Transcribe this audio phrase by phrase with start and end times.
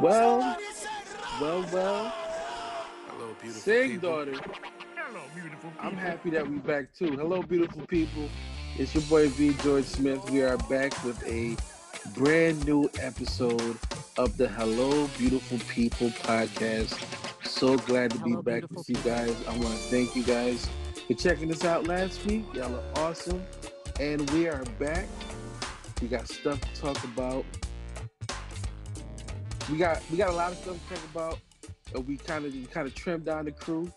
[0.00, 0.56] Well,
[1.40, 2.12] well, well.
[3.08, 4.10] Hello, beautiful Sing, people.
[4.10, 4.32] daughter.
[4.96, 5.86] Hello, beautiful people.
[5.86, 7.12] I'm happy that we're back too.
[7.16, 8.28] Hello, beautiful people.
[8.76, 10.28] It's your boy V George Smith.
[10.30, 11.56] We are back with a
[12.18, 13.78] brand new episode
[14.18, 16.98] of the Hello, Beautiful People podcast.
[17.44, 19.34] So glad to be Hello, back with you guys.
[19.46, 20.68] I want to thank you guys
[21.06, 22.44] for checking us out last week.
[22.54, 23.42] Y'all are awesome,
[24.00, 25.06] and we are back.
[26.02, 27.44] We got stuff to talk about.
[29.70, 31.38] We got we got a lot of stuff to talk about.
[31.94, 33.90] And we kind of kind of trimmed down the crew.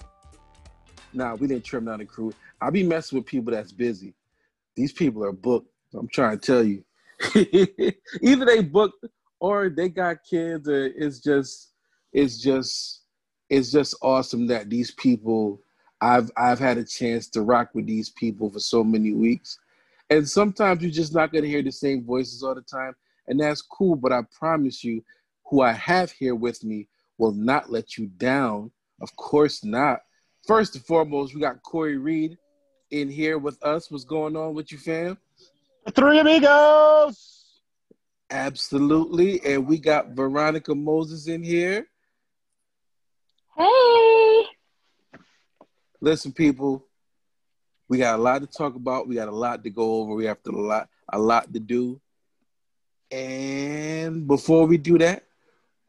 [1.13, 2.34] Nah, we didn't trim down the crew.
[2.62, 4.13] I be messing with people that's busy.
[4.75, 5.70] These people are booked.
[5.94, 6.84] I'm trying to tell you.
[8.22, 9.05] Either they booked
[9.39, 11.73] or they got kids, or it's just
[12.13, 13.02] it's just
[13.49, 15.59] it's just awesome that these people
[15.99, 19.59] I've I've had a chance to rock with these people for so many weeks.
[20.09, 22.95] And sometimes you're just not gonna hear the same voices all the time.
[23.27, 25.03] And that's cool, but I promise you,
[25.50, 26.88] who I have here with me
[27.18, 28.72] will not let you down.
[29.02, 30.02] Of course not.
[30.45, 32.38] First and foremost, we got Corey Reed
[32.92, 33.92] in here with us.
[33.92, 35.17] What's going on with you, fam?
[35.86, 37.62] The three amigos.
[38.30, 39.44] Absolutely.
[39.45, 41.88] And we got Veronica Moses in here.
[43.58, 44.44] Hey.
[46.02, 46.86] Listen, people,
[47.88, 49.08] we got a lot to talk about.
[49.08, 50.14] We got a lot to go over.
[50.14, 52.00] We have to a lot, a lot to do.
[53.09, 55.23] And before we do that,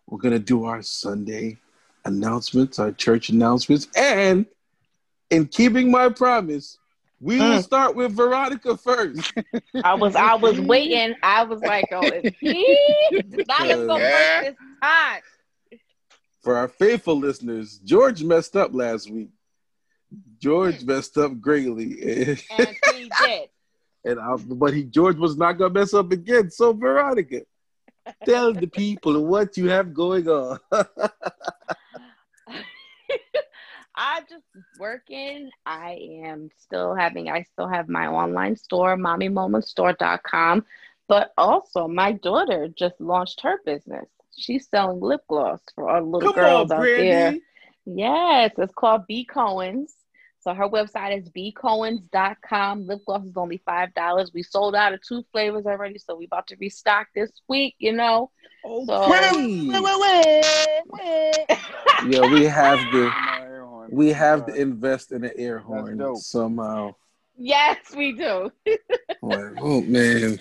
[0.09, 1.59] we're gonna do our Sunday
[2.05, 4.47] announcements, our church announcements, and
[5.31, 6.79] in keeping my promise,
[7.21, 7.63] we will Mm.
[7.63, 9.33] start with Veronica first.
[9.85, 11.15] I was I was waiting.
[11.23, 12.65] I was like, oh, he?
[13.47, 14.41] Not let's go Yeah.
[14.41, 15.23] first this time.
[16.41, 19.29] For our faithful listeners, George messed up last week.
[20.39, 23.49] George messed up greatly, And he did.
[24.05, 26.51] and I, but he George was not gonna mess up again.
[26.51, 27.43] So Veronica,
[28.25, 30.59] tell the people what you have going on.
[34.01, 34.45] I'm just
[34.79, 35.51] working.
[35.67, 40.65] I am still having I still have my online store, mommymomentstore.com.
[41.09, 44.07] But also my daughter just launched her business.
[44.37, 47.39] She's selling lip gloss for all the little Come girls on, out there.
[47.87, 49.95] Yes, it's called B Cohen's.
[50.41, 52.87] So her website is bcohens.com.
[52.87, 54.31] Lip gloss is only five dollars.
[54.33, 57.93] We sold out of two flavors already, so we about to restock this week, you
[57.93, 58.31] know.
[58.65, 59.03] So
[60.95, 61.47] Okay.
[62.07, 63.13] Yeah, we have to
[63.91, 66.95] we have to invest in an air horn somehow.
[67.37, 68.53] yes, we do.
[69.21, 70.39] Like, oh man,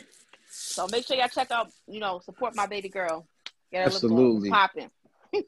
[0.49, 3.27] So make sure y'all check out, you know, support my baby girl.
[3.71, 4.51] Get her Absolutely.
[4.51, 4.91] popping.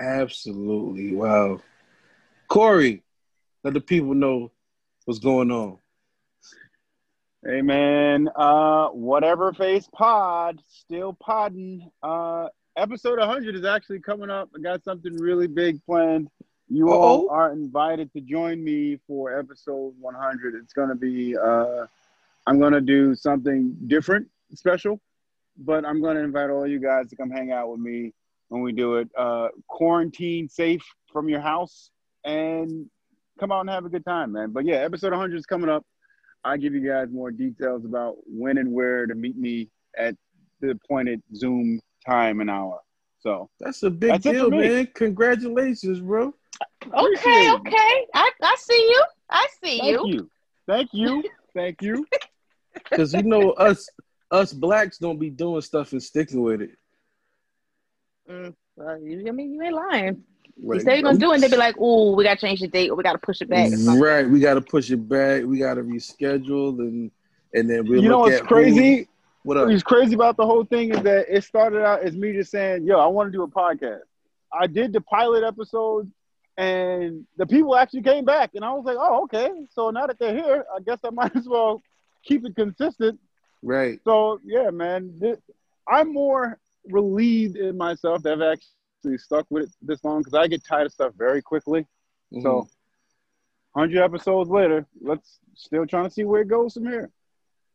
[0.00, 1.60] absolutely wow.
[2.48, 3.02] Corey,
[3.66, 4.52] let the people know
[5.06, 5.76] what's going on.
[7.44, 11.90] Hey man, uh, whatever face pod, still podding.
[12.00, 12.46] Uh,
[12.76, 14.50] episode 100 is actually coming up.
[14.56, 16.28] I got something really big planned.
[16.68, 17.34] You all Uh-oh.
[17.34, 20.54] are invited to join me for episode 100.
[20.54, 21.86] It's gonna be, uh,
[22.46, 25.00] I'm gonna do something different, special,
[25.58, 28.12] but I'm gonna invite all you guys to come hang out with me
[28.46, 29.08] when we do it.
[29.18, 31.90] Uh, quarantine safe from your house
[32.24, 32.88] and
[33.38, 34.50] come out and have a good time, man.
[34.50, 35.84] But yeah, episode 100 is coming up.
[36.44, 40.14] I give you guys more details about when and where to meet me at
[40.60, 42.80] the appointed Zoom time and hour.
[43.18, 44.88] So That's a big That's deal, man.
[44.94, 46.32] Congratulations, bro.
[46.84, 48.06] Okay, okay.
[48.14, 49.04] I, I see you.
[49.28, 49.98] I see you.
[49.98, 50.14] thank you.
[50.14, 50.30] you.
[50.66, 51.24] Thank you.
[51.54, 52.06] Thank you.
[52.90, 53.88] Because you know us
[54.30, 56.70] us blacks don't be doing stuff and sticking with it.
[58.30, 60.22] Mm, well, you, I mean, you ain't lying.
[60.62, 62.60] You Like, say you're gonna do it, and they be like, "Oh, we gotta change
[62.60, 65.08] the date, or we gotta push it back." Mm, right, we got to push it
[65.08, 65.44] back.
[65.44, 67.10] We got to reschedule, and
[67.52, 68.96] and then we you know look what's at crazy?
[68.96, 69.06] Who,
[69.42, 69.68] what up?
[69.68, 72.86] What's crazy about the whole thing is that it started out as me just saying,
[72.86, 74.00] "Yo, I want to do a podcast."
[74.52, 76.10] I did the pilot episode,
[76.56, 80.18] and the people actually came back, and I was like, "Oh, okay." So now that
[80.18, 81.82] they're here, I guess I might as well
[82.24, 83.20] keep it consistent
[83.62, 85.38] Right, So yeah, man, this,
[85.88, 86.58] I'm more
[86.88, 88.75] relieved in myself that I've actually
[89.16, 91.86] stuck with it this long because I get tired of stuff very quickly.
[92.32, 92.42] Mhm.
[92.42, 92.68] So,
[93.74, 97.10] hundred episodes later, let's still trying to see where it goes from here.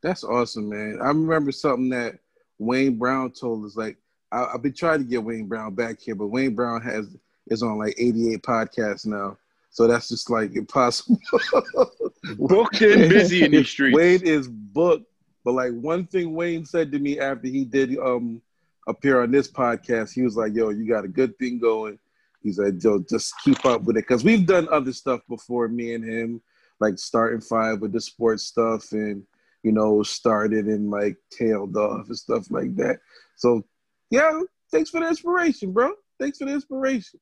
[0.03, 0.97] that's awesome, man.
[1.01, 2.17] I remember something that
[2.57, 3.75] Wayne Brown told us.
[3.75, 3.97] Like,
[4.31, 7.15] I, I've been trying to get Wayne Brown back here, but Wayne Brown has
[7.47, 9.37] is on like 88 podcasts now,
[9.69, 11.19] so that's just like impossible.
[12.37, 13.95] Booked and busy in these streets.
[13.95, 15.05] Wayne is booked,
[15.43, 18.41] but like one thing Wayne said to me after he did um
[18.87, 21.99] appear on this podcast, he was like, "Yo, you got a good thing going."
[22.41, 25.93] He's like, "Yo, just keep up with it," because we've done other stuff before, me
[25.93, 26.41] and him,
[26.79, 29.23] like starting five with the sports stuff, and
[29.63, 32.99] you know, started and like tailed off and stuff like that.
[33.35, 33.63] So
[34.09, 34.41] Yeah,
[34.71, 35.93] thanks for the inspiration, bro.
[36.19, 37.19] Thanks for the inspiration.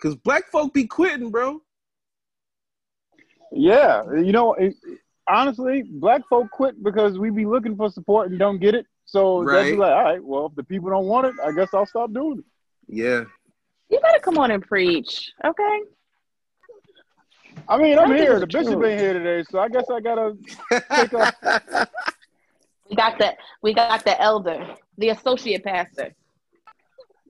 [0.00, 1.60] Cause black folk be quitting, bro.
[3.52, 4.74] Yeah, you know, it,
[5.28, 8.86] honestly, black folk quit because we be looking for support and don't get it.
[9.08, 9.62] So right.
[9.62, 11.86] they'll be like, all right, well, if the people don't want it, I guess I'll
[11.86, 12.44] stop doing it.
[12.94, 13.24] Yeah.
[13.88, 15.80] You gotta come on and preach, okay?
[17.66, 18.38] I mean, I'm here.
[18.38, 20.36] The bishop ain't here today, so I guess I gotta
[20.94, 21.34] take off.
[22.90, 26.14] We got the we got the elder, the associate pastor.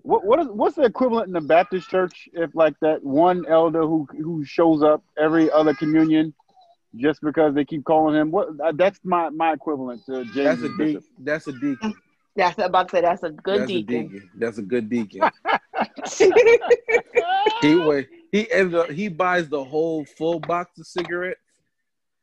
[0.02, 3.80] What what is what's the equivalent in the Baptist church if like that one elder
[3.80, 6.32] who who shows up every other communion
[6.96, 10.68] just because they keep calling him what that's my my equivalent to James That's a
[10.76, 11.04] deacon.
[11.18, 11.94] That's a deacon.
[12.36, 13.96] That's about to say that's a good That's deacon.
[13.96, 14.30] a deacon.
[14.36, 15.30] That's a good deacon.
[17.62, 21.40] he wait, he ended up he buys the whole full box of cigarettes,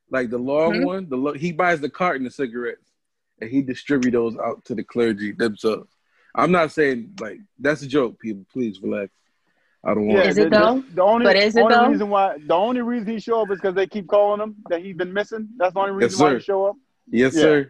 [0.10, 0.86] like the long Mhm.
[0.86, 1.10] one.
[1.10, 2.92] The lo- he buys the carton of cigarettes,
[3.40, 5.90] and he distribute those out to the clergy themselves.
[6.34, 8.46] I'm not saying like that's a joke, people.
[8.52, 9.12] Please relax.
[9.86, 10.26] I don't want.
[10.28, 10.84] Is it though?
[10.90, 11.90] The, the only, But is it only though?
[11.90, 14.82] reason why the only reason he show up is because they keep calling him that
[14.82, 15.48] he's been missing.
[15.58, 16.38] That's the only reason Yes, why sir.
[16.38, 16.76] he show up.
[17.12, 17.42] Yes, Yeah.
[17.42, 17.70] sir.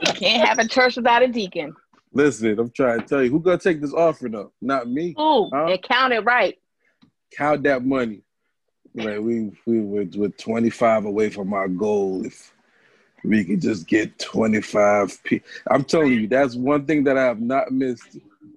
[0.00, 1.74] You can't have a church without a deacon.
[2.12, 4.52] Listen, I'm trying to tell you, who gonna take this offering up?
[4.62, 5.14] Not me.
[5.20, 5.66] Ooh, Huh?
[5.68, 6.56] it counted right.
[7.36, 8.22] Count that money.
[8.94, 12.24] Like we we were with 25 away from our goal.
[12.24, 12.54] If
[13.22, 15.42] we could just get 25 p.
[15.70, 18.16] I'm telling you, that's one thing that I have not missed.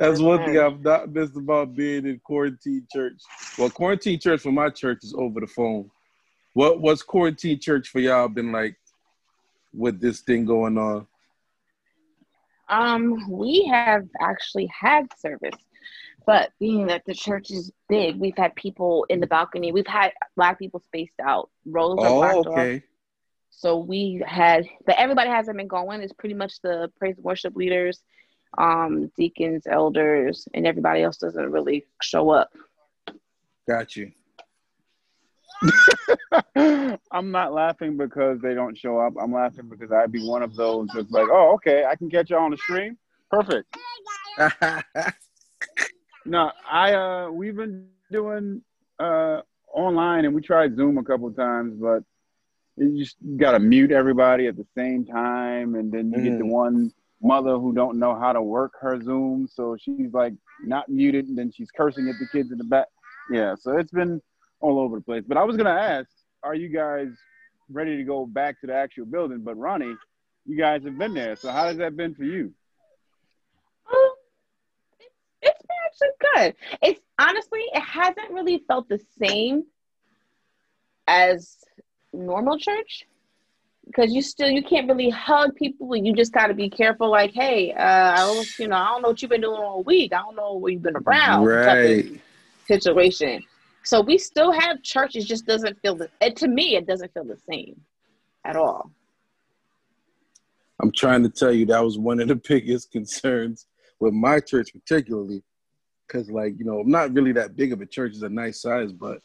[0.00, 3.20] that's one thing I've not missed about being in quarantine church.
[3.58, 5.90] Well, quarantine church for my church is over the phone.
[6.54, 8.76] What what's quarantine church for y'all been like
[9.72, 11.06] with this thing going on?
[12.68, 15.58] Um, we have actually had service,
[16.26, 19.72] but being that the church is big, we've had people in the balcony.
[19.72, 22.46] We've had black people spaced out, rows are Oh, off.
[22.46, 22.82] okay.
[23.50, 26.00] So we had, but everybody hasn't been going.
[26.00, 28.02] It's pretty much the praise and worship leaders,
[28.58, 32.50] um, deacons, elders, and everybody else doesn't really show up.
[33.68, 34.10] Got you.
[37.12, 39.14] I'm not laughing because they don't show up.
[39.20, 42.30] I'm laughing because I'd be one of those that's like, oh, okay, I can catch
[42.30, 42.96] you on the stream.
[43.30, 43.76] Perfect.
[46.26, 48.62] No, I uh we've been doing
[48.98, 49.40] uh
[49.72, 52.02] online and we tried Zoom a couple of times, but
[52.76, 56.50] you just gotta mute everybody at the same time and then you get the Mm.
[56.52, 60.34] one mother who don't know how to work her Zoom, so she's like
[60.64, 62.86] not muted and then she's cursing at the kids in the back.
[63.30, 64.20] Yeah, so it's been
[64.60, 65.24] all over the place.
[65.26, 66.08] But I was gonna ask,
[66.42, 67.08] are you guys
[67.70, 69.42] ready to go back to the actual building?
[69.42, 69.94] But Ronnie,
[70.46, 72.52] you guys have been there, so how has that been for you?
[73.92, 74.10] Um,
[75.42, 76.54] it's been actually good.
[76.82, 79.64] It's honestly, it hasn't really felt the same
[81.06, 81.58] as
[82.12, 83.06] normal church
[83.90, 85.96] because you still you can't really hug people.
[85.96, 87.10] You just got to be careful.
[87.10, 89.82] Like, hey, uh, I don't, you know, I don't know what you've been doing all
[89.82, 90.12] week.
[90.12, 91.44] I don't know where you've been around.
[91.44, 92.20] right.
[92.66, 93.42] situation.
[93.82, 96.08] So we still have churches just doesn't feel the.
[96.20, 97.80] It, to me, it doesn't feel the same
[98.44, 98.92] at all.
[100.80, 103.66] I'm trying to tell you that was one of the biggest concerns
[103.98, 105.42] with my church, particularly,
[106.06, 108.12] because like you know, I'm not really that big of a church.
[108.12, 109.18] It's a nice size, but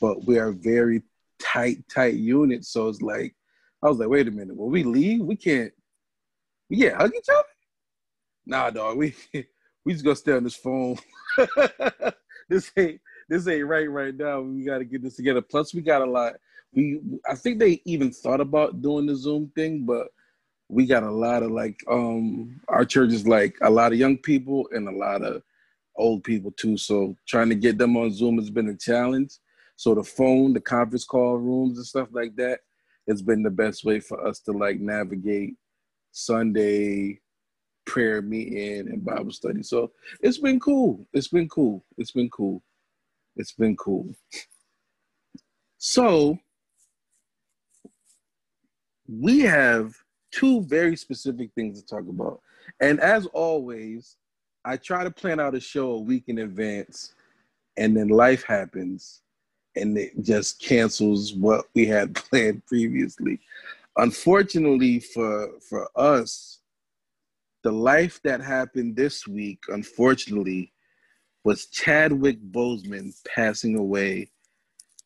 [0.00, 1.02] but we are very
[1.40, 2.64] tight, tight unit.
[2.64, 3.34] So it's like
[3.84, 5.72] I was like, wait a minute, when we leave, we can't,
[6.70, 7.44] we can't hug each other.
[8.46, 9.14] Nah, dog, we
[9.84, 10.96] we just gonna stay on this phone.
[12.48, 14.40] this ain't this ain't right right now.
[14.40, 15.42] We got to get this together.
[15.42, 16.34] Plus, we got a lot.
[16.72, 20.08] We I think they even thought about doing the Zoom thing, but
[20.68, 24.16] we got a lot of like um our church is like a lot of young
[24.16, 25.42] people and a lot of
[25.96, 26.76] old people too.
[26.76, 29.38] So trying to get them on Zoom has been a challenge.
[29.76, 32.60] So the phone, the conference call rooms and stuff like that,
[33.08, 35.54] has been the best way for us to like navigate
[36.12, 37.20] Sunday
[37.84, 39.62] prayer meeting and Bible study.
[39.62, 41.06] So it's been cool.
[41.12, 41.84] It's been cool.
[41.98, 42.62] It's been cool.
[43.36, 44.14] It's been cool.
[45.78, 46.38] So
[49.06, 49.94] we have
[50.30, 52.40] two very specific things to talk about.
[52.80, 54.16] And as always,
[54.64, 57.14] I try to plan out a show a week in advance,
[57.76, 59.20] and then life happens
[59.76, 63.40] and it just cancels what we had planned previously.
[63.96, 66.60] Unfortunately for for us,
[67.62, 70.72] the life that happened this week, unfortunately,
[71.44, 74.30] was Chadwick Boseman passing away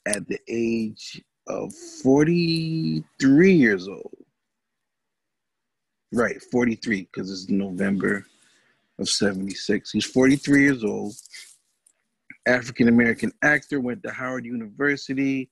[0.07, 1.73] at the age of
[2.03, 4.17] 43 years old.
[6.13, 8.25] Right, 43, because it's November
[8.99, 9.91] of 76.
[9.91, 11.15] He's 43 years old.
[12.49, 15.50] African American actor, went to Howard University.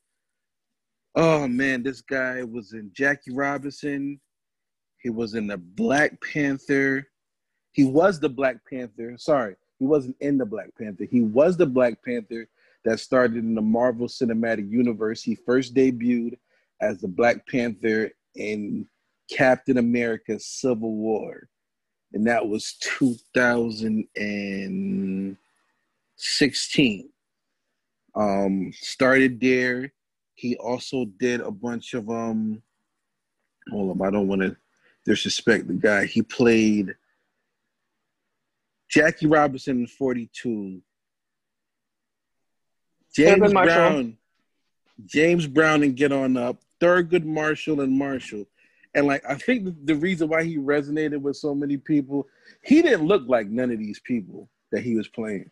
[1.15, 4.21] Oh man, this guy was in Jackie Robinson.
[4.99, 7.07] He was in the Black Panther.
[7.73, 9.15] He was the Black Panther.
[9.19, 11.05] Sorry, he wasn't in the Black Panther.
[11.05, 12.49] He was the Black Panther
[12.85, 15.23] that started in the Marvel Cinematic Universe.
[15.23, 16.39] He first debuted
[16.81, 18.87] as the Black Panther in
[19.31, 21.49] Captain America Civil War.
[22.13, 22.79] And that was
[26.19, 27.11] 2016.
[28.15, 29.93] Um, started there.
[30.35, 32.63] He also did a bunch of um
[33.71, 34.57] hold up, I don't want to
[35.05, 36.07] disrespect the guy.
[36.07, 36.95] He played
[38.89, 40.81] Jackie Robinson in 42.
[43.15, 44.17] James Brown.
[45.05, 46.61] James Brown and Get On Up.
[46.81, 48.47] Thurgood Marshall and Marshall.
[48.95, 52.27] And like I think the reason why he resonated with so many people,
[52.63, 55.51] he didn't look like none of these people that he was playing.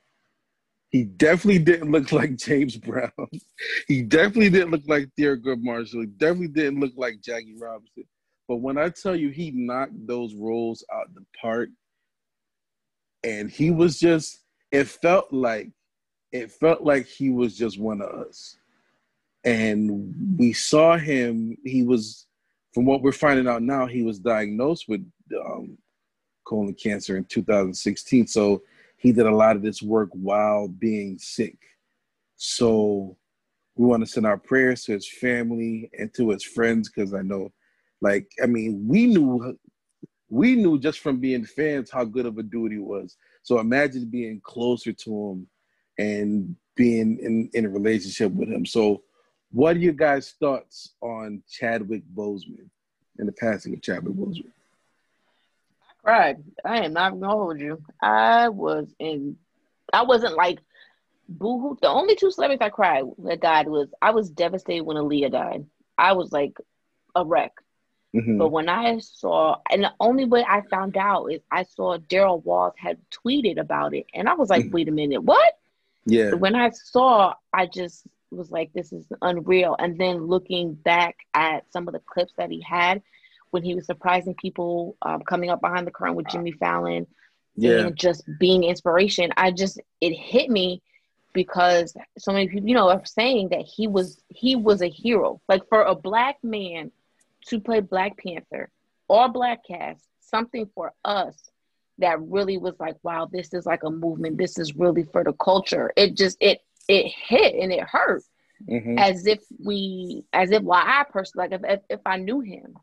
[0.95, 3.11] He definitely didn't look like James Brown.
[3.89, 6.03] he definitely didn't look like Thurgood Marshall.
[6.03, 8.05] He definitely didn't look like Jackie Robinson.
[8.47, 11.71] But when I tell you he knocked those roles out the park,
[13.25, 15.69] and he was just, it felt like,
[16.31, 18.57] it felt like he was just one of us.
[19.43, 22.29] And we saw him, he was,
[22.73, 25.05] from what we're finding out now, he was diagnosed with
[25.45, 25.77] um,
[26.47, 28.29] colon cancer in 2016.
[28.29, 28.63] So
[29.05, 31.59] he did a lot of this work while being sick.
[32.37, 33.19] So
[33.77, 37.21] we want to send our prayers to his family and to his friends because I
[37.21, 37.53] know
[38.01, 39.59] like, I mean, we knew
[40.31, 43.19] we knew just from being fans how good of a dude he was.
[43.43, 45.49] So imagine being closer to him
[45.99, 48.65] and being in, in a relationship with him.
[48.65, 49.03] So
[49.53, 52.71] what are your guys' thoughts on Chadwick Boseman
[53.19, 54.51] and the passing of Chadwick Boseman?
[56.05, 56.45] I cried.
[56.65, 57.83] I am not gonna hold you.
[58.01, 59.37] I was in
[59.93, 60.61] I wasn't like
[61.29, 61.77] boohoo.
[61.81, 65.67] The only two celebrities I cried that died was I was devastated when Aaliyah died.
[65.97, 66.57] I was like
[67.15, 67.53] a wreck.
[68.15, 68.39] Mm-hmm.
[68.39, 72.45] But when I saw, and the only way I found out is I saw Daryl
[72.45, 74.75] Walls had tweeted about it, and I was like, mm-hmm.
[74.75, 75.59] wait a minute, what?
[76.07, 76.31] Yeah.
[76.31, 79.75] So when I saw, I just was like, this is unreal.
[79.79, 83.03] And then looking back at some of the clips that he had
[83.55, 87.07] when he was surprising people, um, coming up behind the curtain with Jimmy Fallon,
[87.55, 87.87] yeah.
[87.87, 90.83] and just being inspiration, I just it hit me
[91.33, 95.41] because so many people, you know, are saying that he was he was a hero,
[95.49, 96.91] like for a black man
[97.47, 98.71] to play Black Panther
[99.07, 101.37] or Black Cast, something for us
[101.99, 104.37] that really was like, wow, this is like a movement.
[104.37, 105.93] This is really for the culture.
[105.97, 106.59] It just it
[106.89, 108.25] it hit and it hurt.
[108.69, 108.99] Mm-hmm.
[108.99, 112.77] As if we, as if well, I personally like if, if, if I knew him,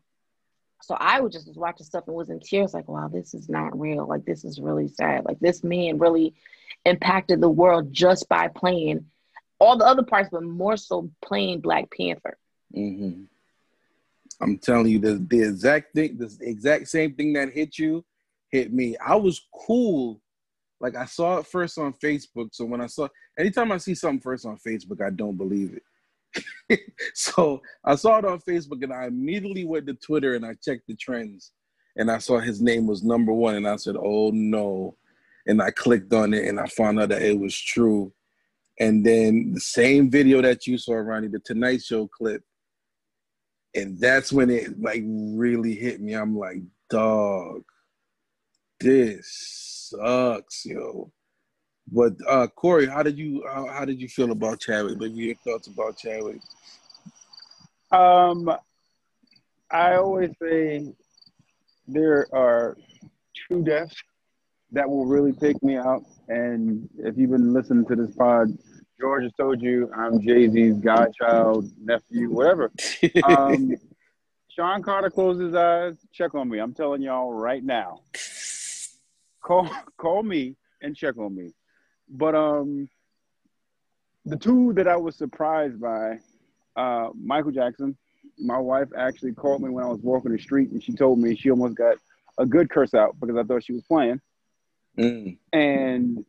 [0.82, 3.78] so I was just watching stuff and was in tears, like, wow, this is not
[3.78, 4.06] real.
[4.06, 5.24] Like, this is really sad.
[5.24, 6.34] Like, this man really
[6.84, 9.06] impacted the world just by playing
[9.60, 12.36] all the other parts, but more so playing Black Panther.
[12.76, 13.22] Mm-hmm.
[14.40, 18.04] I'm telling you, the, the exact thing, the exact same thing that hit you,
[18.50, 18.96] hit me.
[18.96, 20.20] I was cool.
[20.80, 22.48] Like I saw it first on Facebook.
[22.52, 23.06] So when I saw,
[23.38, 25.82] anytime I see something first on Facebook, I don't believe it.
[27.14, 30.86] so I saw it on Facebook and I immediately went to Twitter and I checked
[30.88, 31.52] the trends
[31.96, 34.96] and I saw his name was number one and I said, oh no.
[35.46, 38.12] And I clicked on it and I found out that it was true.
[38.78, 42.42] And then the same video that you saw, Ronnie, the Tonight Show clip,
[43.74, 46.14] and that's when it like really hit me.
[46.14, 47.62] I'm like, dog,
[48.80, 51.12] this sucks, yo.
[51.94, 54.98] But uh Corey, how did you how, how did you feel about Chadwick?
[54.98, 56.40] What your thoughts about Chadwick?
[57.90, 58.50] Um,
[59.70, 60.94] I always say
[61.86, 62.76] there are
[63.48, 63.94] two deaths
[64.72, 66.02] that will really take me out.
[66.28, 68.48] And if you've been listening to this pod,
[68.98, 72.72] George has told you I'm Jay Z's godchild, nephew, whatever.
[73.24, 73.76] Um,
[74.48, 75.94] Shawn Carter closed his eyes.
[76.12, 76.58] Check on me.
[76.58, 78.00] I'm telling y'all right now.
[79.42, 81.52] Call call me and check on me.
[82.12, 82.88] But um,
[84.24, 86.18] the two that I was surprised by,
[86.76, 87.96] uh, Michael Jackson.
[88.38, 91.36] My wife actually called me when I was walking the street, and she told me
[91.36, 91.96] she almost got
[92.38, 94.20] a good curse out because I thought she was playing.
[94.96, 95.38] Mm.
[95.52, 96.24] And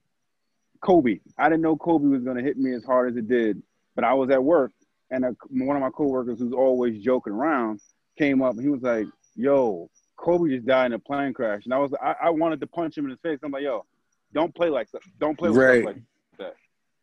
[0.82, 1.20] Kobe.
[1.38, 3.62] I didn't know Kobe was going to hit me as hard as it did,
[3.96, 4.72] but I was at work
[5.14, 7.80] and a, one of my coworkers who's always joking around
[8.18, 11.74] came up and he was like, "Yo, Kobe just died in a plane crash," and
[11.74, 13.40] I was I, I wanted to punch him in the face.
[13.44, 13.86] I'm like, "Yo,
[14.34, 15.02] don't play like that.
[15.20, 15.86] Don't play with right.
[15.86, 15.98] like
[16.40, 16.56] that."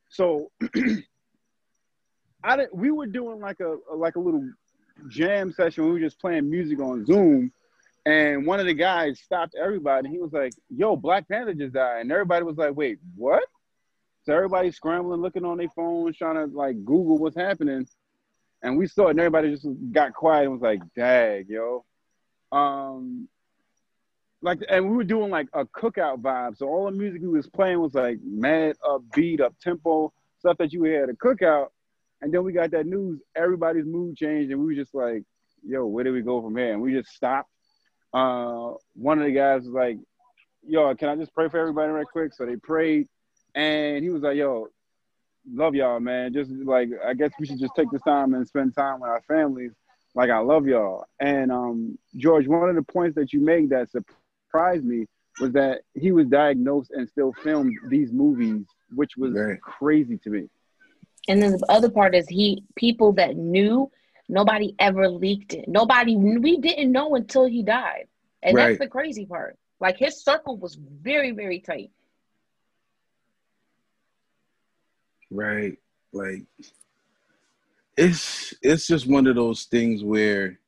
[0.09, 0.51] So
[2.45, 2.75] I didn't.
[2.75, 4.49] We were doing like a, a like a little
[5.09, 5.85] jam session.
[5.85, 7.53] We were just playing music on Zoom,
[8.07, 10.09] and one of the guys stopped everybody.
[10.09, 13.45] He was like, "Yo, Black Panther just died," and everybody was like, "Wait, what?"
[14.25, 17.87] So everybody's scrambling, looking on their phones, trying to like Google what's happening.
[18.63, 21.85] And we saw it, and everybody just got quiet and was like, "Dag, yo."
[22.53, 23.29] Um,
[24.43, 26.57] like, and we were doing like a cookout vibe.
[26.57, 30.73] So all the music we was playing was like mad upbeat, up tempo stuff that
[30.73, 31.69] you had at a cookout.
[32.23, 33.21] And then we got that news.
[33.35, 35.23] Everybody's mood changed, and we were just like,
[35.67, 37.51] "Yo, where do we go from here?" And we just stopped.
[38.13, 39.99] Uh, one of the guys was like,
[40.67, 43.09] "Yo, can I just pray for everybody right quick?" So they prayed,
[43.55, 44.69] and he was like, "Yo,
[45.51, 46.35] love y'all, man.
[46.35, 49.23] Just like I guess we should just take this time and spend time with our
[49.23, 49.73] families.
[50.15, 53.91] Like I love y'all." And um, George, one of the points that you made that
[53.91, 54.21] surprised
[54.55, 55.07] me
[55.39, 59.61] was that he was diagnosed and still filmed these movies, which was Right.
[59.61, 60.49] crazy to me.
[61.29, 63.91] And then the other part is he people that knew
[64.29, 65.69] nobody ever leaked it.
[65.69, 68.09] Nobody we didn't know until he died.
[68.43, 68.69] And Right.
[68.69, 69.57] that's the crazy part.
[69.81, 71.91] Like his circle was very, very tight.
[75.31, 75.79] Right.
[76.13, 76.43] Like
[77.97, 80.59] it's it's just one of those things where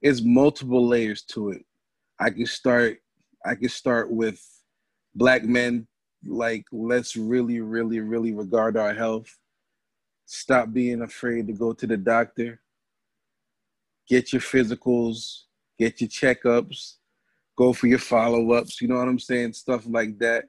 [0.00, 1.64] it's multiple layers to it.
[2.18, 3.00] I can start
[3.44, 4.40] I could start with
[5.14, 5.86] black men
[6.26, 9.36] like let's really really really regard our health.
[10.26, 12.60] Stop being afraid to go to the doctor.
[14.08, 15.42] Get your physicals,
[15.78, 16.94] get your checkups,
[17.56, 19.52] go for your follow-ups, you know what I'm saying?
[19.52, 20.44] Stuff like that.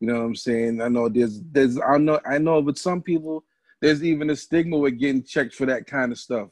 [0.00, 0.80] You know what I'm saying?
[0.80, 3.44] I know there's there's I know I know with some people
[3.80, 6.48] there's even a stigma with getting checked for that kind of stuff.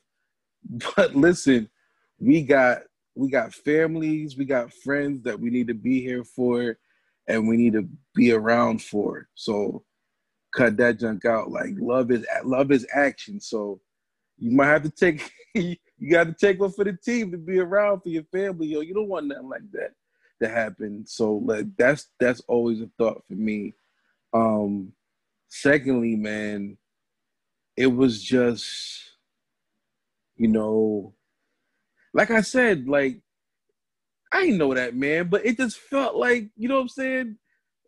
[0.97, 1.69] But listen,
[2.19, 2.83] we got
[3.21, 6.79] we got families, we got friends that we need to be here for
[7.29, 9.29] and we need to be around for.
[9.35, 9.85] So
[10.57, 11.51] cut that junk out.
[11.51, 13.39] Like love is love is action.
[13.39, 13.79] So
[14.39, 15.77] you might have to take you
[16.11, 18.69] got to take one for the team to be around for your family.
[18.69, 19.91] Yo, you don't want nothing like that
[20.43, 21.05] to happen.
[21.07, 23.75] So like that's that's always a thought for me.
[24.33, 24.95] Um
[25.49, 26.79] secondly, man,
[27.77, 29.03] it was just
[30.37, 31.13] you know
[32.13, 33.21] like I said, like
[34.33, 37.37] I know that man, but it just felt like, you know what I'm saying?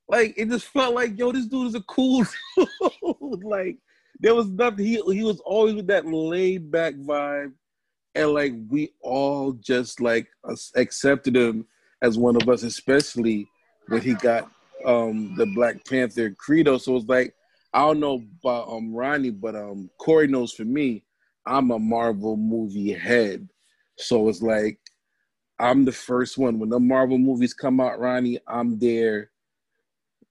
[0.08, 2.24] Like it just felt like, yo, this dude is a cool
[2.56, 3.44] dude.
[3.44, 3.78] like
[4.20, 7.52] there was nothing he he was always with that laid back vibe.
[8.14, 10.28] And like we all just like
[10.74, 11.66] accepted him
[12.02, 13.48] as one of us, especially
[13.88, 14.50] when he got
[14.84, 16.78] um the Black Panther credo.
[16.78, 17.34] So it's like
[17.72, 21.04] I don't know about um Ronnie, but um Corey knows for me,
[21.46, 23.48] I'm a Marvel movie head.
[23.98, 24.78] So it's like
[25.58, 26.58] I'm the first one.
[26.58, 29.30] When the Marvel movies come out, Ronnie, I'm there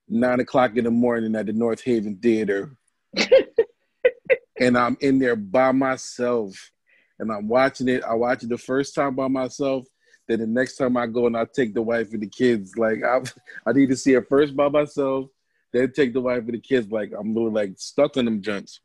[0.10, 2.76] nine o'clock in the morning at the North Haven Theater.
[4.60, 6.72] and I'm in there by myself.
[7.18, 8.04] And I'm watching it.
[8.04, 9.86] I watch it the first time by myself.
[10.28, 12.78] Then the next time I go and I take the wife and the kids.
[12.78, 13.22] Like I
[13.66, 15.28] I need to see it first by myself,
[15.72, 16.92] then take the wife and the kids.
[16.92, 18.80] Like I'm really like stuck on them junks.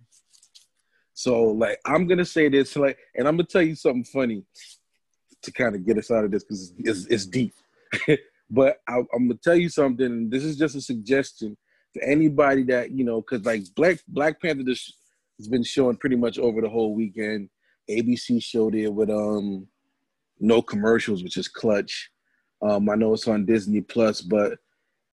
[1.17, 4.45] So like I'm gonna say this like, and I'm gonna tell you something funny
[5.41, 7.55] to kind of get us out of this because it's, it's deep.
[8.51, 10.29] but I, I'm gonna tell you something.
[10.29, 11.57] This is just a suggestion
[11.95, 14.93] to anybody that you know, because like Black Black Panther just
[15.39, 17.49] has been showing pretty much over the whole weekend.
[17.89, 19.67] ABC showed it with um
[20.39, 22.11] no commercials, which is clutch.
[22.61, 24.59] Um, I know it's on Disney Plus, but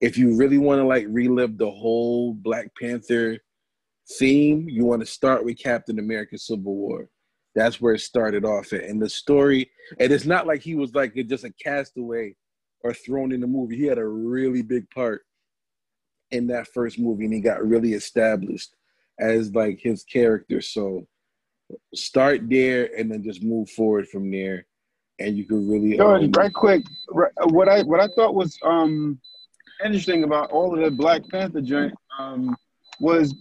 [0.02, 3.38] if you really want to like relive the whole Black Panther
[4.08, 7.08] theme, you want to start with Captain America: Civil War.
[7.54, 9.70] That's where it started off at, and the story.
[9.98, 12.34] And it's not like he was like just a castaway
[12.82, 13.76] or thrown in the movie.
[13.76, 15.22] He had a really big part
[16.30, 18.74] in that first movie, and he got really established
[19.20, 20.60] as like his character.
[20.60, 21.06] So
[21.94, 24.66] start there, and then just move forward from there,
[25.18, 25.96] and you could really.
[25.96, 29.18] George, um, right quick, right, what I what I thought was um
[29.84, 32.56] interesting about all of the Black Panther joint um
[33.00, 33.34] was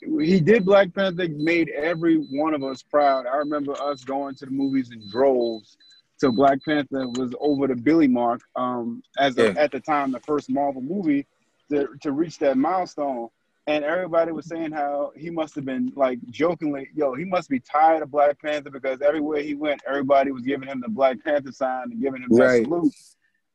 [0.00, 3.26] he did Black Panther, made every one of us proud.
[3.26, 5.76] I remember us going to the movies in droves
[6.18, 8.40] till Black Panther was over the Billy mark.
[8.56, 11.26] Um, as a, at the time, the first Marvel movie
[11.70, 13.28] to to reach that milestone.
[13.66, 17.60] And everybody was saying how he must have been like jokingly, yo, he must be
[17.60, 21.52] tired of Black Panther because everywhere he went, everybody was giving him the Black Panther
[21.52, 22.92] sign and giving him that salute.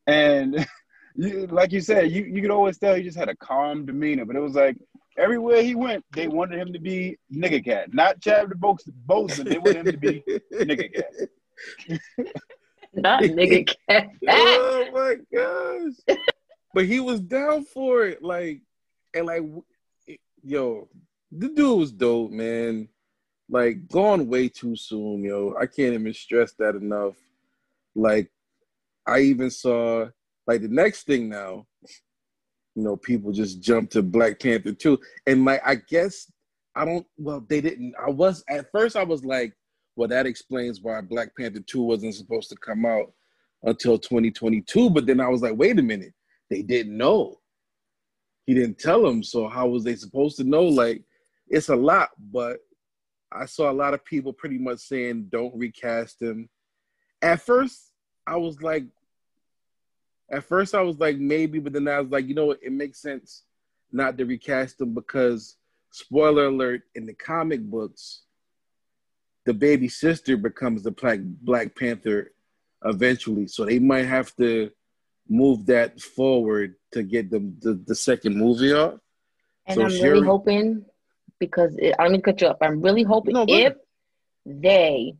[0.06, 0.66] And
[1.16, 4.24] you, like you said, you, you could always tell he just had a calm demeanor,
[4.24, 4.76] but it was like
[5.18, 8.58] everywhere he went, they wanted him to be nigga cat, not Chad Chadwick
[9.06, 9.48] Boseman.
[9.48, 12.26] They wanted him to be nigga cat.
[12.92, 14.08] Not nigga cat.
[14.28, 16.18] oh my gosh!
[16.72, 18.62] but he was down for it, like,
[19.14, 19.42] and like,
[20.42, 20.88] yo,
[21.30, 22.88] the dude was dope, man.
[23.50, 25.54] Like, gone way too soon, yo.
[25.60, 27.16] I can't even stress that enough.
[27.94, 28.30] Like,
[29.06, 30.08] I even saw
[30.46, 31.66] like the next thing now.
[32.76, 36.30] You know, people just jumped to Black Panther too, and like, I guess
[36.74, 37.06] I don't.
[37.16, 37.94] Well, they didn't.
[37.98, 38.96] I was at first.
[38.96, 39.54] I was like,
[39.96, 43.12] well, that explains why Black Panther two wasn't supposed to come out
[43.62, 44.90] until 2022.
[44.90, 46.12] But then I was like, wait a minute,
[46.50, 47.40] they didn't know.
[48.44, 50.64] He didn't tell them, so how was they supposed to know?
[50.64, 51.02] Like,
[51.48, 52.58] it's a lot, but
[53.32, 56.48] I saw a lot of people pretty much saying don't recast him.
[57.22, 57.92] At first,
[58.26, 58.84] I was like,
[60.30, 62.62] at first I was like maybe, but then I was like, you know what?
[62.62, 63.44] It makes sense
[63.92, 65.56] not to recast him because
[65.90, 68.22] spoiler alert in the comic books,
[69.44, 72.32] the baby sister becomes the Black Black Panther
[72.84, 73.46] eventually.
[73.46, 74.70] So they might have to
[75.28, 78.98] move that forward to get the the, the second movie off.
[79.66, 80.84] And So I'm really hoping
[81.38, 82.58] because it, I don't mean to cut you up.
[82.60, 83.74] I'm really hoping No, if
[84.44, 85.14] they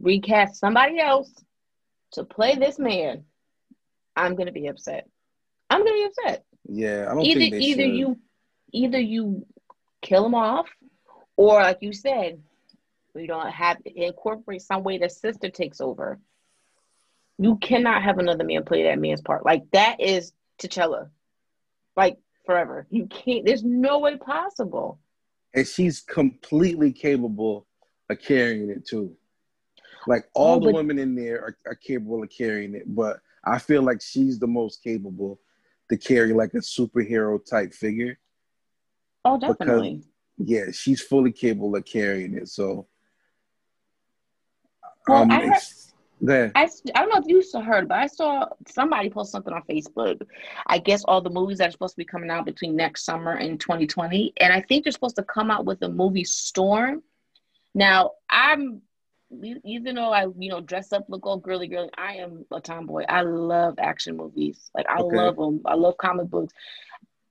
[0.00, 1.30] recast somebody else
[2.12, 3.24] to play this man,
[4.16, 5.08] I'm gonna be upset.
[5.70, 6.44] I'm gonna be upset.
[6.68, 7.94] Yeah, I don't Either think they either should.
[7.96, 8.18] you
[8.72, 9.46] either you
[10.02, 10.68] kill him off,
[11.36, 12.40] or like you said,
[13.14, 16.18] we don't have incorporate some way the sister takes over.
[17.38, 19.44] You cannot have another man play that man's part.
[19.44, 21.10] Like that is T'Challa.
[21.96, 22.86] Like forever.
[22.90, 24.98] You can't there's no way possible.
[25.54, 27.66] and she's completely capable
[28.10, 29.16] of carrying it too.
[30.06, 33.58] Like all Oh, the women in there are, are capable of carrying it, but I
[33.58, 35.40] feel like she's the most capable
[35.90, 38.18] to carry like a superhero type figure.
[39.24, 40.02] Oh, Because- definitely.
[40.38, 42.48] Yeah, she's fully capable of carrying it.
[42.48, 42.88] So,
[45.06, 45.52] Well, um, I heard-
[46.28, 46.52] ahead.
[46.54, 46.62] I,
[46.94, 50.22] I don't know if you saw heard, but I saw somebody post something on Facebook.
[50.66, 53.32] I guess all the movies that are supposed to be coming out between next summer
[53.32, 57.02] and 2020, and I think they're supposed to come out with a movie Storm.
[57.74, 58.82] Now, I'm
[59.64, 63.04] even though I you know dress up, look all girly girly, I am a tomboy.
[63.08, 64.70] I love action movies.
[64.74, 65.16] Like I Okay.
[65.16, 65.60] love them.
[65.64, 66.52] I love comic books.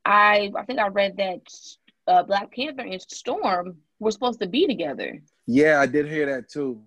[0.06, 1.42] I I think I read that
[2.08, 5.22] uh, Black Panther and Storm were supposed to be together.
[5.48, 6.82] Yeah, I did hear that too,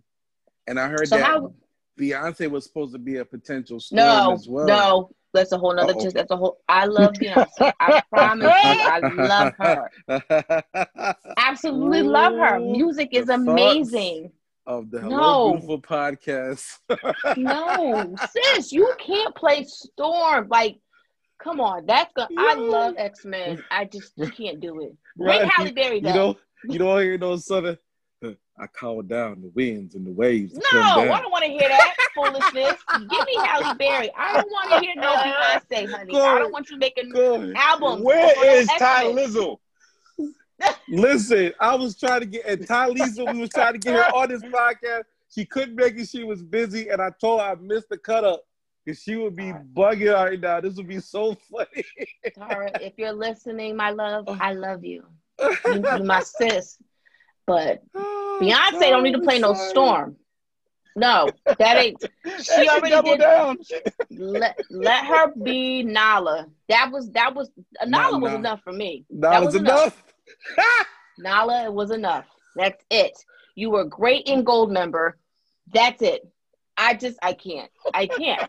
[0.67, 1.53] and I heard So that how-
[1.99, 4.67] Beyonce was supposed to be a potential storm No, as well.
[4.67, 5.95] no, that's a whole nother.
[5.95, 6.59] Just that's a whole.
[6.69, 7.73] I love Beyonce.
[7.81, 9.91] I promise you, I love her.
[11.39, 12.61] Absolutely love her.
[12.61, 13.91] Music is the thoughts.
[14.67, 15.51] Of the Hello No.
[15.53, 16.79] Beautiful podcast.
[17.37, 20.49] No, sis, you can't play Storm.
[20.51, 20.79] Like,
[21.43, 22.27] come on, that's good.
[22.37, 23.63] I love X Men.
[23.71, 24.93] I just you can't do it.
[25.17, 25.49] Bring Right.
[25.51, 27.15] Halle Berry You know, you don't hear
[27.67, 27.79] of.
[28.25, 30.55] uh, I call down the winds and the waves.
[30.73, 32.75] No, I don't want to hear that foolishness.
[32.99, 34.11] Give me Halle Berry.
[34.17, 36.17] I don't want to hear no Beyonce, honey.
[36.17, 37.55] I don't want you making Good.
[37.57, 38.03] albums.
[38.03, 39.61] Where no Ty X-Men.
[40.89, 44.15] Listen, I was trying to get and Ty Lisa, we was trying to get her
[44.15, 45.03] on this podcast.
[45.29, 46.09] She couldn't make it.
[46.09, 48.45] She was busy, and I told her I missed the cut up
[48.85, 50.61] because she would be bugging right now.
[50.61, 51.85] This would be so funny.
[52.39, 55.05] Tara, if you're listening, my love, I love you.
[55.67, 56.79] You, my sis.
[57.47, 60.17] But oh, Beyonce don't need to play no storm.
[60.97, 62.03] No, that ain't.
[62.43, 63.21] She already did.
[63.21, 63.59] down.
[64.11, 66.47] Let, let her be Nala.
[66.69, 67.51] That was that was
[67.85, 69.05] Nala was enough for me.
[69.11, 70.03] That, That was enough.
[71.19, 72.27] Nala, it was enough.
[72.55, 73.13] That's it.
[73.55, 75.13] You were great in Goldmember.
[75.73, 76.27] That's it.
[76.77, 77.71] I just I can't.
[77.93, 78.43] I can't.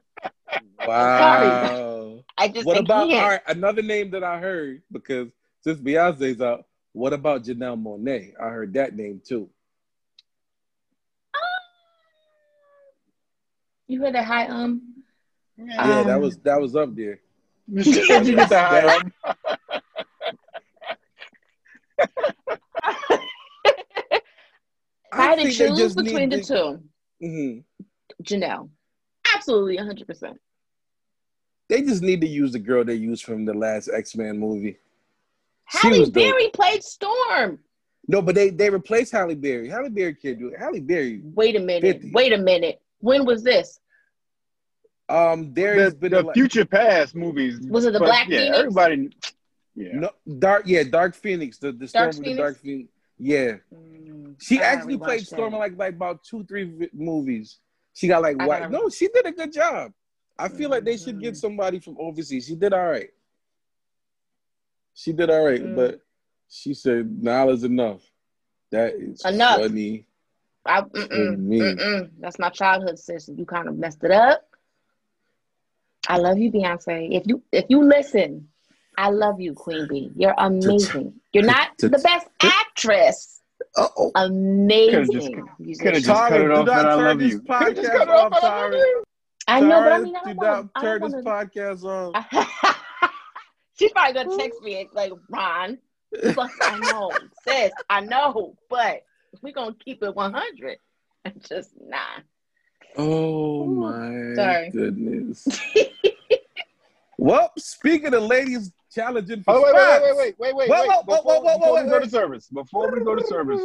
[0.86, 2.24] wow.
[2.38, 3.14] I just What I about can't.
[3.24, 3.42] all right?
[3.48, 8.34] Another name that I heard because since Beyonce's out, what about Janelle Monáe?
[8.42, 9.50] I heard that name too.
[13.88, 14.82] You heard that high um?
[15.58, 17.20] Yeah, that Um, was that was up there.
[17.68, 19.12] You get you get the high um,
[25.12, 27.64] If I had to think they choose between need the two, Mhm.
[28.24, 28.70] Janelle.
[29.34, 30.38] Absolutely 100%.
[31.70, 34.78] They just need to use the girl they used from the last X Men movie.
[35.70, 36.24] She Halle was dope.
[36.24, 37.60] Berry played Storm.
[38.08, 39.68] No, but they they replaced Halle Berry.
[39.68, 40.58] Halle Berry can't do it.
[40.58, 41.20] Halle Berry.
[41.24, 41.82] Wait a minute.
[41.82, 42.12] 50.
[42.12, 42.80] Wait a minute.
[43.00, 43.80] When was this?
[45.10, 47.60] Um, there has the, been the a lot- future past movies.
[47.70, 48.58] Was it the but Black yeah, Phoenix?
[48.60, 49.10] Everybody.
[49.76, 49.90] Yeah.
[49.94, 50.10] no
[50.40, 50.64] dark.
[50.68, 51.58] Yeah, Dark Phoenix.
[51.58, 52.38] The the storm Dark with the Phoenix?
[52.40, 52.90] Dark Phoenix.
[53.20, 55.26] Yeah, Mm, she I actually played.
[55.26, 57.60] Storm in like like about two three vi- movies.
[57.94, 58.70] She got like white.
[58.70, 59.92] No, she did a good job.
[60.38, 62.46] I feel like they should get somebody from overseas.
[62.46, 63.10] She did all right.
[64.94, 65.76] She did all right, Mm.
[65.76, 66.02] but
[66.50, 68.02] she said Nala's enough.
[68.72, 69.62] That is Enough.
[69.62, 70.06] funny.
[70.66, 72.10] I, mm-mm, mm-mm.
[72.20, 73.30] That's my childhood, sis.
[73.34, 74.44] You kind of messed it up.
[76.10, 77.10] I love you, Beyonce.
[77.16, 78.50] If you if you listen,
[78.98, 80.12] I love you, Queen Bee.
[80.16, 81.14] You're amazing.
[81.34, 83.37] You're not the best actress.
[83.78, 84.12] Uh oh.
[84.16, 85.06] Amazing.
[85.06, 85.78] just- musician.
[85.80, 87.40] could've just cut it do off not and I turn love this you.
[87.42, 88.78] Could've just podcast off off, I love Tyra.
[88.78, 89.04] you.
[89.50, 92.26] I know, but I mean, I do don't want not turn this podcast on.
[93.80, 95.78] She's probably gonna text me like Ron.
[96.12, 97.12] But I know,
[97.48, 97.72] sis.
[97.90, 99.04] I know, but
[99.42, 100.78] we're gonna keep it 100.
[101.48, 101.98] Just nah.
[102.98, 104.70] Oh my sorry.
[104.72, 105.48] goodness.
[107.18, 110.76] well, speaking of ladies challenging for Oh wait, wait, spots- wait, wait, wait, wait, Whoa,
[110.82, 110.88] wait.
[110.90, 112.04] whoa, whoa, Before, whoa, whoa, before wait, we go wait.
[112.04, 113.62] to service, before we go to service,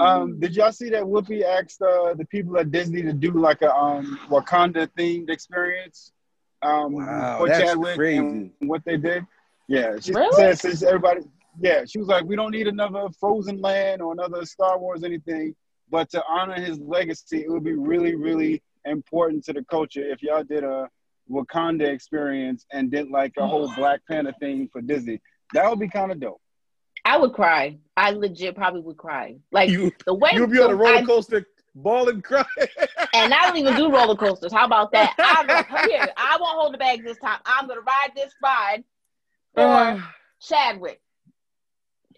[0.00, 3.62] um, did y'all see that Whoopi asked uh, the people at Disney to do like
[3.62, 6.12] a um, Wakanda themed experience
[6.62, 8.20] um, Wow, for that's Chadwick crazy.
[8.20, 9.26] and what they did?
[9.68, 10.36] Yeah, she Really?
[10.36, 11.20] said since everybody,
[11.60, 15.54] yeah, she was like, we don't need another Frozen Land or another Star Wars anything,
[15.90, 20.22] but to honor his legacy, it would be really, really important to the culture if
[20.22, 20.88] y'all did a
[21.32, 25.20] Wakanda experience and did like a whole Black Panther thing for Disney.
[25.54, 26.40] That would be kind of dope.
[27.04, 27.78] I would cry.
[27.96, 29.36] I legit probably would cry.
[29.50, 32.44] Like You the way you'll be on a so roller I- coaster, ball and cry.
[33.14, 34.52] and I don't even do roller coasters.
[34.52, 35.14] How about that?
[35.18, 36.06] I'm gonna here.
[36.16, 37.40] I won't hold the bags this time.
[37.44, 38.84] I'm gonna ride this ride
[39.54, 41.00] for Ah, Chadwick.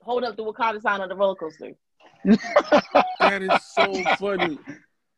[0.02, 1.72] Hold up the Wakanda sign on the roller coaster.
[2.24, 4.58] that is so funny.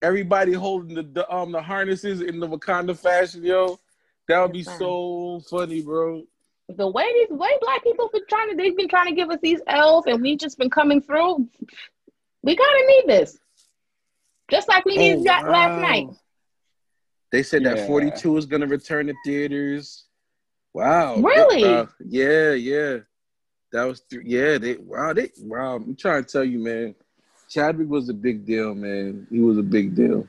[0.02, 3.78] Everybody holding the, the um the harnesses in the Wakanda fashion, yo.
[4.28, 6.24] That would be Yes, so funny, bro.
[6.68, 9.38] The way these way black people been trying to they've been trying to give us
[9.40, 11.48] these L's and we just been coming through.
[12.42, 13.38] We kinda need this.
[14.50, 16.08] Just like we needed that last Oh, night.
[17.32, 17.74] They said Yeah.
[17.74, 20.04] that 42 is going to return to theaters.
[20.72, 21.16] Wow.
[21.16, 21.64] Really?
[21.64, 22.98] Uh, yeah, yeah.
[23.72, 24.58] That was th- yeah.
[24.58, 25.12] They wow.
[25.12, 25.76] They wow.
[25.76, 26.94] I'm trying to tell you, man.
[27.48, 29.26] Chadwick was a big deal, man.
[29.30, 30.28] He was a big deal,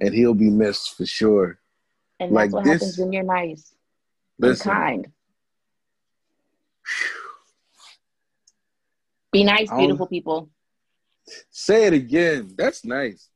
[0.00, 1.58] and he'll be missed for sure.
[2.20, 3.74] And Like that's what this- happens when you're nice
[4.40, 5.12] and kind.
[9.32, 10.50] Be nice, beautiful people.
[11.50, 12.54] say it again.
[12.56, 13.28] That's nice.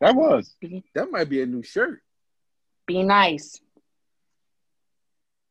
[0.00, 0.54] That was.
[0.94, 2.02] That might be a new shirt.
[2.86, 3.60] Be nice.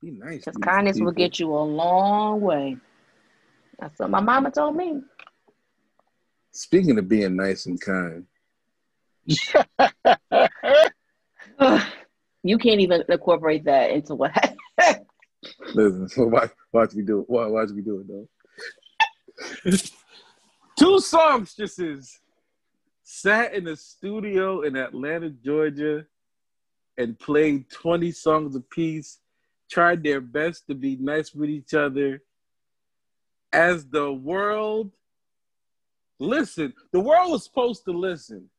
[0.01, 0.45] Be nice.
[0.45, 2.77] Because kindness will get you a long way.
[3.79, 5.01] That's what my mama told me.
[6.51, 8.27] Speaking of being nice and kind,
[12.43, 14.31] you can't even incorporate that into what
[15.73, 16.31] listen.
[16.31, 17.29] Watch, watch me do it.
[17.29, 18.27] Watch, watch me do it though.
[20.79, 22.19] Two songstresses
[23.03, 26.05] sat in a studio in Atlanta, Georgia,
[26.97, 29.19] and played 20 songs apiece,
[29.69, 32.21] tried their best to be nice with each other.
[33.53, 34.91] As the world
[36.19, 38.49] listened, the world was supposed to listen,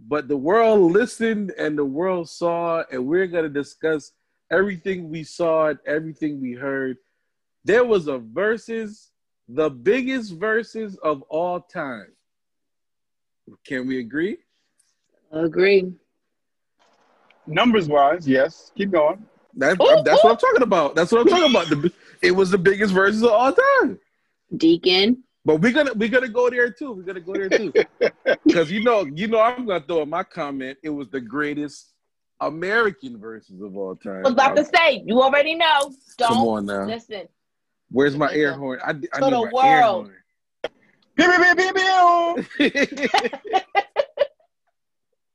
[0.00, 4.12] but the world listened and the world saw, and we're going to discuss
[4.50, 6.98] everything we saw and everything we heard.
[7.64, 9.08] There was a Verzuz,
[9.48, 12.12] the biggest Verzuz of all time.
[13.66, 14.38] Can we agree?
[15.32, 15.92] Agree.
[17.46, 18.72] Numbers wise, yes.
[18.76, 19.24] Keep going.
[19.56, 20.28] That, Ooh, that's ooh.
[20.28, 20.94] what I'm talking about.
[20.94, 21.68] That's what I'm talking about.
[21.68, 23.98] The, it was the biggest Verzuz of all time.
[24.56, 25.22] Deacon.
[25.46, 26.90] But we're gonna we're gonna go there too.
[26.92, 27.72] We're gonna go there too.
[28.44, 30.78] Because you know, you know, I'm gonna throw in my comment.
[30.82, 31.92] It was the greatest
[32.40, 34.18] American Verzuz of all time.
[34.18, 35.92] I was about to say, you already know.
[36.18, 36.84] Come Don't on now.
[36.86, 37.28] listen.
[37.90, 38.40] Where's my Listen.
[38.40, 38.80] air horn?
[38.84, 40.06] I, I need To my the air world.
[40.06, 40.16] horn.
[41.16, 41.72] Pew, pew, pew,
[42.70, 43.60] pew, pew.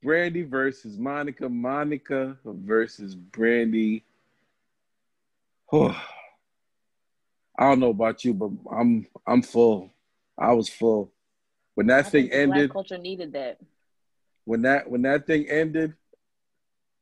[0.02, 1.48] Brandy versus Monica.
[1.48, 4.04] Monica versus Brandy.
[5.72, 5.94] I
[7.58, 9.91] don't know about you, but I'm I'm full.
[10.42, 11.12] I was full.
[11.74, 13.60] When that I thing think ended, Black culture needed that.
[14.44, 15.94] when that when that thing ended,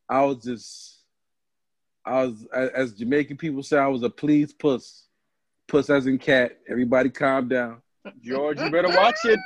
[0.09, 0.98] I was just
[2.05, 5.05] I was as, as Jamaican people say, I was a pleased puss.
[5.68, 6.59] Puss as in cat.
[6.68, 7.81] Everybody calm down.
[8.22, 9.38] George, you better watch it.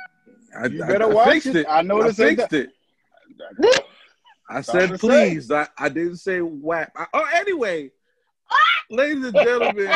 [0.59, 1.55] I, You better I watch it.
[1.55, 1.65] it.
[1.69, 2.69] I know I this fixed that-
[3.69, 3.85] it.
[4.49, 5.49] I said please.
[5.51, 6.91] I, I didn't say whack.
[6.95, 7.91] I, oh, anyway,
[8.89, 9.89] ladies and gentlemen,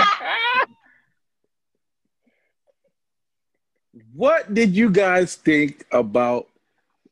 [4.14, 6.48] what did you guys think about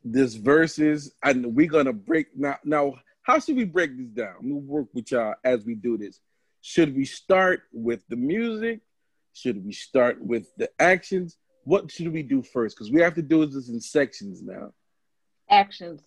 [0.03, 1.11] this Verzuz?
[1.23, 2.57] And we're gonna break now.
[2.63, 4.35] Now, how should we break this down?
[4.41, 6.19] We'll work with y'all as we do this.
[6.61, 8.81] Should we start with the music?
[9.33, 11.37] Should we start with the actions?
[11.63, 12.75] What should we do first?
[12.75, 14.71] Because we have to do this in sections now.
[15.49, 16.01] Actions.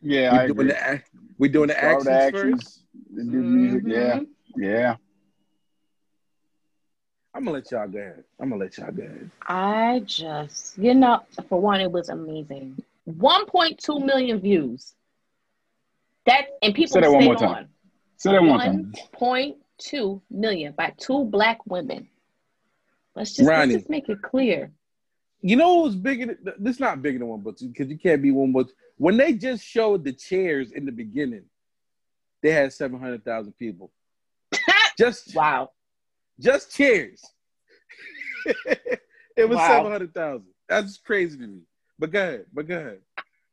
[0.00, 0.72] Yeah, we're I doing agree.
[0.72, 1.02] the
[1.38, 2.62] we're doing the actions, with actions.
[2.62, 2.84] first.
[3.14, 4.26] The new music, yeah, Mhm.
[4.56, 4.96] yeah.
[7.34, 8.24] I'm gonna let y'all go ahead.
[8.40, 9.30] I'm gonna let y'all go ahead.
[9.42, 12.80] I just, you know, for one, it was amazing.
[13.08, 14.94] 1.2 million views.
[16.26, 17.50] That and people Say that one more time.
[17.50, 17.68] on.
[18.16, 18.92] Say that one time.
[19.20, 22.08] 1.2 million by two black women.
[23.16, 24.70] Let's just, let's just make it clear.
[25.42, 26.26] You know what was bigger?
[26.26, 29.34] Than, this not bigger than one, but because you can't be one, but when they
[29.34, 31.44] just showed the chairs in the beginning,
[32.42, 33.90] they had seven hundred thousand people.
[34.98, 35.70] Just Wow.
[36.40, 37.22] Just chairs.
[39.36, 39.68] it was Wow.
[39.68, 40.46] seven hundred thousand.
[40.68, 41.60] That's crazy to me.
[41.98, 42.46] But go ahead.
[42.52, 42.98] But go ahead.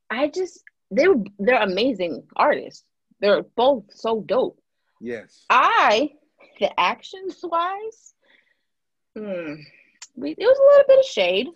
[0.10, 2.84] I just they're they're amazing artists.
[3.20, 4.60] They're both so dope.
[5.00, 5.46] Yes.
[5.50, 6.12] I,
[6.60, 8.14] the actions wise,
[9.16, 9.54] hmm,
[10.16, 11.48] we, it was a little bit of shade.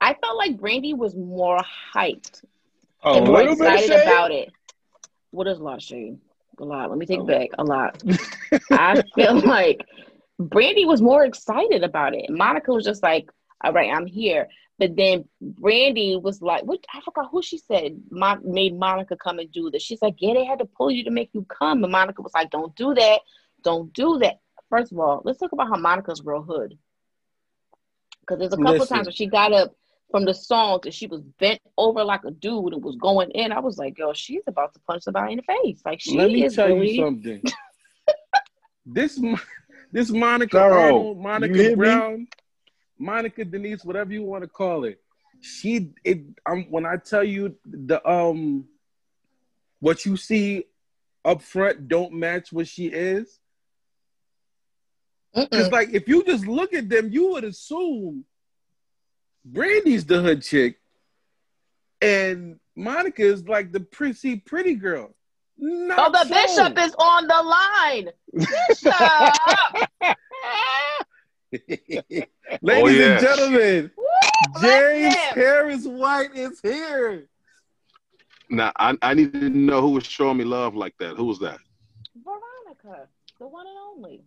[0.00, 1.60] I felt like Brandy was more
[1.94, 2.42] hyped
[3.04, 4.02] A and more little bit of excited shade?
[4.02, 4.50] about it.
[5.30, 6.18] What is a lot of shade?
[6.58, 6.88] A lot.
[6.90, 7.50] Let me take it back.
[7.58, 8.02] A lot.
[8.70, 9.80] I feel like
[10.38, 12.28] Brandy was more excited about it.
[12.30, 13.30] Monica was just like,
[13.64, 16.84] "All right, I'm here." But then Brandy was like, "What?
[16.92, 20.34] I forgot who she said Mon- made Monica come and do this." She's like, "Yeah,
[20.34, 22.92] they had to pull you to make you come." And Monica was like, "Don't do
[22.94, 23.20] that.
[23.62, 26.76] Don't do that." First of all, let's talk about how Monica's real hood.
[28.20, 28.96] Because there's a couple Listen.
[28.96, 29.74] times when she got up
[30.10, 33.52] from the songs and she was bent over like a dude and was going in.
[33.52, 36.30] I was like, "Yo, she's about to punch somebody in the face." Like she Let
[36.30, 36.90] me is tell really.
[36.96, 37.42] you something.
[38.86, 39.18] this
[39.92, 41.74] this Monica Pharaoh, Arnold, Monica hear me?
[41.74, 42.28] Brown,
[42.98, 45.00] Monica Denise, whatever you want to call it.
[45.40, 48.66] She it um when I tell you the um
[49.80, 50.64] what you see
[51.24, 53.38] up front don't match what she is.
[55.34, 55.50] Mm-mm.
[55.50, 58.24] Because like if you just look at them, you would assume
[59.44, 60.78] Brandy's the hood chick,
[62.00, 65.15] and Monica is like the pretty pretty girl.
[65.58, 66.34] Not Oh, the so.
[66.34, 68.10] bishop is on the line.
[68.32, 70.16] Bishop.
[71.52, 73.12] Oh, Ladies Oh, yeah.
[73.12, 75.14] and gentlemen, Woo, James.
[75.14, 77.26] Harris White is here.
[78.50, 81.16] Now I, I need to know who was showing me love like that.
[81.16, 81.58] Who was that?
[82.22, 84.22] Veronica, the one and only.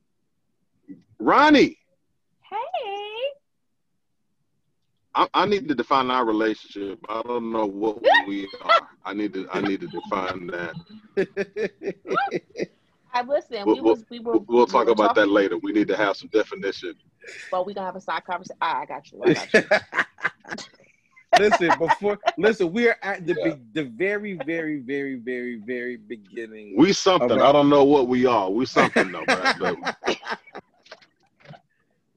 [1.20, 1.78] Ronnie.
[2.42, 3.18] Hey.
[5.15, 7.00] I, I need to define our relationship.
[7.10, 8.88] I don't know what we are.
[9.06, 10.76] I need to I need to define that.
[13.13, 13.65] I listen.
[13.65, 14.38] We'll- we was we were.
[14.38, 15.58] We'll we talk were about that later.
[15.58, 16.93] We need to have some definition.
[17.52, 18.58] But we gonna have a side conversation.
[18.62, 19.24] Ah, I got you.
[19.24, 19.63] I got you.
[21.39, 23.54] listen, before listen, we are at the Yeah.
[23.56, 26.76] be- the very, very, very, very, very beginning.
[26.78, 27.32] We something.
[27.32, 27.41] Okay.
[27.41, 28.50] I don't know what we are.
[28.50, 29.26] We something though.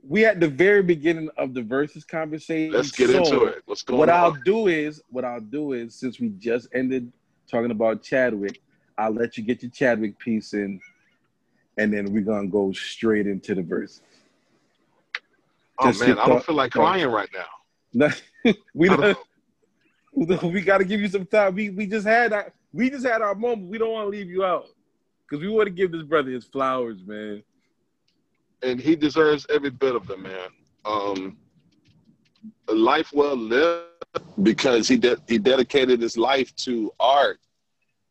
[0.06, 2.72] We at the very beginning of the Verzuz conversation.
[2.72, 3.62] let's get So, into it.
[3.66, 3.96] Let's go.
[3.96, 7.12] What I'll do is, what I'll do is, since we just ended
[7.48, 8.60] talking about Chadwick,
[8.98, 10.80] I'll let you get your Chadwick piece in,
[11.78, 14.00] and then we're gonna go straight into the verse.
[15.78, 18.10] Oh just man, I don't feel like crying right now.
[18.74, 21.54] we don't, don't- we got to give you some time.
[21.54, 23.68] We we just had our we just had our moment.
[23.68, 24.66] We don't want to leave you out
[25.28, 27.42] because we want to give this brother his flowers, man.
[28.62, 30.48] And he deserves every bit of them, man.
[30.85, 31.37] Um,
[32.68, 33.87] a life well lived
[34.42, 37.40] because he de- he dedicated his life to art,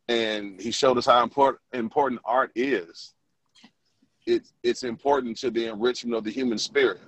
[0.07, 3.13] and he showed us how important important art is.
[4.25, 7.01] It's it's important to the enrichment of the human spirit.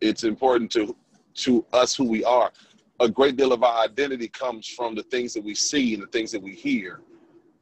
[0.00, 0.96] It's important to
[1.34, 2.52] to us who we are.
[3.00, 6.06] A great deal of our identity comes from the things that we see and the
[6.08, 7.00] things that we hear,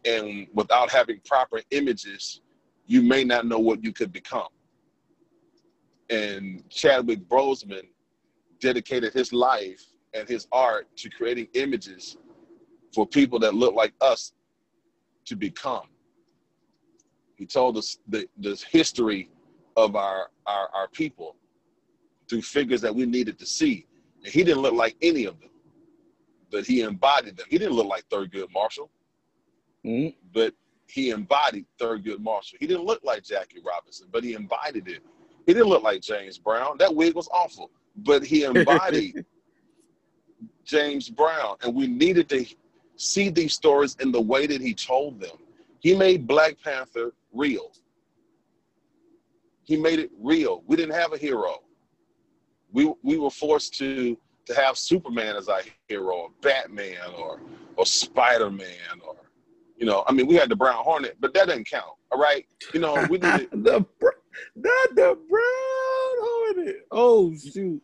[0.04, 2.40] and without having proper images,
[2.90, 4.48] you may not know what you could become.
[6.10, 7.86] And Chadwick Boseman
[8.60, 9.80] dedicated his life
[10.12, 12.16] and his art to creating images
[12.92, 14.32] for people that look like us
[15.26, 15.86] to become.
[17.36, 19.30] He told us the, the history
[19.76, 21.36] of our, our, our people
[22.28, 23.86] through figures that we needed to see.
[24.24, 25.50] And he didn't look like any of them,
[26.50, 27.46] but he embodied them.
[27.48, 28.90] He didn't look like Thurgood Marshall
[29.86, 30.14] Mhm.
[30.34, 30.54] but
[30.90, 32.58] he embodied Thurgood Marshall.
[32.60, 35.00] He didn't look like Jackie Robinson, but he embodied it.
[35.46, 36.76] He didn't look like James Brown.
[36.78, 39.24] That wig was awful, but he embodied
[40.64, 41.56] James Brown.
[41.62, 42.44] And we needed to
[42.96, 45.36] see these stories in the way that he told them.
[45.80, 47.72] He made Black Panther real.
[49.64, 50.62] He made it real.
[50.66, 51.62] We didn't have a hero.
[52.72, 57.40] We we were forced to to have Superman as our hero, or Batman, or
[57.76, 59.16] or Spider Man, or
[59.80, 61.94] you know, I mean, we had the Brown Hornet, but that doesn't count.
[62.12, 63.84] All right, you know, we did the
[64.56, 66.16] not the brown
[66.64, 66.76] hornet.
[66.90, 67.82] Oh shoot!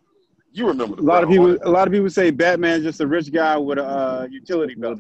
[0.53, 1.65] You remember the A lot of people, Hornet.
[1.65, 4.99] a lot of people say Batman's just a rich guy with a uh, utility belt,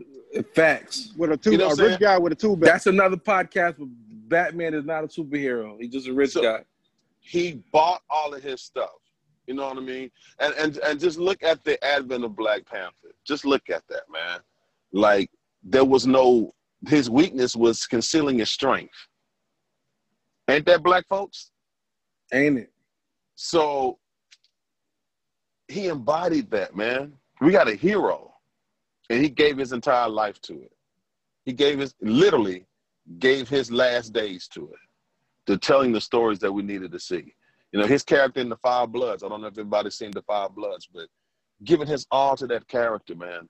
[0.54, 1.12] Facts.
[1.16, 2.72] with a two, You know a what rich guy with a two belt.
[2.72, 3.76] That's another podcast.
[3.78, 3.88] But
[4.28, 5.76] Batman is not a superhero.
[5.80, 6.64] He's just a rich So- guy.
[7.20, 8.90] he bought all of his stuff.
[9.46, 10.10] You know what I mean?
[10.40, 13.14] And and and just look at the advent of Black Panther.
[13.24, 14.40] Just look at that, man.
[14.92, 15.30] Like
[15.62, 16.52] there was no
[16.88, 18.94] his weakness was concealing his strength.
[20.48, 21.50] Ain't that black folks?
[22.32, 22.72] Ain't it?
[23.34, 23.98] So
[25.68, 27.12] he embodied that, man.
[27.40, 28.32] We got a hero.
[29.10, 30.72] And he gave his entire life to it.
[31.44, 32.66] He gave his literally
[33.18, 34.80] gave his last days to it.
[35.46, 37.34] To telling the stories that we needed to see.
[37.72, 39.22] You know, his character in the Five Bloods.
[39.22, 41.08] I don't know if everybody's seen the Five Bloods, but
[41.64, 43.48] giving his all to that character, man.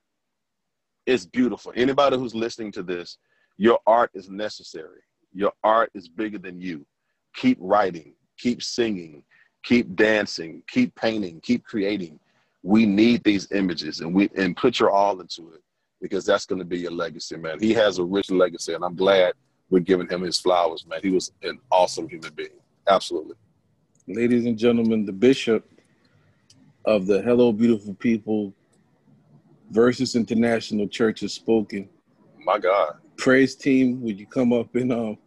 [1.06, 1.72] it's beautiful.
[1.76, 3.18] Anybody who's listening to this,
[3.56, 5.00] your art is necessary.
[5.32, 6.86] Your art is bigger than you.
[7.34, 9.22] Keep writing, keep singing,
[9.62, 12.18] keep dancing, keep painting, keep creating.
[12.62, 15.62] We need these images and we and put your all into it
[16.00, 17.58] because that's going to be your legacy, man.
[17.60, 19.34] He has a rich legacy, and I'm glad
[19.70, 21.00] we're giving him his flowers, man.
[21.02, 22.48] He was an awesome human being.
[22.88, 23.34] Absolutely.
[24.06, 25.68] Ladies and gentlemen, the bishop
[26.84, 28.54] of the Hello Beautiful People
[29.70, 31.88] versus International Church has spoken.
[32.38, 32.98] My God.
[33.16, 35.18] Praise team, would you come up and um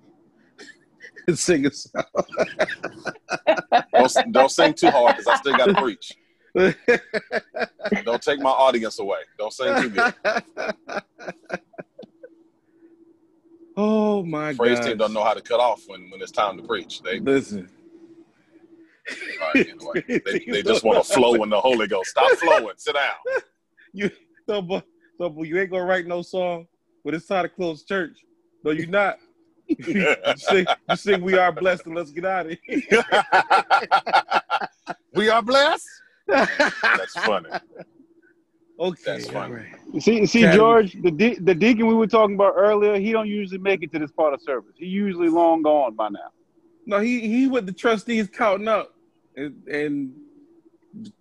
[1.28, 2.04] and sing a song?
[3.94, 6.18] Don't, don't sing too hard because I still got to preach.
[8.06, 9.20] Don't take my audience away.
[9.38, 10.14] Don't sing too good.
[13.78, 14.58] oh my god!
[14.58, 14.86] Praise god.
[14.86, 17.02] team don't know how to cut off when, when it's time to preach.
[17.02, 17.70] They, Listen.
[19.42, 22.12] right, anyway, they, they just want to flow in the Holy Ghost.
[22.12, 22.74] Stop flowing.
[22.78, 23.44] Sit down.
[23.94, 24.12] You
[24.48, 24.86] so but
[25.18, 26.68] so but you ain't gonna write no song
[27.10, 28.20] when it's time to close church.
[28.64, 29.18] No, you're not.
[29.68, 32.84] you, sing, you sing we are blessed and let's get out of here.
[35.16, 35.88] we are blessed.
[36.28, 37.50] That's funny.
[38.80, 39.02] Okay.
[39.04, 39.56] That's funny.
[39.56, 40.04] right.
[40.04, 40.56] See, see, Academy.
[40.56, 43.92] George, the de- the deacon we were talking about earlier, he don't usually make it
[43.94, 44.76] to this part of service.
[44.78, 46.30] He usually long gone by now.
[46.86, 48.94] No, he he with the trustees counting up
[49.36, 50.14] and, and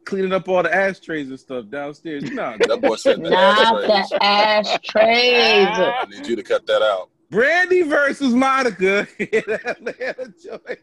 [0.04, 2.24] cleaning up all the ashtrays and stuff downstairs.
[2.30, 4.08] No, That boy said the Not ashtrays.
[4.10, 5.68] the ashtrays.
[5.68, 7.10] I need you to cut that out.
[7.30, 10.76] Brandy versus Monica in Atlanta, Georgia,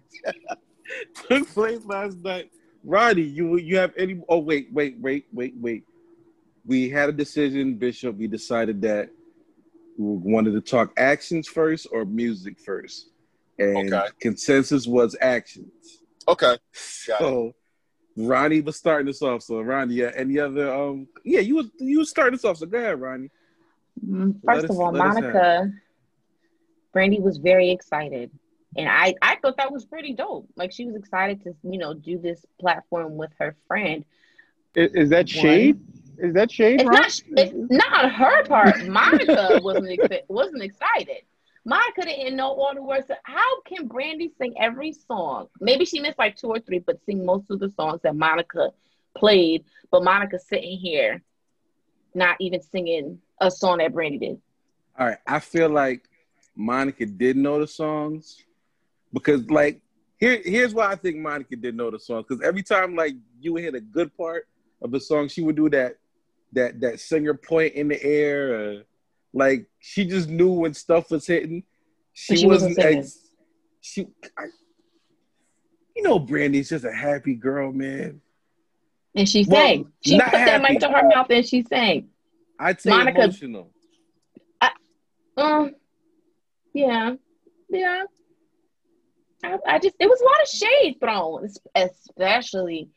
[1.27, 2.51] took place last night.
[2.83, 4.21] Roddy, you you have any?
[4.29, 5.83] Oh wait, wait, wait, wait, wait.
[6.67, 8.15] We had a decision, Bishop.
[8.15, 9.09] We decided that
[9.97, 13.09] we wanted to talk actions first or music first,
[13.57, 14.07] and Okay.
[14.21, 15.71] consensus was actions.
[16.27, 16.57] Okay.
[17.07, 17.55] Got it.
[18.17, 19.43] So Ronnie was starting us off.
[19.43, 20.73] So Ronnie, yeah, any other?
[20.73, 22.57] Um, yeah, you was you was starting us off.
[22.57, 23.29] So go ahead, Ronnie.
[24.05, 25.71] Mm, First us- of all, let us have Monica,
[26.93, 28.31] Brandy was very excited.
[28.77, 30.49] And I, I thought that was pretty dope.
[30.57, 34.03] Like she was excited to, you know, do this platform with her friend.
[34.75, 35.79] Is, is that shade?
[36.17, 37.01] Is that shade, It's Ron?
[37.01, 38.85] not, it's not her part.
[38.87, 41.23] Monica wasn't wasn't excited.
[41.65, 43.09] Monica didn't know all the words.
[43.23, 45.47] How can Brandy sing every song?
[45.59, 48.69] Maybe she missed like two or three, but sing most of the songs that Monica
[49.17, 49.65] played.
[49.89, 51.23] But Monica sitting here,
[52.13, 54.41] not even singing a song that Brandy did.
[54.97, 56.07] All right, I feel like
[56.55, 58.43] Monica did know the songs
[59.11, 59.81] because, like,
[60.17, 63.55] here here's why I think Monica did know the songs because every time like you
[63.55, 64.47] hit a good part
[64.81, 65.97] of the song, she would do that
[66.53, 68.83] that that singer point in the air.
[69.35, 71.63] Like she just knew when stuff was hitting.
[72.13, 72.97] She, she wasn't wasn't.
[72.97, 73.19] ex-
[73.81, 74.07] she,
[74.37, 74.45] I,
[75.95, 78.21] you know, Brandy's just a happy girl, man.
[79.13, 79.91] And she Well, sang.
[80.03, 82.07] She put that mic to her mouth and she sang.
[82.57, 83.71] I'd say Monica- emotional.
[85.37, 85.75] Um,
[86.73, 87.15] yeah,
[87.69, 88.03] yeah.
[89.43, 92.89] I, I just it was a lot of shade thrown, especially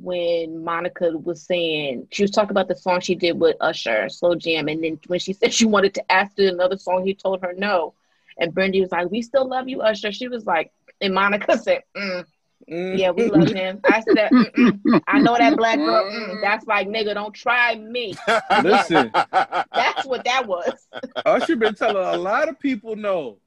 [0.00, 4.34] when Monica was saying she was talking about the song she did with Usher, Slow
[4.34, 7.42] Jam, and then when she said she wanted to ask to another song, he told
[7.42, 7.94] her no.
[8.38, 11.82] And Brandy was like, "We still love you, Usher." She was like, and Monica said,
[11.96, 12.24] mm,
[12.70, 12.96] Mm.
[12.96, 15.02] "Yeah, we love him." I said, Mm-mm.
[15.06, 16.04] "I know that black girl.
[16.04, 18.14] Mm, that's like nigga, don't try me."
[18.62, 20.86] Listen, That's what that was.
[21.26, 23.38] Usher been telling a lot of people no.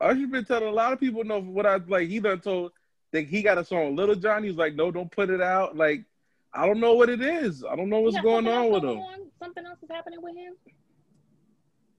[0.00, 2.08] Usher been telling a lot of people no what I like.
[2.08, 2.72] He done told
[3.12, 4.44] that he got a song with Little John.
[4.44, 5.76] He's like, no, don't put it out.
[5.76, 6.04] Like,
[6.52, 7.64] I don't know what it is.
[7.64, 9.02] I don't know what's going on with going him.
[9.02, 9.18] on?
[9.38, 10.54] Something else is happening with him.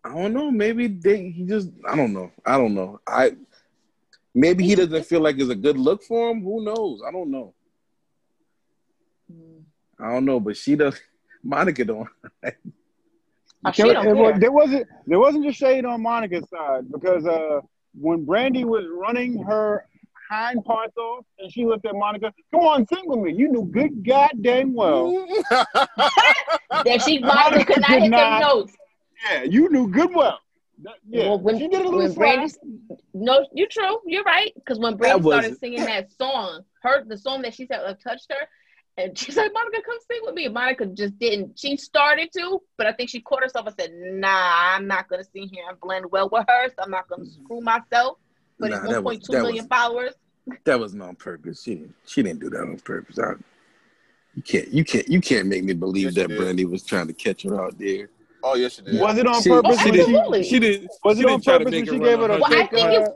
[0.04, 0.52] I don't know.
[0.52, 1.70] Maybe they, he just.
[1.88, 2.32] I don't know.
[2.46, 3.00] I don't know.
[3.08, 3.36] I
[4.34, 6.42] maybe he doesn't feel like it's a good look for him.
[6.42, 7.02] Who knows?
[7.08, 7.54] I don't know.
[10.00, 10.40] I don't know.
[10.40, 11.00] But she does.
[11.44, 12.08] Monica don't.
[12.44, 14.40] oh, she don't there, care.
[14.40, 17.62] there wasn't there wasn't just shade on Monica's side because uh,
[18.00, 19.86] when Brandy was running her
[20.32, 23.34] hind parts off and she looked at Monica, come on, sing with me.
[23.34, 25.12] You knew good goddamn well.
[25.50, 28.74] that she Monica Monica could not did hit not- them notes.
[29.32, 30.40] Yeah, you knew good well.
[30.84, 32.14] That- yeah, Well, when, she did a little when.
[32.14, 32.54] Brandy,
[33.14, 34.00] no, you're true.
[34.06, 34.52] You're right.
[34.56, 37.94] Because when Brandy started wasn't- singing that song, her the song that she said uh,
[38.04, 38.48] touched her,
[38.98, 41.60] and she's like, "Monica, come sing with me." And Monica just didn't.
[41.60, 45.24] She started to, but I think she caught herself and said, "Nah, I'm not gonna
[45.24, 46.70] sing here and blend well with her.
[46.70, 48.18] So I'm not gonna screw myself."
[48.62, 50.14] But Nah, it's that was- 1.2 that million was- followers.
[50.64, 51.64] That wasn't on purpose.
[51.64, 51.96] She didn't.
[52.06, 53.20] She didn't do that on purpose.
[53.20, 53.34] I,
[54.36, 54.68] you can't.
[54.70, 55.08] You can't.
[55.08, 56.30] You can't make me believe Yes, that.
[56.30, 58.10] Brandy was trying to catch her out there.
[58.44, 59.00] oh, yes, you did.
[59.02, 60.44] Was it on She- purpose she when didn't- she, Absolutely.
[60.44, 60.92] She didn't.
[61.04, 62.24] was she it on didn't try to purpose make when it she run gave on
[62.24, 62.40] it a her.
[62.40, 62.70] Well, I fake?
[62.72, 63.10] think uh, it's-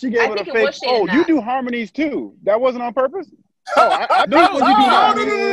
[0.00, 0.66] she gave I it a think it fake.
[0.66, 2.34] was shade Oh, and you not- do harmonies too.
[2.44, 3.28] That wasn't on purpose.
[3.76, 5.12] Oh, I, I No, think what you do no, now.
[5.12, 5.52] no, no,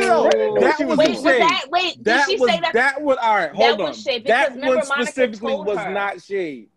[0.54, 0.60] no.
[0.60, 1.40] That That was Wait, the was shade.
[1.42, 2.04] that wait?
[2.04, 2.72] That did she was say that?
[2.74, 3.52] that was all right.
[3.52, 3.94] That Hold was on.
[4.02, 5.90] shade, because That remember one Monica specifically told was her.
[5.92, 6.68] not shade.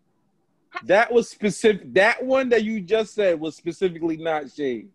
[0.84, 1.94] That was specific.
[1.94, 4.88] That one that you just said was specifically not shade.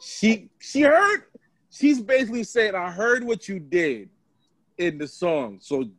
[0.00, 1.24] She she heard.
[1.70, 4.08] She's basically saying, "I heard what you did
[4.78, 5.90] in the song." So,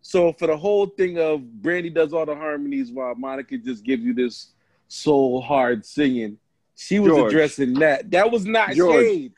[0.00, 4.02] so for the whole thing of Brandy does all the harmonies while Monica just gives
[4.02, 4.52] you this
[4.88, 6.38] soul hard singing.
[6.76, 7.32] She was George.
[7.32, 8.10] addressing that.
[8.10, 9.04] That was not George.
[9.04, 9.32] shade.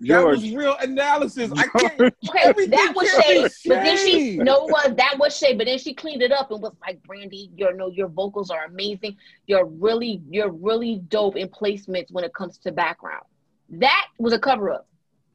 [0.00, 1.50] That was real analysis.
[1.56, 1.98] I can't.
[2.28, 3.70] Okay, that was can't shade.
[3.70, 5.58] But then she no it was that was shade.
[5.58, 8.64] But then she cleaned it up and was like, Brandy, your no, your vocals are
[8.64, 9.16] amazing.
[9.46, 13.24] You're really, you're really dope in placements when it comes to background.
[13.70, 14.86] That was a cover up.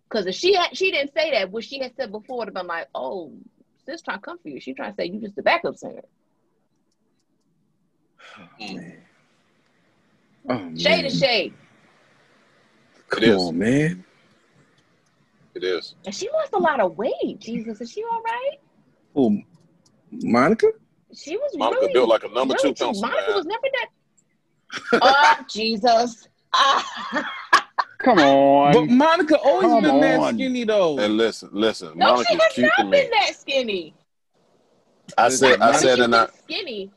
[0.07, 2.55] Because if she had she didn't say that, what she had said before would have
[2.55, 3.33] been like, oh,
[3.85, 4.61] sis trying to come for you.
[4.61, 6.03] She trying to say you just a backup singer.
[10.49, 10.77] Oh, man.
[10.77, 11.53] Shade to oh, shade.
[13.09, 14.05] Come on, man.
[15.55, 15.95] It is.
[16.05, 17.39] And she lost a lot of weight.
[17.39, 18.57] Jesus, is she all right?
[19.15, 19.37] Oh,
[20.11, 20.67] Monica?
[21.15, 23.35] She was Monica really, built like a number really two pencil, Monica man.
[23.35, 23.89] was never that.
[25.01, 26.27] oh, Jesus.
[27.99, 28.73] Come on.
[28.73, 28.89] But.
[28.89, 30.99] Monica always Come been that skinny though.
[30.99, 32.97] And listen, listen, no, Monica's she has cute to not me.
[33.01, 33.93] been that skinny.
[35.17, 36.91] I said, I Monica said, She's and I, skinny.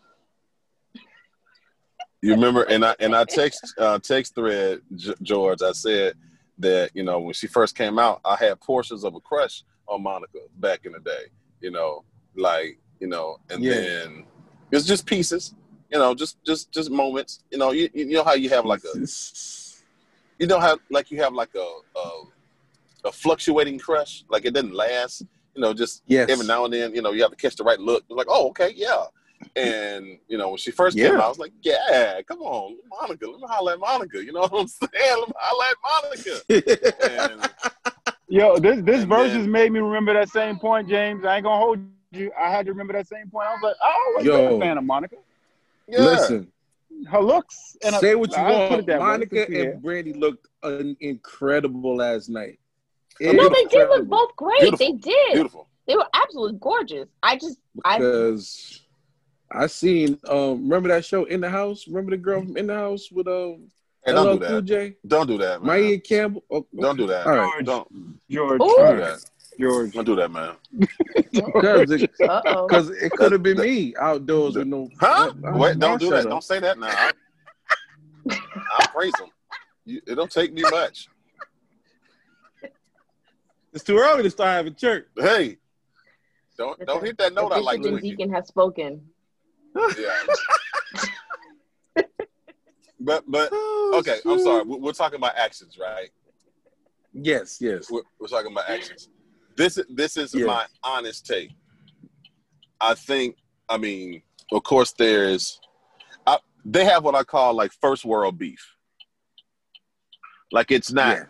[2.22, 5.62] you remember, and I, and I text, uh, text thread, G- George.
[5.62, 6.14] I said
[6.58, 10.02] that you know when she first came out, I had portions of a crush on
[10.02, 11.24] Monica back in the day.
[11.60, 12.04] You know,
[12.36, 13.74] like you know, and Yeah.
[13.74, 14.24] then
[14.70, 15.54] it's just pieces.
[15.92, 17.42] You know, just just just moments.
[17.50, 18.98] You know, you you know how you have like a
[20.38, 22.10] you know how like you have like a a,
[23.08, 25.22] a fluctuating crush, like it doesn't last.
[25.54, 26.28] You know, just Yes.
[26.28, 28.04] every now and then, you know, you have to catch the right look.
[28.10, 29.04] It's like, oh, okay, yeah.
[29.54, 33.26] And you know, when she first came out, I was like, yeah, come on, Monica,
[33.28, 34.22] let me holler at Monica.
[34.24, 34.90] You know what I'm saying?
[35.18, 35.76] Let me holler at
[37.02, 37.32] Monica.
[37.32, 37.50] And
[38.28, 41.24] Yo, this this And verse then- just made me remember that same point, James.
[41.24, 41.78] I ain't gonna hold
[42.12, 42.32] you.
[42.38, 43.46] I had to remember that same point.
[43.48, 44.56] I was like, I always been Yo.
[44.56, 45.16] a fan of Monica.
[45.88, 46.48] yeah, Listen,
[47.08, 48.80] Her looks and her, say what you I'll put want.
[48.80, 49.06] it that way.
[49.06, 52.58] Monica and Brandy looked un- incredible last night.
[53.20, 54.60] No, they did look both great.
[54.60, 54.86] Beautiful.
[54.86, 55.32] They did.
[55.34, 55.68] beautiful.
[55.86, 57.08] They were absolutely gorgeous.
[57.22, 58.85] I just, I because I
[59.64, 61.86] seen um remember that show in the house?
[61.88, 63.68] Remember the girl from in the house with um
[64.04, 64.64] Hey, don't LL do Cool that.
[64.64, 64.96] J?
[65.06, 65.66] Don't do that, man.
[65.82, 66.44] Maia Campbell?
[66.50, 67.26] Oh, Don't do that.
[67.26, 67.64] All right.
[67.64, 67.88] Don't
[68.30, 68.74] George, Ooh.
[68.76, 69.18] don't do that.
[69.58, 69.92] George.
[69.94, 70.54] Don't do that, man.
[71.32, 75.32] Because it, cause it could have been me outdoors with no Huh?
[75.42, 76.24] I- I- Wait, don't do that.
[76.26, 76.30] up.
[76.30, 76.88] Don't say that now.
[76.88, 77.12] I,
[78.28, 79.28] I praise him.
[79.86, 81.08] You, it don't take me much.
[83.72, 85.06] It's too early to start having church.
[85.18, 85.58] Hey,
[86.56, 89.02] don't don't hit that note I like bishop deacon has spoken.
[89.98, 90.22] Yeah.
[93.00, 94.64] but but Oh, okay, I'm sorry.
[94.64, 96.10] We're, we're talking about actions, right?
[97.12, 97.90] Yes, yes.
[97.90, 99.08] We're, we're talking about actions.
[99.56, 100.46] This this is Yes.
[100.46, 101.50] my honest take.
[102.80, 103.36] I think.
[103.68, 104.22] I mean,
[104.52, 105.60] of course, there's.
[106.26, 108.64] I, they have what I call like first world beef.
[110.52, 111.16] Like it's not.
[111.16, 111.24] Yeah.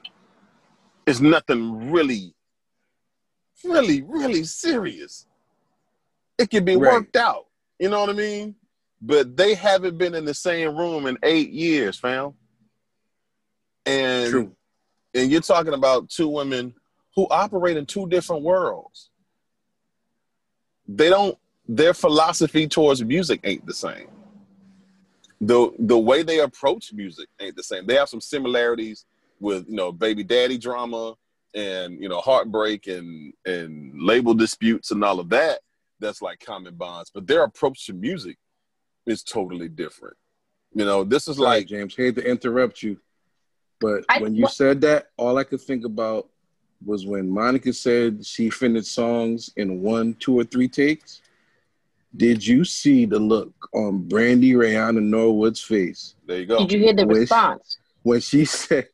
[1.06, 2.34] It's nothing really,
[3.64, 5.26] really, really serious.
[6.36, 6.92] It can be Right.
[6.94, 7.45] worked out.
[7.78, 8.54] You know what I mean?
[9.00, 12.34] But they haven't been in the same room in eight years, fam.
[13.84, 14.56] And True.
[15.14, 16.74] and you're talking about two women
[17.14, 19.10] who operate in two different worlds.
[20.88, 21.36] They don't
[21.68, 24.08] their philosophy towards music ain't the same.
[25.40, 27.86] The the way they approach music ain't the same.
[27.86, 29.04] They have some similarities
[29.40, 31.14] with, you know, baby daddy drama
[31.54, 35.60] and, you know, heartbreak and and label disputes and all of that.
[36.00, 38.36] That's like common bonds, but their approach to music
[39.06, 40.16] is totally different.
[40.74, 42.98] You know, this is Sorry, like James, hate to interrupt you,
[43.80, 46.28] but I- when you what- said that, all I could think about
[46.84, 51.22] was when Monica said she finished songs in one, two, or three takes.
[52.14, 56.58] Did you see the look on Brandy Rayana Norwood's face there you go.
[56.58, 57.18] Did you hear the Wish.
[57.20, 57.78] response?
[58.02, 58.88] when she said,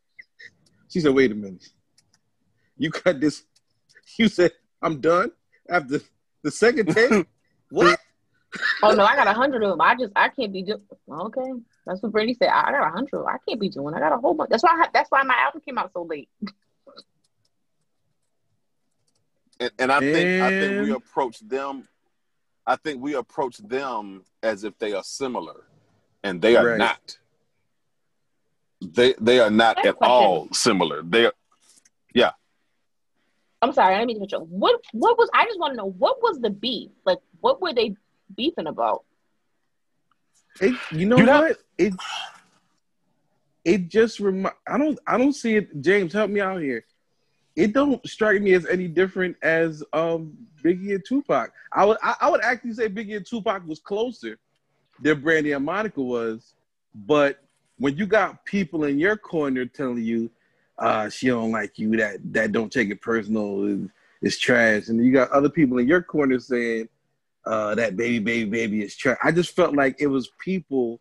[0.89, 1.69] "She said, wait a minute,
[2.79, 3.43] you got this."
[4.19, 5.33] You said, "I'm done
[5.69, 6.01] after
[6.43, 7.27] the second take."
[7.71, 7.99] what?
[8.83, 9.81] Oh no, I got a hundred of them.
[9.81, 10.83] I just I can't be doing.
[11.11, 11.53] Okay,
[11.87, 12.49] that's what Brandy said.
[12.49, 13.25] I got a hundred.
[13.25, 13.95] I can't be doing.
[13.95, 14.51] I got a whole bunch.
[14.51, 14.71] That's why.
[14.73, 16.29] I, that's why my album came out so late.
[19.61, 21.89] and, and I think I think we approach them.
[22.67, 25.65] I think we approach them as if they are similar,
[26.23, 26.79] and they are Right.
[26.79, 27.19] not.
[28.81, 30.13] They they are not I at question.
[30.13, 31.03] all similar.
[31.03, 31.33] They are
[33.63, 33.95] I'm sorry.
[33.95, 34.47] I didn't mean to cut you.
[34.47, 35.31] What What was?
[35.33, 36.91] I just want to know what was the beef?
[37.05, 37.95] Like, what were they
[38.37, 39.05] beefing about?
[40.61, 41.57] It, you know You know- what?
[41.79, 41.95] It
[43.65, 45.81] it just remi- I don't I don't see it.
[45.81, 46.85] James, help me out here.
[47.55, 51.53] It don't strike me as any different as um Biggie and Tupac.
[51.73, 54.39] I would I, I would actually say Biggie and Tupac was closer
[55.01, 56.55] than Brandy and Monica was,
[56.95, 57.39] but
[57.79, 60.31] when you got people in your corner telling you,
[60.79, 63.89] uh, she don't like you, that that don't take it personal, is
[64.23, 66.89] is trash, and you got other people in your corner saying,
[67.45, 69.19] uh, that baby, baby, baby is trash.
[69.23, 71.01] I just felt like it was people,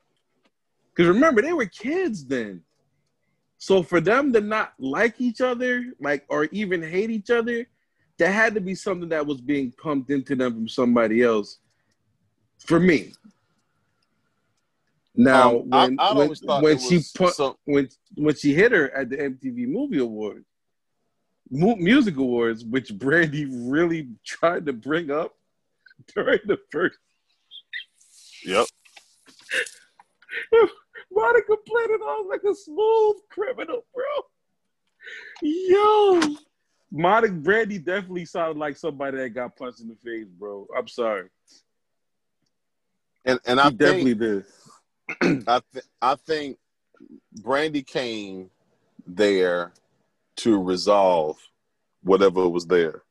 [0.94, 2.64] because remember they were kids then,
[3.58, 7.68] so for them to not like each other, like or even hate each other,
[8.18, 11.60] there had to be something that was being pumped into them from somebody else.
[12.60, 13.14] For me,
[15.16, 19.10] now Um, when I'd when, when she put some- when when she hit her at
[19.10, 20.46] the MTV Movie Awards,
[21.50, 25.36] Mu- Music Awards, which Brandy really tried to bring up
[26.16, 26.98] during the first.
[28.46, 28.68] Yep.
[31.14, 34.04] Monica played it off like a smooth criminal, bro.
[35.42, 36.22] Yo,
[36.92, 40.68] Monica Brandy definitely sounded like somebody that got punched in the face, bro.
[40.76, 41.28] I'm sorry.
[43.26, 44.46] And and I definitely did.
[45.48, 46.58] I th- I think
[47.42, 48.50] Brandy came
[49.08, 49.72] there
[50.38, 51.38] to resolve
[52.04, 53.04] whatever was there,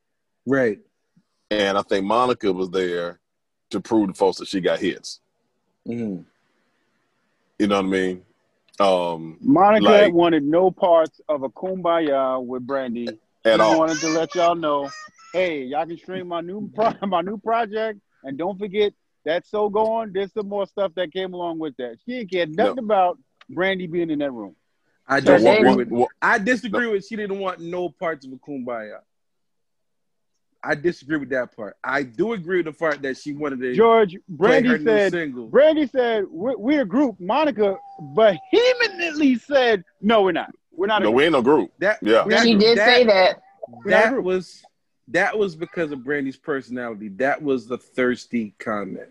[0.45, 0.79] Right.
[1.49, 3.19] and I think Monica was there
[3.69, 5.19] to prove to folks that she got hits.
[5.87, 6.25] Mhm.
[7.59, 8.25] You know what I mean?
[8.79, 13.07] Um, Monica Like- wanted no parts of a kumbaya with Brandy.
[13.43, 13.79] at She all.
[13.79, 14.89] wanted to let y'all know,
[15.33, 18.93] hey, y'all can stream my new pro- my new project, and don't forget
[19.25, 20.11] that's so going.
[20.13, 21.97] There's some more stuff that came along with that.
[22.05, 23.17] She didn't care nothing about
[23.49, 24.55] Brandy being in that room.
[25.07, 25.77] I Sure disagree did.
[25.77, 25.89] with.
[25.89, 27.05] What- I disagree with.
[27.05, 28.99] She didn't want no parts of a kumbaya.
[30.63, 31.75] I disagree with that part.
[31.83, 35.47] I do agree with the part that she wanted to George, Brandy said, single.
[35.47, 37.19] Brandy said, we're, we're a group.
[37.19, 37.77] Monica
[38.15, 40.51] vehemently said, no, we're not.
[40.71, 41.17] We're not a no, group.
[41.17, 41.71] we ain't no group.
[41.79, 42.25] That, Yeah.
[42.27, 43.41] that- She did that- say that.
[43.67, 44.63] We're not a That was
[45.11, 47.09] that was because of Brandy's personality.
[47.09, 49.09] That was the thirsty comment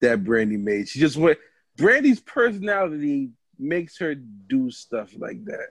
[0.00, 0.88] that Brandy made.
[0.88, 1.38] She just went.
[1.76, 5.68] Brandy's personality makes her do stuff like that.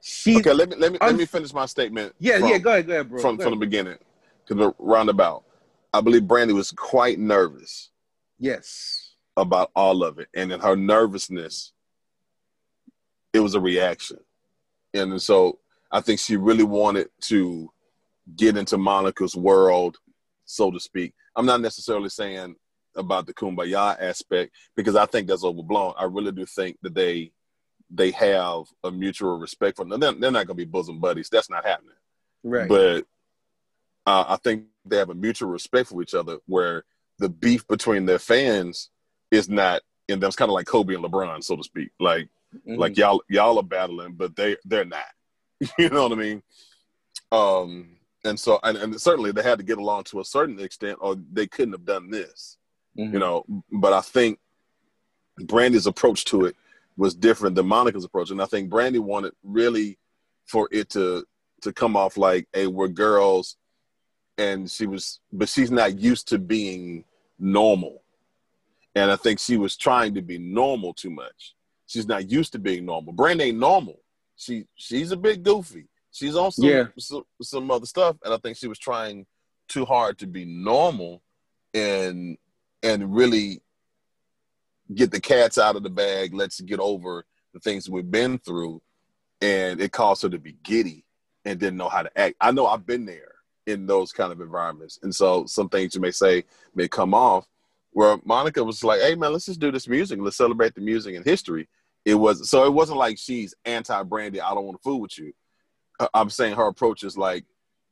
[0.00, 2.14] She, Okay, let me let me let me finish my statement.
[2.18, 2.58] yeah, from- yeah.
[2.58, 3.20] Go ahead, go ahead, bro.
[3.20, 3.98] from Go from the beginning
[4.46, 5.44] to the roundabout.
[5.94, 7.90] I believe Brandy was quite nervous
[8.38, 11.72] Yes, about all of it, and in her nervousness,
[13.32, 14.18] it was a reaction,
[14.94, 15.58] and so
[15.92, 17.70] I think she really wanted to
[18.36, 19.98] get into Monica's world,
[20.44, 21.14] so to speak.
[21.36, 22.56] I'm not necessarily saying
[22.96, 25.94] about the kumbaya aspect because I think that's overblown.
[25.98, 27.32] I really do think that they
[27.94, 30.00] they have a mutual respect for them.
[30.00, 31.28] They're, they're not going to be bosom buddies.
[31.30, 31.94] That's not happening.
[32.42, 32.68] right.
[32.68, 33.04] But
[34.06, 36.84] uh, I think they have a mutual respect for each other where
[37.18, 38.88] the beef between their fans
[39.30, 40.28] is not in them.
[40.28, 41.90] It's kind of like Kobe and LeBron, so to speak.
[42.00, 42.28] Like
[42.68, 42.76] Mhm.
[42.76, 45.04] like y'all y'all are battling, but they they're not.
[45.78, 46.42] you know what I mean?
[47.30, 50.98] Um, and so and, and certainly they had to get along to a certain extent,
[51.00, 52.58] or they couldn't have done this.
[52.98, 53.12] Mhm.
[53.12, 54.38] You know, but I think
[55.38, 56.56] Brandy's approach to it
[56.96, 59.98] was different than Monica's approach, and I think Brandy wanted really
[60.46, 61.26] for it to
[61.62, 63.56] to come off like, "Hey, we're girls,"
[64.36, 67.04] and she was, but she's not used to being
[67.38, 68.02] normal,
[68.94, 71.54] and I think she was trying to be normal too much.
[71.86, 73.12] She's not used to being normal.
[73.12, 74.00] Brandy ain't normal.
[74.36, 75.86] She she's a bit goofy.
[76.12, 76.84] She's on some Yeah.
[76.98, 79.26] some, some other stuff, and I think she was trying
[79.68, 81.22] too hard to be normal,
[81.74, 82.36] and
[82.82, 83.62] and really
[84.94, 86.34] get the cats out of the bag.
[86.34, 88.82] Let's get over the things we've been through.
[89.40, 91.04] And it caused her to be giddy
[91.44, 92.36] and didn't know how to act.
[92.40, 93.34] I know I've been there
[93.66, 94.98] in those kind of environments.
[95.02, 96.44] And so some things you may say
[96.74, 97.46] may come off
[97.90, 100.18] where Monica was like, hey man, let's just do this music.
[100.20, 101.68] Let's celebrate the music and history.
[102.04, 104.40] It was so it wasn't like she's anti Brandy.
[104.40, 105.32] I don't want to fool with you.
[106.02, 107.44] I- I'm saying her approach is like,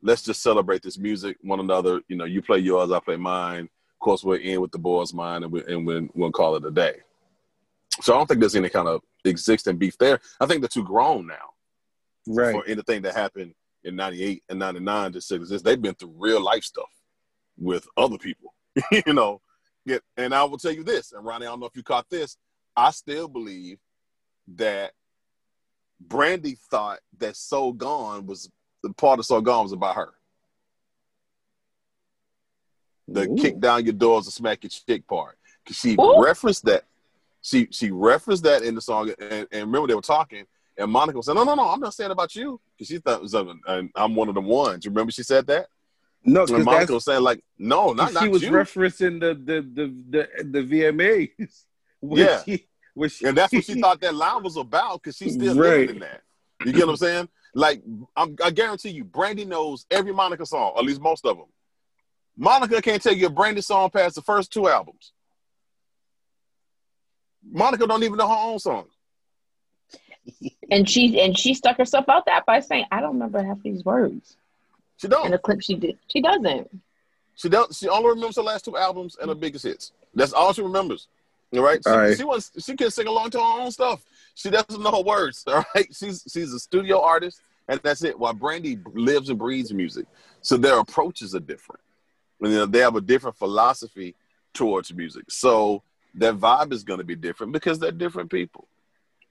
[0.02, 2.00] let's just celebrate this music, one another.
[2.08, 3.64] You know, you play yours, I play mine.
[3.64, 6.64] Of course, we're in with the boys' mind, and, we, and we, we'll call it
[6.64, 6.96] a day.
[8.00, 10.20] So I don't think there's any kind of existing beef there.
[10.40, 11.50] I think they're too grown now
[12.26, 12.52] right.
[12.52, 13.54] for anything that happened
[13.84, 15.64] in '98 and '99 to exist.
[15.64, 16.88] They've been through real life stuff
[17.58, 18.54] with other people,
[19.06, 19.40] you know.
[19.84, 22.08] Yeah, and I will tell you this, and Ronnie, I don't know if you caught
[22.08, 22.36] this.
[22.76, 23.78] I still believe
[24.56, 24.92] that
[26.00, 28.50] Brandy thought that "So Gone" was
[28.82, 30.14] the part of "So Gone" was about her.
[33.12, 33.36] the Ooh.
[33.36, 35.36] kick down your doors and smack your chick part.
[35.66, 36.22] Cause she Ooh.
[36.22, 36.84] referenced that.
[37.42, 40.44] She she referenced that in the song, and, and remember they were talking,
[40.76, 43.16] and Monica was saying, "No, no, no, I'm not saying about you," because she thought
[43.16, 44.84] it was, and I'm one of the ones.
[44.84, 45.68] You remember she said that,
[46.24, 49.34] No, and because Monica was saying like, "No, not she not was you." referencing the
[49.34, 51.64] the the the, the VMAs.
[52.02, 52.42] Yeah.
[52.44, 52.66] she,
[53.08, 55.80] she- And that's what she thought that line was about because she's still Right.
[55.80, 56.22] living in that.
[56.64, 57.28] You get what I'm saying?
[57.54, 57.82] Like,
[58.16, 61.46] I'm, I guarantee you, Brandy knows every Monica song, at least most of them.
[62.36, 65.12] Monica can't tell you a Brandy song past the first two albums.
[67.50, 68.86] Monica don't even know her own song.
[70.70, 73.84] And she and she stuck herself out that by saying, "I don't remember half these
[73.84, 74.36] words."
[74.98, 75.24] She In don't.
[75.26, 76.70] In the clip she did, she doesn't.
[77.34, 77.74] She don't.
[77.74, 79.90] She only remembers her last two albums and her biggest hits.
[80.14, 81.08] That's all she remembers.
[81.52, 81.80] All right.
[81.84, 82.16] She, right.
[82.16, 82.52] she wants.
[82.58, 84.04] She can sing along to her own stuff.
[84.34, 85.44] She doesn't know her words.
[85.48, 85.86] All right.
[85.94, 88.18] She's she's a studio artist, and that's it.
[88.18, 90.06] While Brandy lives and breathes music,
[90.42, 91.82] so their approaches are different.
[92.40, 94.14] And you know, they have a different philosophy
[94.54, 95.30] towards music.
[95.30, 95.82] So
[96.14, 98.68] their vibe is going to be different because they're different people.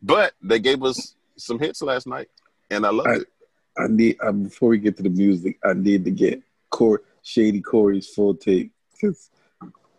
[0.01, 2.29] But they gave us some hits last night,
[2.69, 3.27] and I love it.
[3.77, 7.61] I need uh, before we get to the music, I need to get Corey, Shady
[7.61, 9.29] Corey's full take because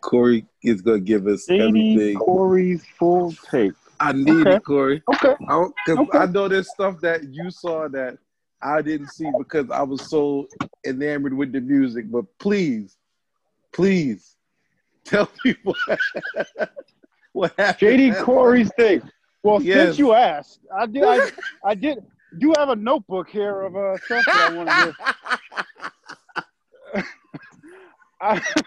[0.01, 1.61] Corey is gonna give us Shady
[1.93, 2.17] everything.
[2.19, 3.73] Corey's full take.
[3.99, 4.55] I need Okay.
[4.57, 5.03] it, Corey.
[5.13, 5.35] Okay.
[5.39, 6.17] Because Okay.
[6.17, 8.17] I know there's stuff that you saw that
[8.61, 10.47] I didn't see because I was so
[10.85, 12.09] enamored with the music.
[12.11, 12.97] But please,
[13.71, 14.35] please
[15.05, 15.99] tell me what
[17.33, 17.79] what happened.
[17.79, 19.01] Shady Corey's thing.
[19.43, 19.87] Well, Yes.
[19.87, 21.03] since you asked, I did.
[21.03, 21.19] I,
[21.65, 21.99] I did.
[22.37, 24.95] Do have a notebook here of uh, stuff that I want to.
[28.21, 28.65] I, and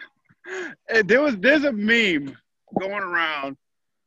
[1.04, 2.36] there was there's a meme
[2.78, 3.56] going around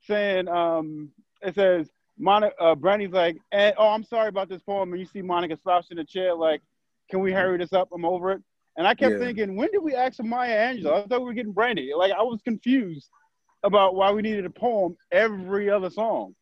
[0.03, 1.09] saying um
[1.41, 5.21] it says Monica uh, Brandy's like oh I'm sorry about this poem and you see
[5.21, 6.61] Monica slouched in the chair like
[7.09, 7.87] can we hurry this up?
[7.93, 8.41] I'm over it.
[8.77, 9.19] And I kept Yeah.
[9.19, 10.93] thinking when did we ask for Maya Angelou?
[10.93, 11.91] I thought we were getting Brandy.
[11.95, 13.07] Like I was confused
[13.63, 16.35] about why we needed a poem every other song.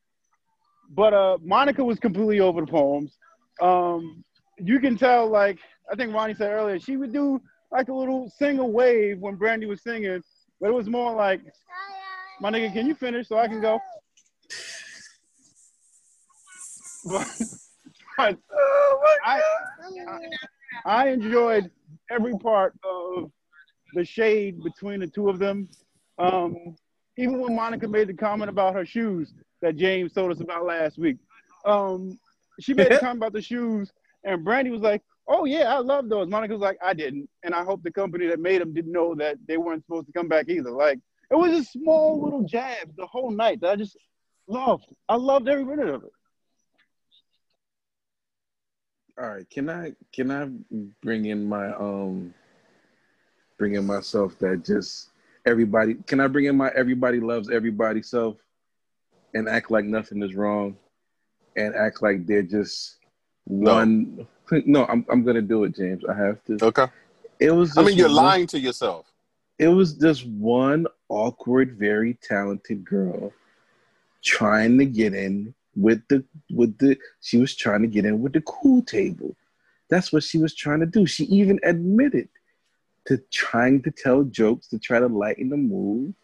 [0.89, 3.17] But uh Monica was completely over the poems.
[3.61, 4.23] Um
[4.57, 5.59] you can tell like
[5.91, 7.41] I think Ronnie said earlier she would do
[7.75, 10.23] like a little sing a wave when Brandy was singing,
[10.61, 11.41] but it was more like,
[12.39, 13.79] my nigga, can you finish so I can go?
[18.17, 19.41] But, but I,
[20.05, 20.19] I,
[20.85, 21.69] I enjoyed
[22.09, 23.29] every part of
[23.93, 25.67] the shade between the two of them.
[26.17, 26.77] Um,
[27.17, 30.97] even when Monica made the comment about her shoes that James told us about last
[30.97, 31.17] week.
[31.65, 32.17] Um,
[32.61, 33.91] she made a comment about the shoes,
[34.23, 37.53] and Brandy was like, "Oh yeah, I love those." Monica was like, "I didn't," and
[37.53, 40.27] I hope the company that made them didn't know that they weren't supposed to come
[40.27, 40.71] back either.
[40.71, 40.99] Like
[41.31, 43.97] it was just small little jabs the whole night that I just
[44.47, 44.85] loved.
[45.09, 46.11] I loved every minute of it.
[49.17, 50.49] All right, can I can I
[51.01, 52.33] bring in my um
[53.57, 55.09] bring in myself that just
[55.45, 58.35] everybody can I bring in my everybody loves everybody self
[59.33, 60.75] and act like nothing is wrong
[61.55, 62.97] and act like they're just
[63.47, 63.75] No.
[63.75, 64.27] one
[64.65, 66.03] no, I'm I'm gonna do it, James.
[66.05, 66.57] I have to.
[66.61, 66.87] Okay.
[67.39, 69.05] It was I mean, you're one- lying to yourself.
[69.59, 73.31] it was just one awkward, very talented girl
[74.23, 78.33] trying to get in with the with the she was trying to get in with
[78.33, 79.35] the cool table.
[79.89, 81.05] That's what she was trying to do.
[81.05, 82.29] She even admitted
[83.05, 86.15] to trying to tell jokes to try to lighten the mood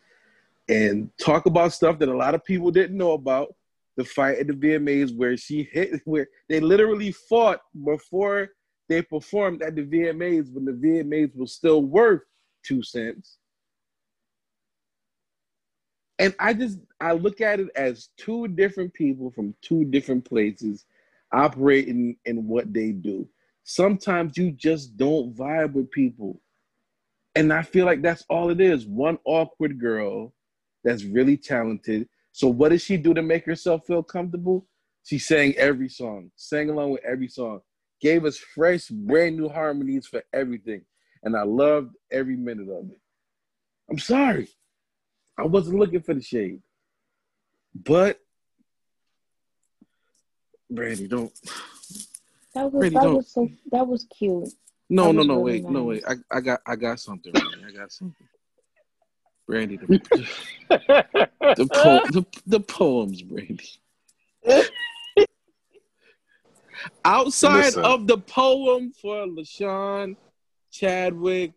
[0.67, 3.53] and talk about stuff that a lot of people didn't know about.
[4.01, 8.49] The fight at the VMAs where she hit where they literally fought before
[8.89, 12.21] they performed at the VMAs when the VMAs was still worth
[12.63, 13.37] two cents.
[16.17, 20.87] And I just I look at it as two different people from two different places
[21.31, 23.29] operating in what they do.
[23.65, 26.41] Sometimes you just don't vibe with people.
[27.35, 28.87] And I feel like that's all it is.
[28.87, 30.33] One awkward girl
[30.83, 32.09] that's really talented.
[32.31, 34.65] So what does she do to make herself feel comfortable?
[35.03, 37.61] She sang every song, sang along with every song,
[37.99, 40.83] gave us fresh, brand new harmonies for everything.
[41.23, 42.99] And I loved every minute of it.
[43.89, 44.47] I'm sorry.
[45.37, 46.61] I wasn't looking for the shade.
[47.73, 48.19] But
[50.69, 51.31] Brandy, don't
[52.53, 53.15] That was Really that don't.
[53.15, 54.49] was so that was cute.
[54.89, 56.03] no That no no really wait, no wait.
[56.07, 57.65] I, I got I got something, Brandy.
[57.67, 58.27] I got something.
[59.51, 59.85] Brandy, the,
[60.69, 63.67] the, po- the, the poems, Brandy.
[67.03, 67.83] Outside Listen.
[67.83, 70.15] of the poem for LaShawn
[70.71, 71.51] Chadwick,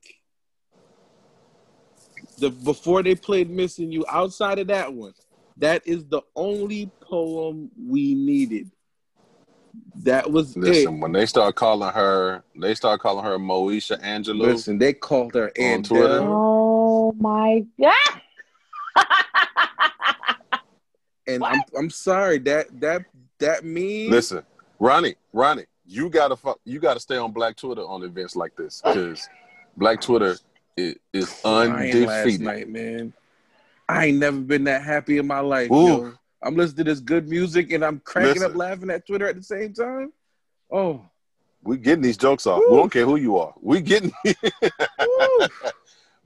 [2.39, 5.15] the before they played Missing You, outside of that one,
[5.59, 8.73] that is the only poem we needed.
[10.03, 11.01] That was Listen, it.
[11.01, 14.41] when they start calling her, they start calling her Moesha Angelou.
[14.41, 16.19] Listen, they called her On and Twitter.
[16.23, 16.64] Oh
[17.05, 18.23] Oh my god!
[21.27, 23.03] and I'm I'm sorry that that
[23.41, 24.43] that means Listen,
[24.79, 28.81] Ronnie, Ronnie, you gotta fuck, you gotta stay on Black Twitter on events like this
[28.83, 29.29] because
[29.77, 30.37] Black Twitter
[30.79, 32.41] is, is crying last undefeated.
[32.41, 33.13] night, man.
[33.87, 35.87] I ain't never been that happy in my life, Ooh.
[35.87, 36.13] yo.
[36.43, 39.43] I'm listening to this good music and I'm cracking up laughing at Twitter at the
[39.43, 40.11] same time.
[40.71, 41.05] Oh,
[41.65, 42.63] we're getting these jokes off.
[42.69, 43.55] We don't care who you are.
[43.61, 45.47] We getting woo.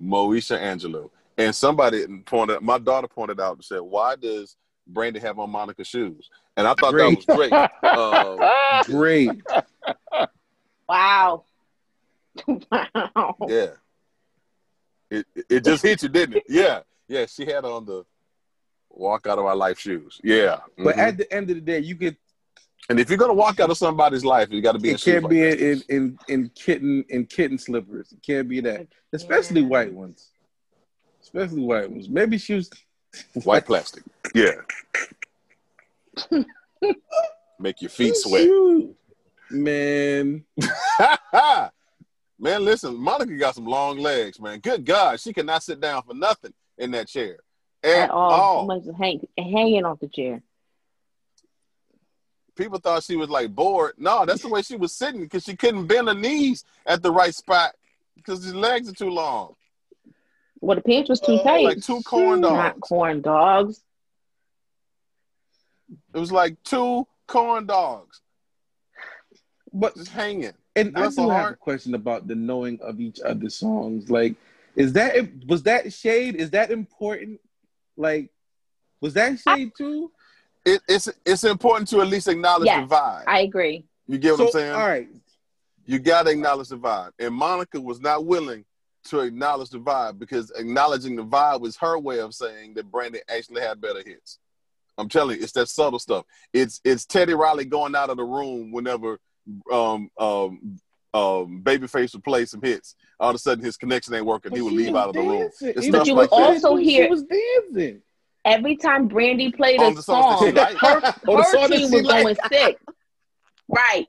[0.03, 1.11] Moesha Angelou.
[1.37, 5.87] And somebody pointed my daughter pointed out and said, Why does Brandy have on Monica's
[5.87, 6.29] shoes?
[6.57, 7.25] And I thought Great.
[7.27, 7.53] that was great.
[7.83, 9.43] Uh, great.
[10.89, 11.45] Wow.
[12.71, 13.37] wow.
[13.49, 13.67] yeah.
[15.11, 16.45] It it just hit you, didn't it?
[16.49, 16.81] Yeah.
[17.07, 17.27] Yeah.
[17.27, 18.05] She had on the
[18.91, 20.21] walk out of my life shoes.
[20.25, 20.59] Yeah.
[20.77, 20.99] But Mhm.
[20.99, 22.17] at the end of the day, you get
[22.89, 25.13] and if you're gonna walk out of somebody's life, you gotta be in it shoes
[25.15, 25.61] can't like be that.
[25.61, 28.13] in, in in kitten in kitten slippers.
[28.13, 29.67] It can't be that, especially Yeah.
[29.69, 30.31] white ones.
[31.23, 32.09] Especially white ones.
[32.09, 32.71] Maybe she was
[33.45, 34.03] white plastic.
[34.35, 34.53] Yeah.
[37.61, 38.43] Make your feet sweat.
[38.43, 38.95] Shoot.
[39.51, 40.45] Man,
[42.39, 44.59] man, listen, Monica got some long legs, man.
[44.61, 47.39] Good God, she cannot sit down for nothing in that chair
[47.83, 48.71] at, At all.
[48.71, 48.95] all.
[48.99, 50.43] Hang, hanging off the chair.
[52.59, 53.95] People thought she was like bored.
[53.97, 57.11] No, that's the way she was sitting because she couldn't bend her knees at the
[57.13, 57.75] right spot
[58.17, 59.55] because his legs are too long,
[60.61, 61.65] Well, the pants was too tight.
[61.65, 62.55] like two corn dogs.
[62.55, 62.89] Not dogs.
[62.89, 63.81] corn dogs.
[66.13, 68.21] It was like two corn dogs
[69.73, 70.53] but just hanging.
[70.75, 74.11] and I Bless do have a question about the knowing of each other's songs.
[74.11, 74.35] Like,
[74.75, 75.15] is that
[75.47, 76.37] was that shade?
[76.37, 77.41] Is that important?
[77.97, 78.31] Like,
[79.01, 80.11] was that shade too?
[80.65, 83.25] It, it's it's important to at least acknowledge Yes, the vibe.
[83.27, 83.85] I agree.
[84.07, 84.73] you get what So, I'm saying?
[84.75, 85.09] all right,
[85.87, 87.11] you got to acknowledge the vibe.
[87.19, 88.65] And Monica was not willing
[89.05, 93.23] to acknowledge the vibe because acknowledging the vibe was her way of saying that Brandon
[93.29, 94.39] actually had better hits.
[94.99, 96.25] I'm telling you, it's that subtle stuff.
[96.53, 99.19] It's it's Teddy Riley going out of the room whenever
[99.73, 100.79] um um
[101.15, 102.97] um Babyface would play some hits.
[103.21, 104.53] All of a sudden, his connection ain't working.
[104.53, 105.39] he would leave out of the room.
[105.43, 105.69] dancing.
[105.69, 106.65] It's Even stuff you like would that.
[106.65, 108.03] also she hear- was dancing.
[108.49, 112.07] Every time Brandy played On a the song, she her, her song team she was
[112.07, 112.79] going sick.
[113.69, 114.07] Right.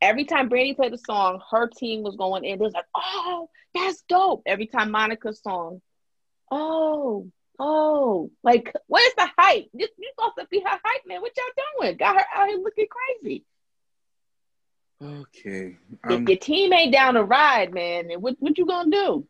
[0.00, 2.52] Every time Brandy played a song, her team was going in.
[2.52, 4.42] It was like, oh, that's dope.
[4.46, 5.82] Every time Monica's song,
[6.50, 9.68] oh, oh, like, where's the hype?
[9.74, 11.20] You, you supposed to be her hype man.
[11.20, 11.96] What y'all doing?
[11.98, 12.86] Got her out here looking
[13.20, 13.44] crazy.
[15.00, 19.26] Okay, if um, your team ain't down to ride, man, what, what you gonna do?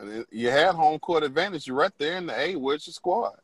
[0.00, 1.66] And it- you had home court advantage.
[1.66, 2.56] You're right there in the A.
[2.56, 3.34] Where's your squad?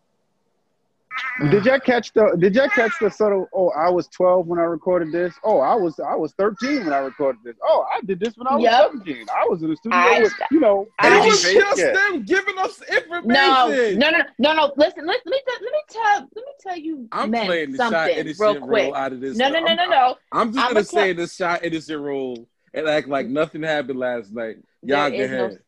[1.51, 2.37] Did y'all catch the?
[2.39, 3.49] Did y'all catch the subtle?
[3.55, 5.35] Oh, I was 12 when I recorded this.
[5.45, 7.57] Oh, I was I was 13 when I recorded this.
[7.63, 8.91] Oh, I did this when I was Yep.
[8.93, 9.27] 17.
[9.35, 10.87] I was in the studio I- with you know.
[10.99, 11.93] I- it was just Yeah.
[11.93, 13.29] them giving us information.
[13.29, 14.73] No, no, no, no, no.
[14.77, 17.73] Listen, let, let me tell, let me tell let me tell you I'm men playing
[17.73, 18.85] the shot something innocent real quick.
[18.85, 19.37] role out of this.
[19.39, 20.17] No, no, no, no, no.
[20.33, 24.33] I'm just I'ma say tell- the shot innocent role and act like nothing happened last
[24.35, 24.57] night.
[24.83, 25.59] Y'all There go is no- ahead.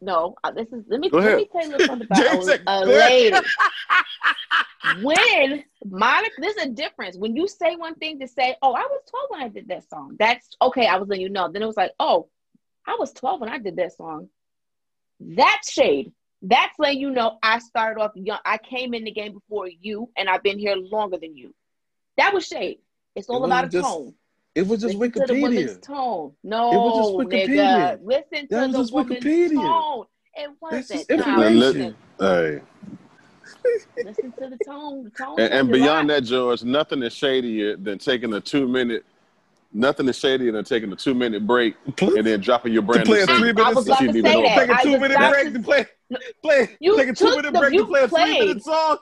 [0.00, 3.36] No, uh, this is let me let me tell you something about a, a lady.
[5.02, 7.16] when Monica, there's a difference.
[7.16, 9.88] When you say one thing to say, "Oh, I was 12 when I did that
[9.88, 10.86] song," that's okay.
[10.86, 11.50] I was letting you know.
[11.50, 12.28] Then it was like, "Oh,
[12.86, 14.28] I was 12 when I did that song."
[15.20, 16.12] That's shade.
[16.42, 18.38] That's letting you know I started off young.
[18.44, 21.54] I came in the game before you, and I've been here longer than you.
[22.16, 22.78] That was shade.
[23.16, 24.14] It's all It about a just- tone.
[24.54, 25.82] It was just Listen to the woman's Wikipedia.
[25.82, 26.32] tone.
[26.42, 27.48] No, It was just nigga.
[27.48, 27.98] Wikipedia.
[28.02, 29.54] Listen to That was the just woman's Wikipedia.
[29.54, 30.04] tone.
[30.34, 31.10] It wasn't.
[31.10, 31.58] Nah, information.
[31.58, 32.60] listen, Hey.
[34.04, 35.04] listen to the tone.
[35.04, 35.40] The tone.
[35.40, 36.14] And, and beyond lot.
[36.14, 39.04] that, George, nothing is shadier than taking a two minute.
[39.72, 43.04] Nothing is shadier than taking a two minute break and then dropping your brand.
[43.04, 43.38] to brand play new a single.
[43.38, 43.94] three I minute was song.
[43.94, 44.56] about to say that.
[44.56, 45.86] Take a I two minute about break to- to play.
[46.42, 46.76] Play.
[46.80, 48.98] You take a two minute the- break to play a three minute song.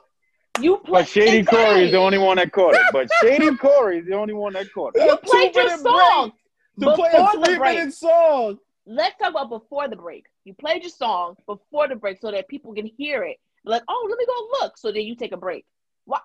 [0.61, 1.65] You play, But Shady exactly.
[1.65, 2.81] Corey is the only one that caught it.
[2.93, 5.03] But Shady Corey is the only one that caught it.
[5.05, 6.33] You A played your two-minute song
[6.81, 7.77] To play a the three break.
[7.79, 8.59] minute song.
[8.87, 10.27] Let's talk about before the break.
[10.45, 13.39] You played your song before the break so that people can hear it.
[13.65, 14.79] Like, oh, let me go look.
[14.79, 15.67] So then you take a break.
[16.05, 16.21] Why?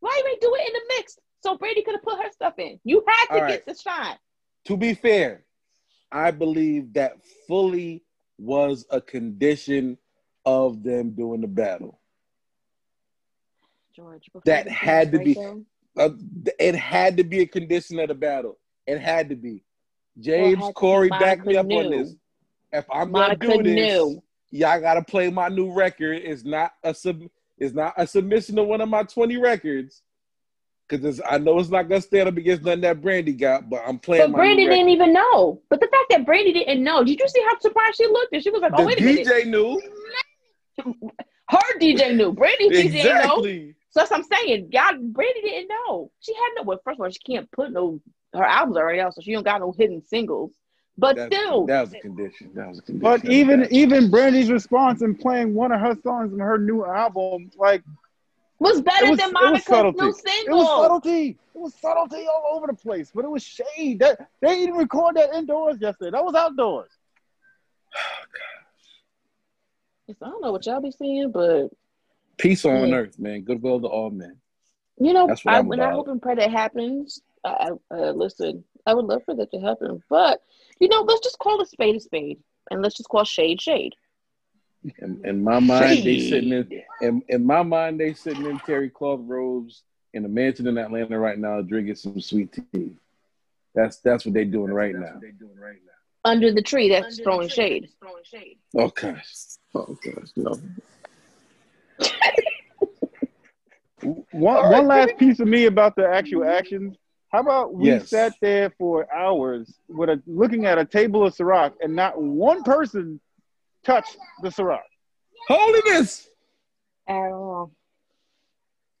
[0.00, 1.18] Why you ain't do it in the mix?
[1.40, 2.80] So Brady could have put her stuff in.
[2.84, 3.66] You had to All get right.
[3.66, 4.16] the shine.
[4.66, 5.44] To be fair,
[6.10, 7.12] I believe that
[7.46, 8.02] fully
[8.38, 9.96] was a condition
[10.44, 11.99] of them doing the battle.
[13.94, 15.36] George, That had to be-
[15.96, 16.10] Uh,
[16.58, 18.58] it had to be a condition of the battle.
[18.86, 19.64] It had to be.
[20.18, 22.14] James Corey, back me up on this.
[22.72, 24.22] If I'm Monica gonna do this, knew.
[24.50, 26.20] y'all gotta play my new record.
[26.22, 27.22] It's not a sub.
[27.58, 30.02] It's not a submission to one of my 20 records.
[30.88, 33.98] Cause I know it's not gonna stand up against nothing that Brandy got, but I'm
[33.98, 35.60] playing But Brandy didn't even know.
[35.68, 38.32] But the fact that Brandy didn't know, did you see how surprised she looked?
[38.32, 39.80] And she was like, "Oh the wait a minute." DJ knew
[41.48, 42.32] Her DJ knew.
[42.32, 42.98] Brandy DJ didn't know.
[43.00, 43.74] exactly.
[43.90, 44.70] So that's what I'm saying.
[44.72, 46.10] God, Brandy didn't know.
[46.20, 46.62] She had no.
[46.62, 48.00] Well, first of all, she can't put no.
[48.32, 50.52] Her albums already out, so she don't got no hidden singles.
[50.96, 52.50] But That's- still, that was a condition.
[52.54, 53.00] That was a condition.
[53.22, 56.84] But even the even Brandy's response in playing one of her songs in her new
[56.84, 57.82] album, like
[58.60, 59.98] Was better was- than Monica's subtlety.
[59.98, 61.28] new It was subtlety.
[61.30, 63.98] It was subtlety all over the place, but it was shade.
[64.00, 66.10] That they didn't record that indoors yesterday.
[66.12, 66.90] That was outdoors.
[70.10, 71.68] I don't know what y'all be seeing, but
[72.40, 72.96] Peace on Yeah.
[72.96, 73.42] earth, man.
[73.42, 74.36] Goodwill to all men.
[74.98, 77.94] you know, That's what I, I'm when I hope and pray that happens, I, I
[77.94, 78.64] uh, listen.
[78.86, 80.42] I would love for that to happen, but
[80.80, 82.38] you know, let's just call a spade a spade,
[82.70, 83.94] and let's just call shade shade.
[85.02, 88.88] In, in my mind, they sitting in, in in my mind they sitting in terry
[88.88, 89.82] cloth robes
[90.14, 92.92] in a mansion in Atlanta right now, drinking some sweet tea.
[93.74, 95.20] That's that's what they're doing right now.
[96.24, 97.88] under the tree that's throwing shade.
[98.00, 98.24] throwing
[98.76, 99.34] Oh gosh,
[99.74, 100.54] oh gosh, no.
[104.02, 106.96] One one last piece of me about the actual actions.
[107.30, 108.08] How about we Yes.
[108.08, 112.62] sat there for hours with a looking at a table of Ciroc and not one
[112.62, 113.20] person
[113.84, 114.80] touched the Ciroc.
[115.48, 116.28] Holiness.
[117.06, 117.72] At all.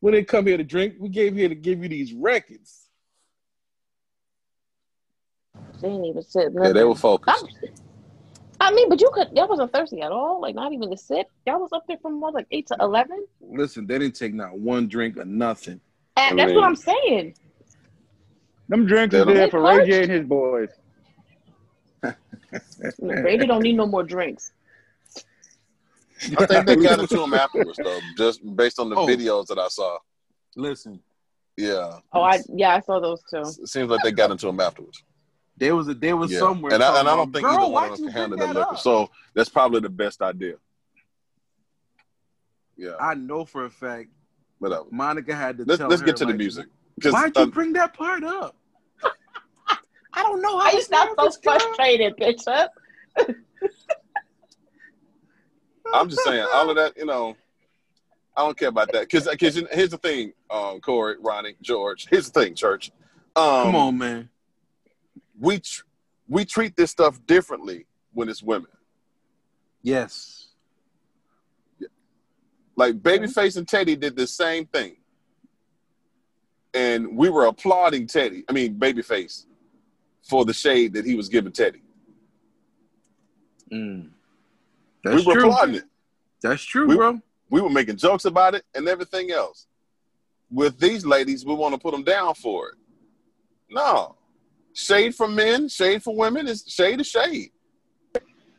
[0.00, 0.94] We didn't come here to drink.
[0.98, 2.88] We came here to give you these records.
[5.80, 6.52] They didn't even sit.
[6.54, 7.44] Yeah, they were focused.
[7.44, 7.74] I'm-
[8.62, 9.28] I mean, but you could.
[9.34, 10.40] Y'all wasn't thirsty at all.
[10.40, 11.26] Like not even to sit.
[11.46, 13.24] Y'all was up there from what, like eight to eleven.
[13.40, 15.80] Listen, they didn't take not one drink or nothing.
[16.16, 17.34] And that's mean- what I'm saying.
[18.68, 20.68] Them drinks They is there for Ray J and his boys.
[23.00, 24.52] Brady don't need no more drinks.
[26.38, 29.06] I think they got into him afterwards, though, just based on the Oh.
[29.06, 29.98] videos that I saw.
[30.54, 31.00] Listen,
[31.56, 33.38] Yeah, Oh, I yeah, I saw those too.
[33.62, 35.02] it seems like they got into him afterwards.
[35.60, 36.72] There was a there was Yeah, somewhere.
[36.74, 38.38] and I, and I don't think about, either "Girl, one why'd of them can handle
[38.38, 38.72] that that liquor.
[38.72, 40.54] up?" So that's probably the best idea.
[42.76, 44.08] Yeah, I know for a fact
[44.58, 44.86] whatever.
[44.90, 46.66] Monica had to Let's tell let's her, get to the music
[47.02, 48.56] Why'd you uh, bring that part up?
[50.12, 51.60] I don't know how Why you this sound so narrative's going.
[51.60, 52.48] frustrated, bitch?
[52.48, 52.72] Up.
[55.92, 56.96] I'm just saying all of that.
[56.96, 57.36] You know,
[58.36, 62.06] I don't care about that because because here's the thing, um, Corey, Ronnie, George.
[62.08, 62.90] Here's the thing, church.
[63.36, 64.29] Um, Come on, man.
[65.40, 65.82] We tr-
[66.28, 68.70] we treat this stuff differently when it's women.
[69.82, 70.48] Yes.
[72.76, 74.96] Like Babyface and Teddy did the same thing.
[76.72, 79.46] And we were applauding Teddy, I mean Babyface,
[80.22, 81.82] for the shade that he was giving Teddy.
[83.72, 84.04] Mm.
[84.04, 84.10] we
[85.04, 85.50] That's were true.
[85.50, 85.84] applauding it.
[86.42, 87.20] That's true, We- bro.
[87.50, 89.66] We were making jokes about it and everything else.
[90.52, 92.74] With these ladies, we want to put them down for it.
[93.68, 94.14] No.
[94.80, 97.50] Shade for men, shade for women is shade is shade.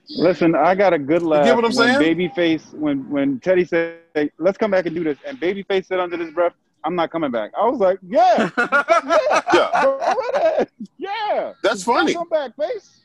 [0.09, 2.29] Listen, I got a good laugh get what I'm when saying?
[2.31, 5.99] Babyface when when Teddy said, hey, "Let's come back and do this," and Babyface said
[5.99, 6.53] under his breath,
[6.83, 9.81] "I'm not coming back." I was like, "Yeah, yeah, Yeah.
[9.81, 10.65] go
[10.97, 12.13] yeah." That's funny.
[12.13, 12.99] Come back, face.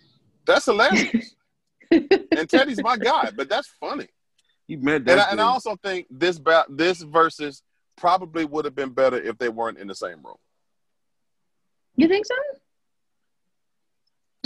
[0.46, 1.34] That's hilarious.
[1.90, 4.08] and Teddy's my guy, but that's funny.
[4.66, 5.12] he meant that.
[5.12, 7.62] And I, and I also think this ba- this Verzuz
[7.96, 10.36] probably would have been better if they weren't in the same room.
[11.96, 12.34] You think so?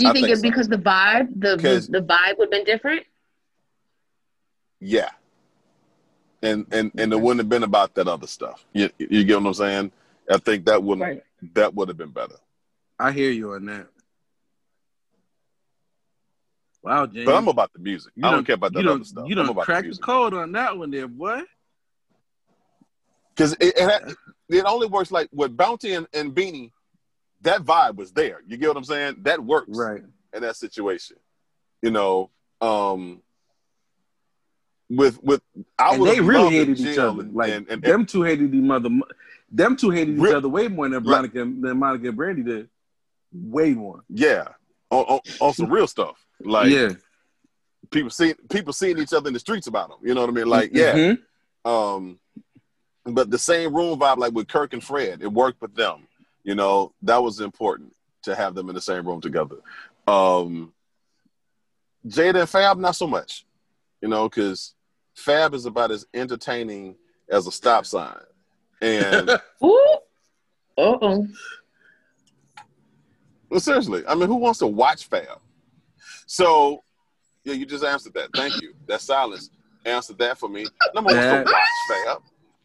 [0.01, 0.41] Do you I think, think it so.
[0.41, 3.05] because the vibe, the 'Cause- the vibe would have been different?
[4.79, 5.09] Yeah.
[6.41, 8.65] And and and it wouldn't have been about that other stuff.
[8.73, 9.91] You you get what I'm saying?
[10.29, 11.23] I think that wouldn't Right.
[11.53, 12.35] that would have been better.
[12.97, 13.87] I hear you on that.
[16.83, 17.25] Wow, James.
[17.27, 18.11] But I'm about the music.
[18.15, 19.25] you I don't done- care about that other stuff.
[19.27, 21.41] You I'm don't about crack the the code on that one there, boy.
[23.35, 24.17] Because it, it,
[24.49, 26.73] it only works like with Bounty and, and Beenie,
[27.41, 28.41] that vibe was there.
[28.47, 29.17] You get what I'm saying?
[29.23, 30.03] That works Right.
[30.33, 31.17] in that situation.
[31.81, 32.29] You know,
[32.61, 33.21] um
[34.89, 35.41] with with
[35.79, 37.21] I and they really hated each other.
[37.21, 38.89] and- Like and- and- them two hated each other.
[39.51, 42.69] Them two hated each other way more than Like- Monica than Monica and Brandy did.
[43.33, 44.03] Way more.
[44.09, 44.49] yeah,
[44.89, 46.17] on, on, on some real stuff.
[46.41, 46.89] Like yeah.
[47.89, 49.99] people see people seeing each other in the streets about them.
[50.03, 50.47] You know what I mean?
[50.47, 50.93] Like yeah.
[50.93, 51.19] Mhm.
[51.63, 52.19] Um,
[53.05, 56.07] but the same room vibe, like with Kirk and Fred, it worked with them.
[56.43, 59.57] You know, that was important to have them in the same room together.
[60.07, 60.73] Um,
[62.07, 63.45] Jada and Fab, not so much.
[64.01, 64.73] You know, because
[65.15, 66.95] Fab is about as entertaining
[67.29, 68.17] as a stop sign,
[68.81, 69.29] and
[69.63, 69.97] Ooh.
[70.77, 71.27] Uh oh.
[73.49, 75.39] well, seriously, I mean, who wants to watch Fab?
[76.25, 76.83] So,
[77.43, 78.29] yeah, you just answered that.
[78.35, 78.73] Thank you.
[78.87, 79.49] That silence
[79.85, 80.65] answered that for me.
[80.95, 82.21] No one wants to watch Fab.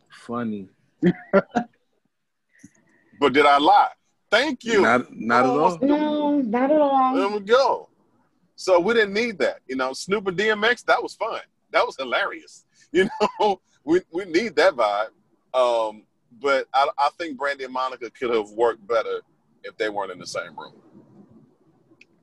[0.09, 0.68] Funny.
[3.21, 3.91] But did I lie?
[4.31, 4.83] Thank you.
[4.83, 5.79] Not not at all.
[5.81, 7.14] No, not at all.
[7.14, 7.89] There we go.
[8.57, 9.61] So we didn't need that.
[9.69, 11.41] You know, Snoop and DMX, that was fun.
[11.73, 12.64] That was hilarious.
[12.93, 13.09] You
[13.41, 15.09] know, we, we need that vibe.
[15.53, 16.05] Um,
[16.41, 19.21] but I, I think Brandy and Monica could have worked better
[19.64, 20.73] if they weren't in the same room.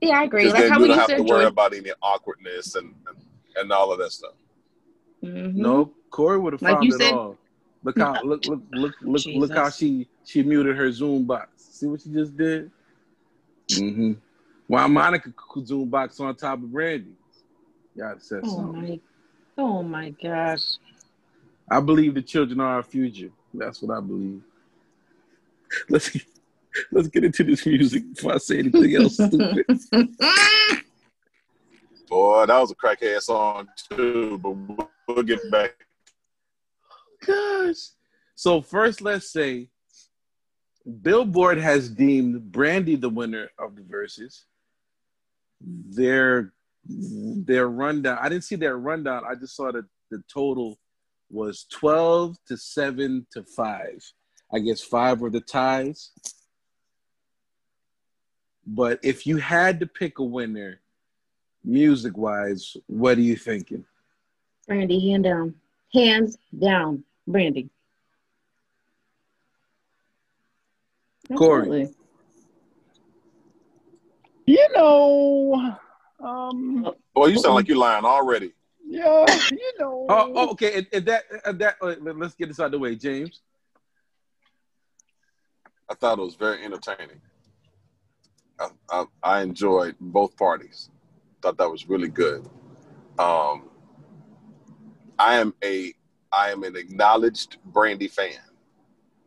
[0.02, 0.44] Yeah, I agree.
[0.46, 2.76] Because Like then how you we don't used have to to worry about any awkwardness
[2.76, 3.18] and, and,
[3.58, 4.34] and all of that stuff.
[5.24, 5.54] Mhm.
[5.56, 7.38] No, Corey would have Like found you it said- all.
[7.84, 11.50] Look how look look look look look how she she muted her Zoom box.
[11.58, 12.72] See what she just did?
[13.72, 14.14] Mm-hmm.
[14.68, 15.34] While Monica
[15.66, 17.12] Zoom box on top of Brandy.
[17.96, 18.82] Y'all said Oh something.
[18.82, 19.00] my,
[19.58, 20.78] oh my gosh.
[21.70, 23.30] I believe the children are our future.
[23.54, 24.42] That's what I believe.
[25.90, 26.22] Let's get,
[26.92, 29.66] let's get into this music before I say anything else stupid.
[32.10, 35.83] Boy, that was a crackhead song too, but we'll- we'll get back.
[37.26, 37.90] Gosh.
[38.36, 39.70] So first, let's say
[41.02, 44.44] Billboard has deemed Brandy the winner of the Verzuz.
[45.62, 46.54] Their
[46.86, 48.18] their rundown.
[48.22, 49.24] I didn't see their rundown.
[49.30, 50.78] I just saw that the total
[51.30, 54.04] was twelve to seven to five.
[54.52, 56.12] I guess five were the ties.
[58.66, 60.80] But if you had to pick a winner,
[61.64, 63.86] music wise, what are you thinking?
[64.68, 65.56] Brandy, hand down.
[65.94, 67.04] Hands down.
[67.28, 67.70] Brandy.
[71.36, 71.62] Corey.
[71.62, 71.96] Absolutely.
[74.46, 75.78] You know,
[76.20, 78.54] um, Boy, you sound like you're lying already.
[78.86, 80.06] yeah, you know.
[80.10, 80.80] Oh, oh, okay.
[80.80, 81.76] And, and that, and that.
[81.82, 83.42] uh, let- let's get this out of the way, James.
[85.90, 87.22] I thought it was very entertaining.
[88.60, 90.90] I, I, I enjoyed both parties.
[91.42, 92.46] Thought that was really good.
[93.20, 93.70] Um,
[95.20, 95.94] I am a
[96.34, 98.40] I am an acknowledged Brandy fan.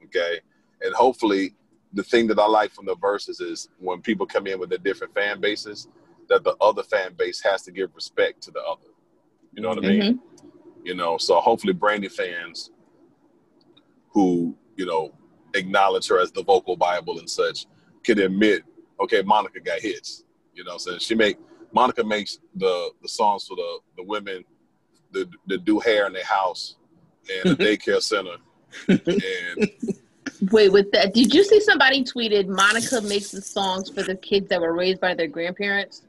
[0.05, 0.41] Okay,
[0.83, 1.55] and hopefully
[1.93, 4.79] the thing that I like from the Verzuz is when people come in with their
[4.79, 5.89] different fan bases,
[6.29, 8.91] that the other fan base has to give respect to the other.
[9.53, 10.03] You know what I mean?
[10.03, 10.87] Mm-hmm.
[10.87, 12.71] you know so hopefully brandy fans
[14.11, 15.13] who you know
[15.55, 17.67] acknowledge her as the vocal bible and such
[18.05, 18.63] can admit
[19.01, 21.39] okay monica got hits you know so she make
[21.73, 24.45] monica makes the the songs for the the women
[25.13, 26.77] that, that do hair in their house
[27.45, 28.37] and the daycare center
[28.89, 29.70] and
[30.53, 34.49] Wait, with that, did you see somebody tweeted Monica makes the songs for the kids
[34.51, 36.03] that were raised by their grandparents?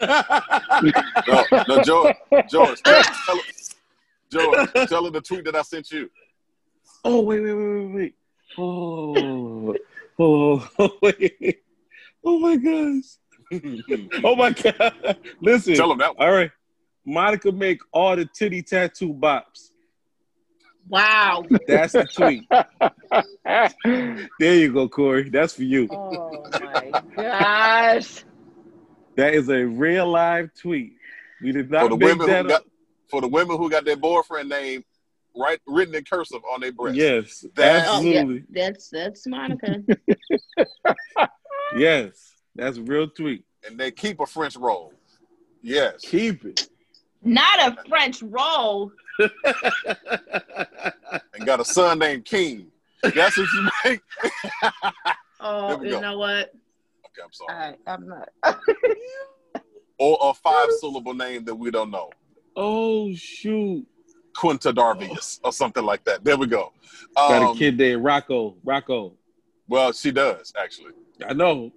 [0.00, 2.14] no, no george
[2.48, 3.40] george tell, tell,
[4.30, 6.08] george tell her the tweet that i sent you
[7.04, 8.14] Oh wait, wait, wait, wait, wait.
[8.58, 9.76] Oh,
[10.18, 11.62] oh, oh, wait.
[12.24, 13.04] Oh my gosh.
[14.24, 15.16] Oh my god.
[15.40, 15.74] Listen.
[15.74, 16.28] tell him that one.
[16.28, 16.50] All right.
[17.06, 19.70] Monica make all the titty tattoo bops.
[20.88, 21.44] Wow.
[21.66, 22.44] That's the tweet.
[24.38, 25.28] there you go, Corey.
[25.30, 25.88] That's for you.
[25.90, 28.24] Oh my gosh.
[29.16, 30.94] That is a real live tweet.
[31.42, 32.62] We did not for the make women that who got
[33.10, 34.84] for the women who got their boyfriend name
[35.36, 36.96] right written in cursive on their breast.
[36.96, 38.18] Yes, That- Oh, yeah.
[38.20, 38.44] absolutely.
[38.50, 39.82] That's that's Monica.
[41.76, 43.44] Yes, that's a real tweet.
[43.66, 44.94] And they keep a French roll.
[45.62, 46.00] Yes.
[46.00, 46.66] Keep it.
[47.22, 48.92] Not a French roll.
[51.34, 52.66] And got a son named King.
[53.02, 54.00] That's what you make.
[55.40, 56.00] Oh, you go.
[56.00, 56.52] know what?
[57.06, 57.56] Okay, I'm sorry.
[57.58, 58.28] right, I'm not.
[60.00, 62.10] Or a five syllable name that we don't know.
[62.56, 63.86] oh shoot!
[64.36, 66.24] Quinta Darvius or something like that.
[66.24, 66.72] There we go.
[67.16, 68.56] Got Um, a kid named Rocco.
[68.64, 69.12] Rocco.
[69.68, 70.92] Well, she does actually.
[71.28, 71.70] I know.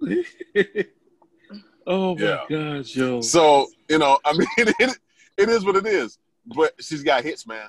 [1.86, 2.44] oh my Yeah.
[2.48, 3.20] gosh, yo.
[3.20, 4.98] So you know, I mean, it,
[5.36, 6.18] it is what it is.
[6.46, 7.68] But she's got hits, man.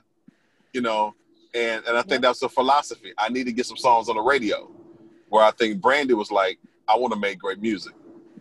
[0.74, 1.14] You know,
[1.54, 3.14] and and I think that's a philosophy.
[3.18, 4.70] I need to get some songs on the radio.
[5.30, 7.94] Where I think Brandy was like, I want to make great music,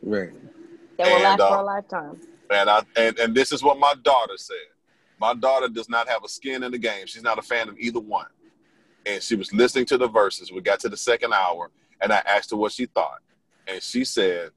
[0.03, 0.31] right.
[0.99, 2.21] That will And, last for uh, a lifetime.
[2.51, 4.57] and I and and this is what my daughter said.
[5.19, 7.07] My daughter does not have a skin in the game.
[7.07, 8.27] She's not a fan of either one.
[9.07, 10.53] And she was listening to the Verzuz.
[10.53, 11.71] We got to the second hour,
[12.01, 13.21] and I asked her what she thought,
[13.67, 14.51] and she said,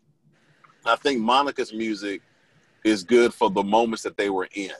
[0.85, 2.21] "I think Monica's music
[2.85, 4.71] is good for the moments that they were in."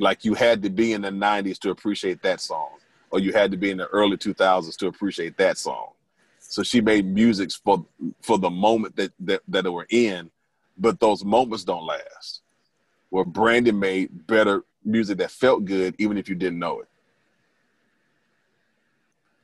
[0.00, 2.70] like you had to be in the 90s to appreciate that song
[3.10, 5.90] or you had to be in the early 2000s to appreciate that song.
[6.38, 7.84] So she made music for
[8.22, 10.30] for the moment that that, that they were in
[10.78, 12.40] but those moments don't last.
[13.10, 16.88] Where Brandy made better music that felt good even if you didn't know it.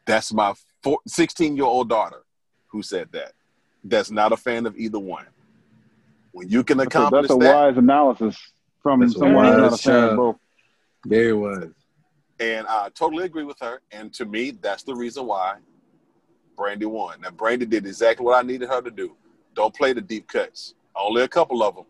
[0.07, 0.55] That's my
[1.07, 2.23] 16 year old daughter
[2.69, 3.33] who said that.
[3.85, 5.27] That's not a fan of either one
[6.37, 8.37] when you can That's a, that's a that wise analysis
[8.83, 10.37] from That's a someone who's not a wise fan of both.
[11.07, 11.69] There it was.
[12.39, 13.81] And I totally agree with her.
[13.91, 15.55] And to me, that's the reason why
[16.55, 17.23] Brandy won.
[17.23, 19.17] Now, Brandy did exactly what I needed her to do.
[19.55, 20.75] Don't play the deep cuts.
[20.95, 21.87] Only a couple of them.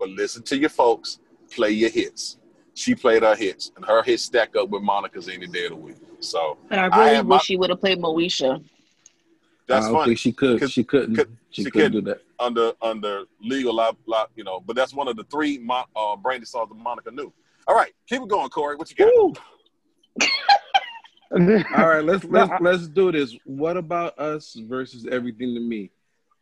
[0.00, 1.20] But listen to your folks.
[1.54, 2.38] Play your hits.
[2.74, 5.76] She played her hits, and her hits stack up with Monica's any day of the
[5.76, 5.96] week.
[6.20, 8.64] So But I I really am wish my- she would have played Moesha.
[9.66, 10.10] That's I don't funny.
[10.10, 10.60] think she could.
[10.60, 11.14] Could- she couldn't.
[11.16, 12.04] could- she, she couldn't couldn't.
[12.04, 12.22] do that.
[12.38, 14.60] under under legal law, law, you know.
[14.60, 17.32] But that's one of the three Mon- uh, Brandy songs that Monica knew.
[17.66, 18.76] All right, keep it going, Corey.
[18.76, 20.30] What you got?
[21.76, 23.36] All right, let's let's let's do this.
[23.44, 25.90] What about us versus everything to me?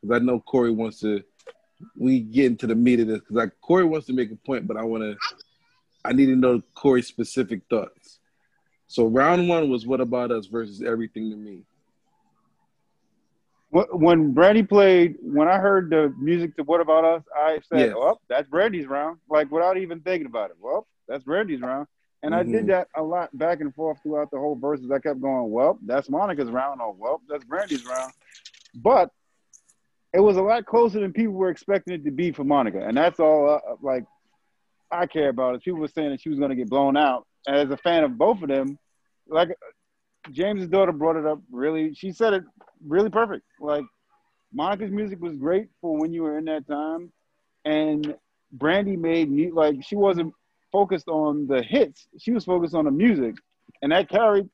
[0.03, 1.23] Because I know Corey wants to.
[1.97, 4.67] We get into the meat of this because like Corey wants to make a point,
[4.67, 5.17] but I want to.
[6.05, 8.19] I need to know Corey's specific thoughts.
[8.87, 11.65] So round one was what about us versus everything to me.
[13.71, 17.79] Wh- When Brandy played, when I heard the music to "What About Us," I said,
[17.89, 17.95] Yes.
[17.97, 20.57] "Oh, that's Brandy's round." Like without even thinking about it.
[20.61, 21.87] Well, that's Brandy's round,
[22.23, 22.53] and I Mhm.
[22.53, 24.91] did that a lot back and forth throughout the whole Verzuz.
[24.93, 28.13] I kept going, "Well, that's Monica's round," or "Well, that's Brandy's round,"
[28.75, 29.11] but
[30.15, 32.97] it was a lot closer than people were expecting it to be for Monica, and
[32.97, 33.49] that's all.
[33.49, 34.05] Uh, like
[34.91, 35.63] I care about it.
[35.63, 37.27] People were saying that she was going to get blown out.
[37.47, 38.79] And as a fan of both of them,
[39.27, 39.51] like
[40.33, 41.41] James's daughter brought it up.
[41.51, 42.45] Really, she said it
[42.87, 43.45] really perfect.
[43.61, 43.85] Like
[44.53, 47.13] Monica's music was great for when you were in that time,
[47.65, 48.15] and
[48.53, 50.33] Brandy made me like she wasn't
[50.73, 52.09] focused on the hits.
[52.19, 53.37] She was focused on the music,
[53.83, 54.49] and that carried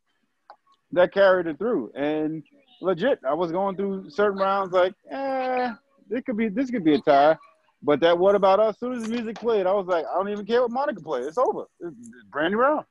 [0.92, 1.92] that carried it through.
[1.94, 2.42] And
[2.80, 5.72] legit, I was going through certain rounds like, eh,
[6.10, 7.36] it could be this could be a tie.
[7.82, 8.76] But that what about us?
[8.76, 11.02] As soon as the music played, I was like, I don't even care what Monica
[11.02, 11.24] played.
[11.24, 11.64] It's over.
[11.80, 12.86] It's, it's Brandy round.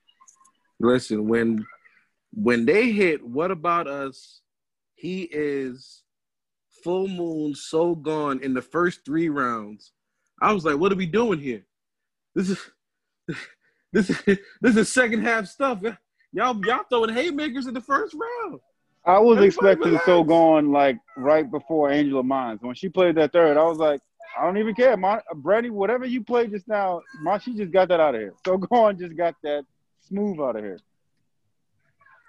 [0.79, 1.65] Listen, when
[2.33, 4.41] when they hit what about us,
[4.95, 6.03] he is
[6.83, 9.91] full moon so gone in the first three rounds.
[10.41, 11.63] I was like, what are we doing here?
[12.35, 12.59] This is
[13.93, 15.81] this is this is second half stuff.
[16.31, 18.59] Y'all y'all throwing haymakers in the first round.
[19.05, 20.05] I was Everybody expecting relax.
[20.05, 22.59] So Gone like right before Angel of Mines.
[22.61, 24.01] When she played that third, I was like,
[24.39, 24.95] I don't even care.
[24.97, 28.33] Mon- Brandy, whatever you played just now, Mon- she just got that out of here.
[28.45, 29.65] So Gone just got that
[30.01, 30.79] smooth out of here.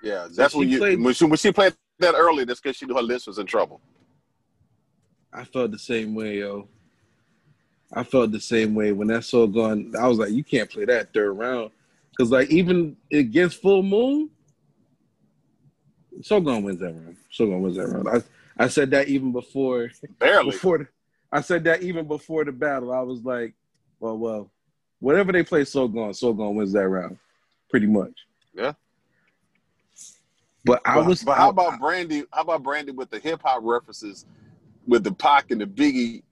[0.05, 2.45] Yeah, that's when you played- when she when she played that early.
[2.45, 3.81] That's because she knew her list was in trouble.
[5.33, 6.69] I felt the same way, yo.
[7.93, 9.95] I felt the same way when that So Gone.
[9.99, 11.71] I was like, you can't play that third round.
[12.19, 14.31] Cause like even against full moon,
[16.23, 17.17] So Gone wins that round.
[17.31, 18.09] So Gone wins that round.
[18.09, 20.51] I, I said that even before Barely.
[20.53, 20.87] before the,
[21.33, 22.93] I said that even before the battle.
[22.93, 23.55] I was like,
[24.01, 24.51] well, well,
[25.01, 27.19] whatever they play So Gone, Shogun wins that round,
[27.71, 28.13] pretty much.
[28.55, 28.75] Yeah.
[30.65, 31.23] But I was.
[31.23, 32.25] but how about Brandy?
[32.33, 34.25] How about Brandy with the hip hop references,
[34.87, 36.23] with the Pac and the Biggie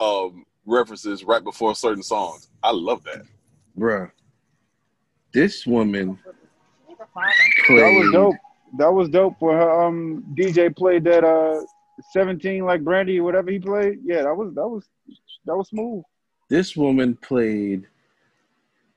[0.00, 2.50] um, references right before certain songs?
[2.62, 3.22] I love that.
[3.76, 4.10] bruh?
[5.32, 6.18] This woman
[7.16, 8.36] That was dope.
[8.78, 9.82] That was dope for her.
[9.84, 11.60] Um, DJ played that uh,
[12.12, 13.98] seventeen like Brandy, whatever he played.
[14.04, 14.88] Yeah, that was that was
[15.46, 16.04] that was smooth.
[16.48, 17.88] this woman played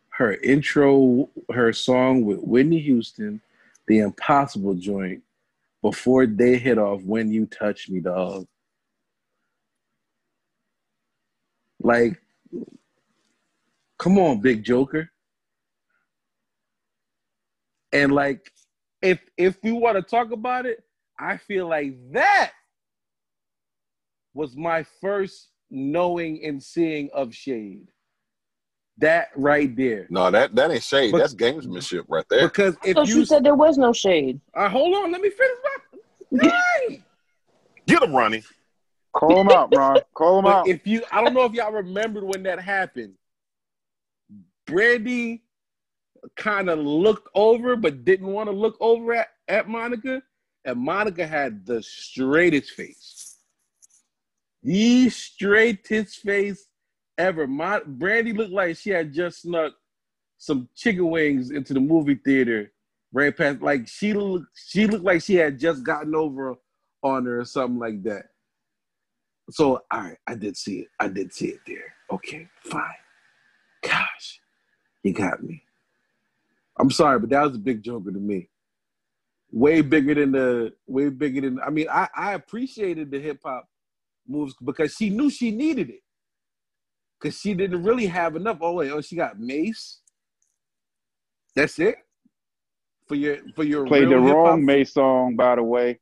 [0.10, 3.40] her intro, her song with Whitney Houston,
[3.88, 5.24] the Impossible joint,
[5.82, 8.46] before they hit off When You Touch Me, dog.
[11.80, 12.20] Like,
[13.98, 15.10] come on, big Joker.
[17.94, 18.52] And like,
[19.02, 20.84] if if we want to talk about it,
[21.20, 22.52] I feel like that
[24.34, 27.88] was my first knowing and seeing of Shade.
[29.00, 30.08] That right there.
[30.10, 31.12] No, that that ain't shade.
[31.12, 32.48] But- That's gamesmanship right there.
[32.48, 34.40] Because if thought you you said there was no shade.
[34.56, 36.40] uh, hold on, let me finish my
[36.90, 37.02] right.
[37.86, 38.44] Get him, Ronnie.
[39.14, 39.98] Call him out, Ron.
[40.14, 40.68] Call him But out.
[40.68, 43.14] if you, I don't know if y'all remembered when that happened.
[44.66, 45.44] Brandy
[46.36, 50.22] kind of looked over, but didn't want to look over at, at Monica,
[50.66, 53.38] and Monica had the straightest face.
[54.64, 56.68] The straightest face
[57.18, 57.48] ever.
[57.48, 59.74] My, Brandy looked like she had just snuck
[60.38, 62.72] some chicken wings into the movie theater
[63.12, 63.62] right past.
[63.62, 66.56] Like she looked, she looked like she had just gotten over
[67.04, 68.26] on her or something like that.
[69.50, 70.88] So, all right, I did see it.
[71.00, 71.94] I did see it there.
[72.12, 72.84] Okay, fine.
[73.82, 74.40] Gosh,
[75.04, 75.64] you got me.
[76.80, 78.50] I'm sorry, but that was a big joker to me.
[79.52, 81.60] Way bigger than the, way bigger than.
[81.66, 83.68] I mean, I I appreciated the hip hop
[84.28, 86.02] moves because she knew she needed it.
[87.20, 88.58] Because she didn't really have enough.
[88.62, 90.00] Oh wait, oh she got Mase.
[91.56, 91.96] That's it.
[93.08, 96.00] For your for your Played the real hip-hop- wrong May song, by the way.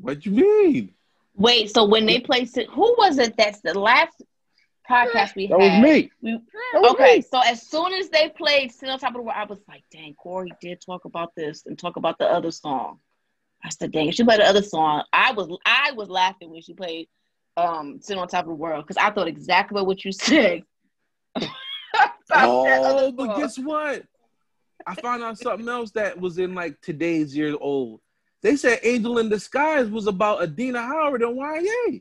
[0.00, 0.94] What you mean?
[1.36, 3.36] Wait, so when they placed it, who was it?
[3.36, 4.22] That's the last
[4.88, 5.82] podcast we That had.
[5.82, 6.10] was me.
[6.22, 6.32] We-
[6.72, 7.22] That was okay, me.
[7.22, 9.82] so as soon as they played "Sit on Top of the World," I was like,
[9.90, 13.00] "Dang, Corey did talk about this and talk about the other song."
[13.62, 16.74] I said, "Dang, she played the other song." I was I was laughing when she
[16.74, 17.08] played
[17.56, 20.62] um, "Sit on Top of the World" because I thought exactly what you said.
[22.36, 23.40] Oh, but song.
[23.40, 24.02] guess what?
[24.86, 28.00] I found out something else that was in like today's year old.
[28.42, 32.00] They said Angel in Disguise was about Adina Howard and YA.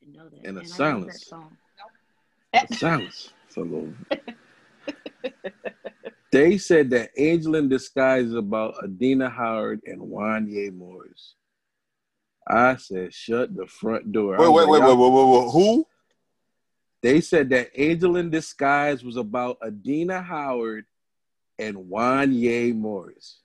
[0.00, 0.46] Didn't know that.
[0.46, 1.12] And a Man, I silence.
[1.12, 1.56] that song.
[2.72, 3.28] Silence.
[3.48, 3.94] So little.
[6.32, 11.34] they said that Angel in Disguise is about Adina Howard and Wanya Morris.
[12.46, 14.36] I said, shut the front door.
[14.38, 15.52] Wait, wait, like, wait, wait, wait, wait, wait.
[15.52, 15.86] Who?
[17.02, 20.84] They said that Angel in Disguise was about Adina Howard
[21.58, 23.40] and Wanya Morris.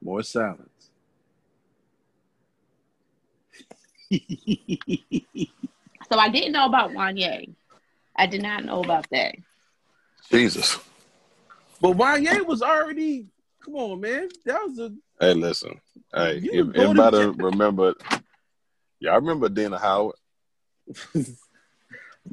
[0.00, 0.67] More silence.
[6.10, 7.54] So I didn't know about Wanya.
[8.16, 9.34] I did not know about that.
[10.30, 10.78] Jesus.
[11.82, 13.26] But Wanya was already.
[13.62, 14.28] Come on, man.
[14.46, 14.90] That was a.
[15.20, 15.78] Hey, listen.
[16.14, 17.92] Hey, You if anybody to- remember?
[19.00, 20.16] Yeah, I remember Dina Howard.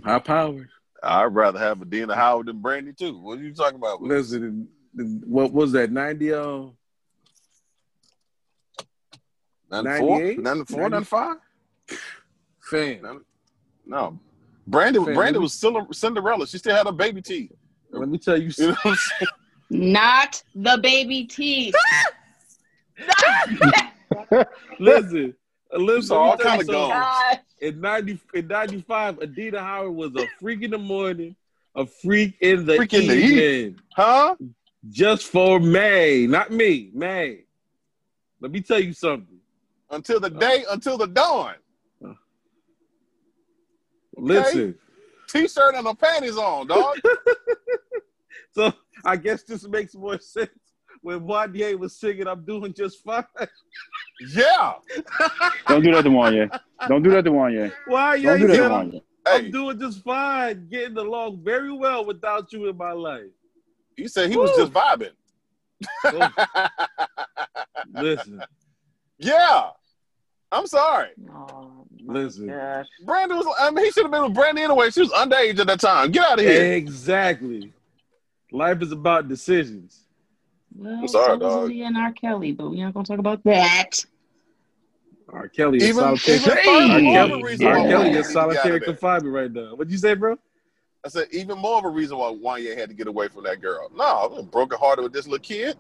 [0.06, 0.70] High powered.
[1.04, 3.20] I'd rather have a Dina Howard than Brandy too.
[3.20, 4.02] What are you talking about?
[4.02, 4.70] Listen,
[5.26, 5.92] what was that?
[5.92, 6.62] 90 uh,
[9.70, 10.20] 94?
[10.20, 10.40] 98?
[10.40, 11.38] 94, 95?
[12.62, 13.02] Fan.
[13.86, 14.20] No.
[14.68, 16.48] Brandy, Fam, Brandy let me- was still Cinderella.
[16.48, 17.52] She still had her baby teeth.
[17.92, 18.92] Let me tell you You know something.
[18.92, 19.92] what I'm?
[19.92, 21.76] Not the baby teeth.
[24.80, 25.36] Listen.
[25.74, 26.90] Listen, all let me tell kind of something.
[26.90, 27.38] gone.
[27.62, 31.36] In 90, in 95, Adina Howard was a freak in the morning,
[31.76, 33.80] a freak in the Freak in the evening.
[33.96, 34.36] Huh?
[34.90, 37.40] just for May, not me, May.
[38.40, 39.40] Let me tell you something.
[39.90, 41.56] Until the day, until the dawn.
[44.18, 44.76] Listen,
[45.28, 47.00] T-shirt and her panties on, dog.
[48.52, 48.74] so
[49.04, 50.50] I guess this makes more sense
[51.02, 53.24] when Wanya was singing "I'm doing just fine."
[54.34, 54.74] yeah.
[55.68, 56.60] Don't do that to Wanya.
[56.88, 57.72] Don't do that to Wanya.
[57.88, 59.02] Why Don't do that to said, I'm, Wanya.
[59.28, 63.32] I'm doing just fine, getting along very well without you in my life.
[63.98, 65.12] you said he was just vibing.
[66.04, 66.30] So,
[68.02, 68.42] listen,
[69.18, 69.70] yeah.
[70.52, 71.10] I'm sorry.
[71.18, 71.68] My
[72.08, 72.48] Listen.
[72.48, 72.88] gosh.
[73.04, 74.90] Brandy was, I mean, he should have been with Brandy anyway.
[74.92, 76.12] She was underage at that time.
[76.12, 76.74] Get out of here.
[76.74, 77.74] exactly.
[78.52, 80.02] Life is about decisions.
[80.76, 81.72] Well, I'm sorry, so was dog.
[81.72, 82.12] And R.
[82.14, 84.06] Kelly, but we aren't gonna talk about that.
[85.30, 85.48] R.
[85.50, 86.38] Kelly is Even, solitary.
[86.38, 87.28] even R.
[87.28, 87.42] more Kelly, R.
[87.42, 89.76] Kelly is needed to get out solitary confinement right now.
[89.76, 90.38] What'd you say, bro?
[91.04, 93.62] I said, even more of a reason why Wanya had to get away from that
[93.62, 93.90] girl.
[93.96, 95.78] No, I was broken hearted with this little kid.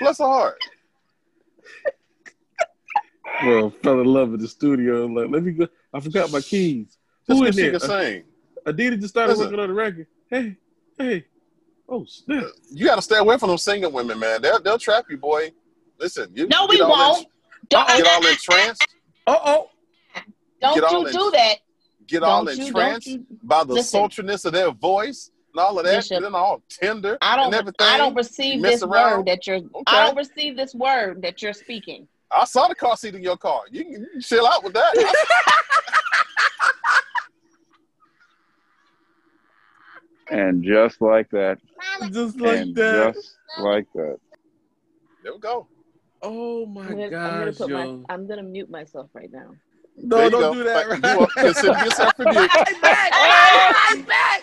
[0.00, 0.58] Bless her heart.
[3.42, 5.06] Bro, fell in love with the studio.
[5.06, 5.68] Like, let me go.
[5.92, 6.96] I forgot my keys.
[7.28, 7.70] Just Who in she there?
[7.72, 8.24] can sing.
[8.66, 9.46] Adidas just started Listen.
[9.46, 10.06] working on the record.
[10.30, 10.56] Hey,
[10.98, 11.24] hey.
[11.88, 12.44] Oh, snap.
[12.72, 14.42] You got to stay away from them singing women, man.
[14.42, 15.52] They'll, they'll trap you, boy.
[16.00, 17.26] Listen, you No, we get won't.
[17.68, 18.86] Don't, get all entranced.
[19.26, 19.70] Uh oh.
[20.60, 21.56] don't you in- do that.
[22.06, 23.26] Get all Don't you, entranced you.
[23.42, 23.98] by the Listen.
[24.00, 25.96] sultriness of their voice and all of that.
[25.96, 27.46] Bishop, Then all tender I don't.
[27.46, 27.84] and everything.
[27.86, 29.18] I don't receive this around.
[29.18, 29.56] word that you're.
[29.56, 29.82] Okay.
[29.88, 32.06] I don't receive this word that you're speaking.
[32.30, 33.62] I saw the car seat in your car.
[33.70, 34.94] You can, you can chill out with that.
[40.28, 41.58] And just like that.
[42.12, 43.14] Just like and that.
[43.14, 44.18] just like that.
[45.22, 45.68] there we go.
[46.22, 47.98] Oh my I'm gonna, I'm gonna gosh, put my.
[48.08, 49.54] I'm gonna mute myself right now.
[49.96, 50.54] No, don't go.
[50.54, 50.88] do that.
[50.88, 51.14] Like, Right?
[51.14, 52.38] you are- consider yourself rebuked.
[52.56, 53.10] I'm back.
[53.12, 54.42] I'm back.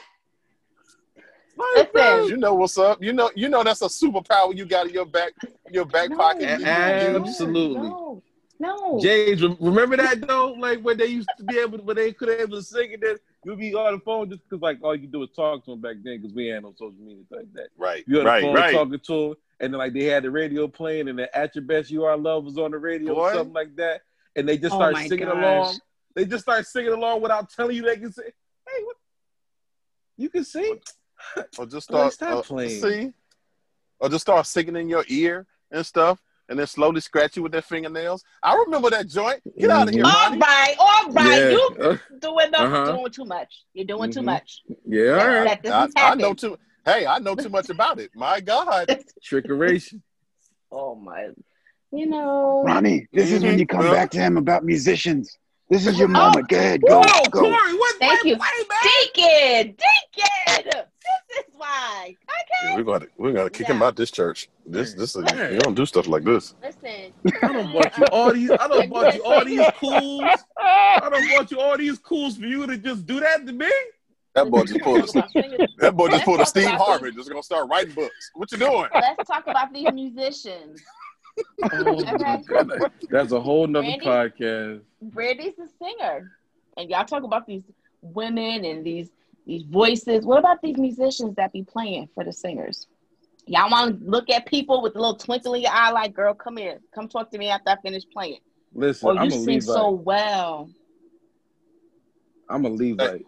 [1.58, 2.30] My Listen.
[2.30, 3.02] You know what's up.
[3.02, 5.34] You know, you know that's a superpower you got in your back,
[5.72, 6.44] your back No, pocket.
[6.44, 7.30] A- that you can use.
[7.30, 7.90] Absolutely.
[7.90, 8.24] No,
[8.60, 9.00] no.
[9.02, 10.54] James, remember that though?
[10.54, 13.02] Like when they used to be able, to, when they could able to sing, and
[13.02, 15.72] then you'd be on the phone just because like all you do is talk to
[15.72, 17.68] them back then because we had no social media like that.
[17.78, 18.74] Right, You on the phone right.
[18.74, 21.64] talking to them, and then like they had the radio playing, and then at your
[21.64, 23.22] best you are love was on the radio Boy.
[23.30, 24.02] or something like that,
[24.36, 25.38] and they just Oh start my singing gosh.
[25.38, 25.80] along.
[26.16, 28.26] They just start singing along without telling you they can sing.
[28.26, 28.96] Hey, what?
[30.16, 30.80] You can sing.
[31.58, 32.82] Or just start stop uh, playing.
[32.82, 33.14] See,
[34.00, 37.52] or just start singing in your ear and stuff, and then slowly scratch you with
[37.52, 38.24] their fingernails.
[38.42, 39.42] I remember that joint.
[39.58, 40.14] Get out of here, Mhm.
[40.14, 40.40] All Monty.
[40.40, 41.26] right, all right.
[41.38, 41.50] Yeah.
[41.52, 42.92] You Uh, doing the, Uh-huh.
[42.92, 43.64] doing too much.
[43.74, 44.26] You're doing too Mhm.
[44.26, 44.62] much.
[44.86, 45.44] yeah, all right.
[45.46, 46.58] That this I, is I know too.
[46.86, 48.12] Hey, I know too much about it.
[48.14, 48.88] My God.
[49.24, 50.02] Trickeration.
[50.72, 51.30] Oh my.
[51.92, 52.64] You know.
[52.66, 55.38] Ronnie, this is when you come back to him about musicians.
[55.70, 56.50] This is your moment.
[56.50, 56.82] Go ahead.
[56.82, 57.00] Go.
[57.02, 57.40] Whoa, go.
[57.42, 57.96] Corey, what?
[58.00, 58.38] Thank wait, you.
[58.38, 59.66] Wait, man.
[59.74, 59.78] Deacon,
[60.58, 60.84] Deacon.
[61.74, 62.16] This.
[62.66, 62.76] Okay.
[62.78, 63.88] we got to we got to kick him Yeah.
[63.88, 64.50] out this church.
[64.66, 65.50] This this is, Yeah.
[65.50, 66.56] you don't do stuff like this.
[66.62, 67.12] Listen.
[67.42, 68.52] I don't want you all these.
[68.52, 70.24] I don't want you all these cools.
[70.58, 73.70] I don't want you all these cools for you to just do that to me.
[74.36, 77.12] That boy just pulled a, that boy just pulled a talk Steve Harvey.
[77.12, 78.32] Just gonna start writing books.
[78.34, 78.88] What you doing?
[78.94, 80.82] Let's talk about these musicians.
[81.72, 82.80] Oh my
[83.10, 84.06] That's a whole nother Randy?
[84.06, 84.82] podcast.
[85.02, 86.32] Brandy's a singer,
[86.78, 87.64] and y'all talk about these
[88.02, 89.10] women and these
[89.46, 90.26] these voices.
[90.26, 92.88] What about these musicians that be playing for the singers?
[93.46, 96.34] Y'all want to look at people with a little twinkle in your eye, like, girl,
[96.34, 98.40] come here, come talk to me after I finish playing.
[98.74, 99.64] Listen, Or I'm you a sing Levite.
[99.64, 100.70] so well.
[102.48, 103.26] I'm a Levite.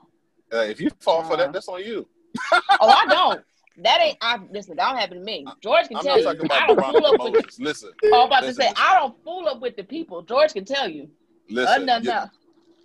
[0.53, 1.37] Uh, if you fall for Uh.
[1.37, 2.07] that, that's on you.
[2.81, 3.41] Oh, I don't.
[3.77, 4.17] That ain't.
[4.21, 4.75] I listen.
[4.75, 5.45] That don't happen to me.
[5.61, 6.23] George can I'm tell not you.
[6.25, 7.33] talking I about don't fool Veronica up with.
[7.33, 7.59] Moses.
[7.59, 8.73] Listen, Oh, I'm about to say listen.
[8.77, 10.21] I don't fool up with the people.
[10.23, 11.03] George can tell you.
[11.03, 11.85] Other listen.
[11.85, 12.29] than your, that,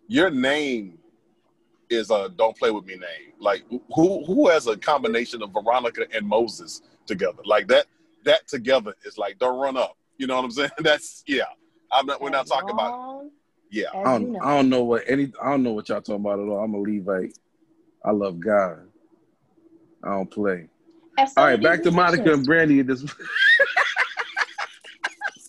[0.06, 0.98] your name
[1.90, 3.32] is a "Don't Play with Me" name.
[3.38, 3.64] Like
[3.94, 7.42] who who has a combination of Veronica and Moses together?
[7.44, 7.86] Like that
[8.24, 9.96] that together is like don't run up.
[10.18, 10.70] You know what I'm saying?
[10.78, 11.44] That's yeah.
[11.92, 12.20] I'm not.
[12.20, 13.30] We're not as talking about long
[13.70, 13.86] yeah.
[13.94, 14.40] I don't, know.
[14.42, 15.32] I don't know what any.
[15.40, 16.62] I don't know what y'all talking about at all.
[16.62, 17.38] I'm a Levite.
[18.04, 18.80] I love God.
[20.02, 20.68] I don't play.
[21.18, 22.82] All right, back to Monica and Brandy.
[22.82, 23.04] This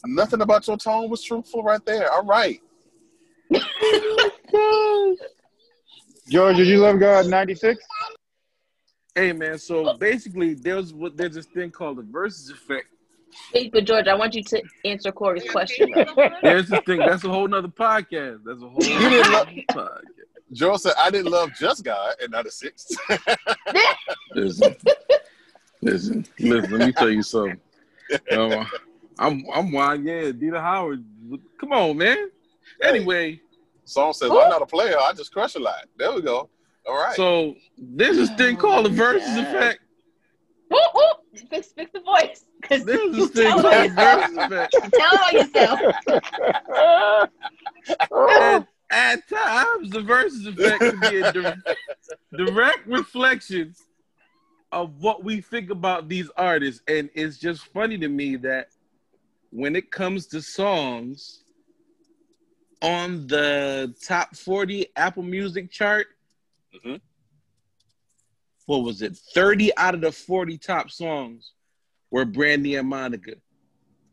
[0.05, 2.11] Nothing about your tone was truthful right there.
[2.11, 2.61] All right.
[6.31, 7.83] George, did you love God '96?
[9.15, 9.57] hey man.
[9.57, 12.87] So basically, there's what there's this thing called the Verzuz effect.
[13.53, 15.93] Wait, but George, I want you to answer Corey's question.
[16.41, 16.99] There's this thing.
[16.99, 18.43] That's a whole nother podcast.
[18.45, 20.01] That's a whole didn't love- nother podcast.
[20.53, 22.87] Joe said I didn't love just God and not a six.
[24.35, 24.75] Listen,
[25.81, 26.71] listen, listen.
[26.71, 27.59] Let me tell you something.
[28.31, 28.65] Um,
[29.19, 30.05] I'm I'm wine.
[30.05, 31.03] Yeah, Dita Howard.
[31.59, 32.29] Come on, man.
[32.81, 33.39] Anyway,
[33.85, 34.97] Song says I'm not a player.
[34.99, 35.85] I just crush a lot.
[35.97, 36.49] There we go.
[36.87, 37.15] All right.
[37.15, 39.47] so there's this thing called the Verzuz Yes.
[39.47, 39.79] effect.
[40.69, 41.17] whoop, whoop.
[41.49, 42.45] Fix, fix the voice.
[42.61, 44.75] Because There's this tell thing called on the Verzuz effect.
[44.93, 45.79] Tell it on yourself.
[48.11, 51.55] And at times, the Verzuz effect can be a di-
[52.35, 53.73] direct reflection
[54.71, 56.81] of what we think about these artists.
[56.87, 58.69] And it's just funny to me that
[59.51, 61.40] when it comes to songs
[62.81, 66.07] on the top 40 Apple Music chart,
[66.75, 66.99] Mhm.
[68.65, 69.17] what was it?
[69.33, 71.53] 30 out of the 40 top songs
[72.09, 73.35] were Brandy and Monica,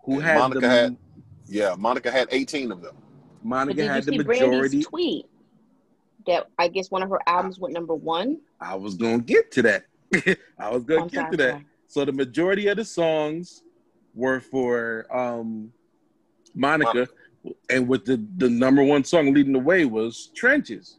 [0.05, 0.97] who And had Monica the had-
[1.47, 2.97] yeah, Monica had 18 of them.
[3.43, 4.49] Monica had the majority.
[4.59, 5.27] Brandy's tweet?
[6.27, 8.41] That I guess one of her albums went number one.
[8.61, 9.87] I was gonna get to that.
[10.59, 11.51] I was gonna I'm get sorry, to that.
[11.53, 11.67] sorry.
[11.87, 13.63] So the majority of the songs
[14.15, 15.73] were for um,
[16.55, 17.09] Monica,
[17.71, 20.99] and with the the number one song leading the way was Trenches,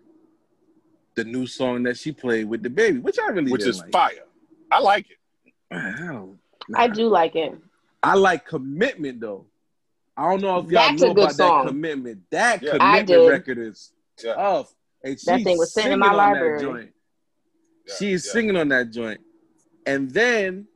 [1.16, 3.80] the new song that she played with the baby, which I really which didn't is
[3.82, 3.92] like.
[3.92, 4.24] fire.
[4.72, 5.54] I like it.
[5.72, 6.40] I don't-
[6.76, 7.54] I do like it.
[8.04, 9.46] I like commitment though.
[10.16, 11.66] I don't know if y'all That's know about song.
[11.66, 12.30] that commitment.
[12.30, 12.78] That Yeah.
[12.78, 13.92] Commitment record is
[14.24, 14.34] Yeah.
[14.36, 14.76] tough.
[15.04, 16.60] And That thing was sitting in singing my on library.
[16.60, 16.94] That joint.
[17.88, 18.32] Yeah, She's yeah.
[18.34, 19.22] singing on that joint.
[19.86, 20.68] And then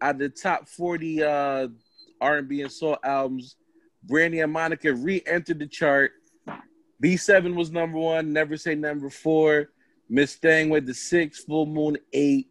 [0.00, 1.68] at the top 40 uh
[2.20, 3.56] R&B and soul albums,
[4.04, 6.12] Brandy and Monica re-entered the chart.
[7.02, 9.70] B7 was number one, Never Say Number Four,
[10.08, 12.48] Miss Thing with the six, Full Moon eight,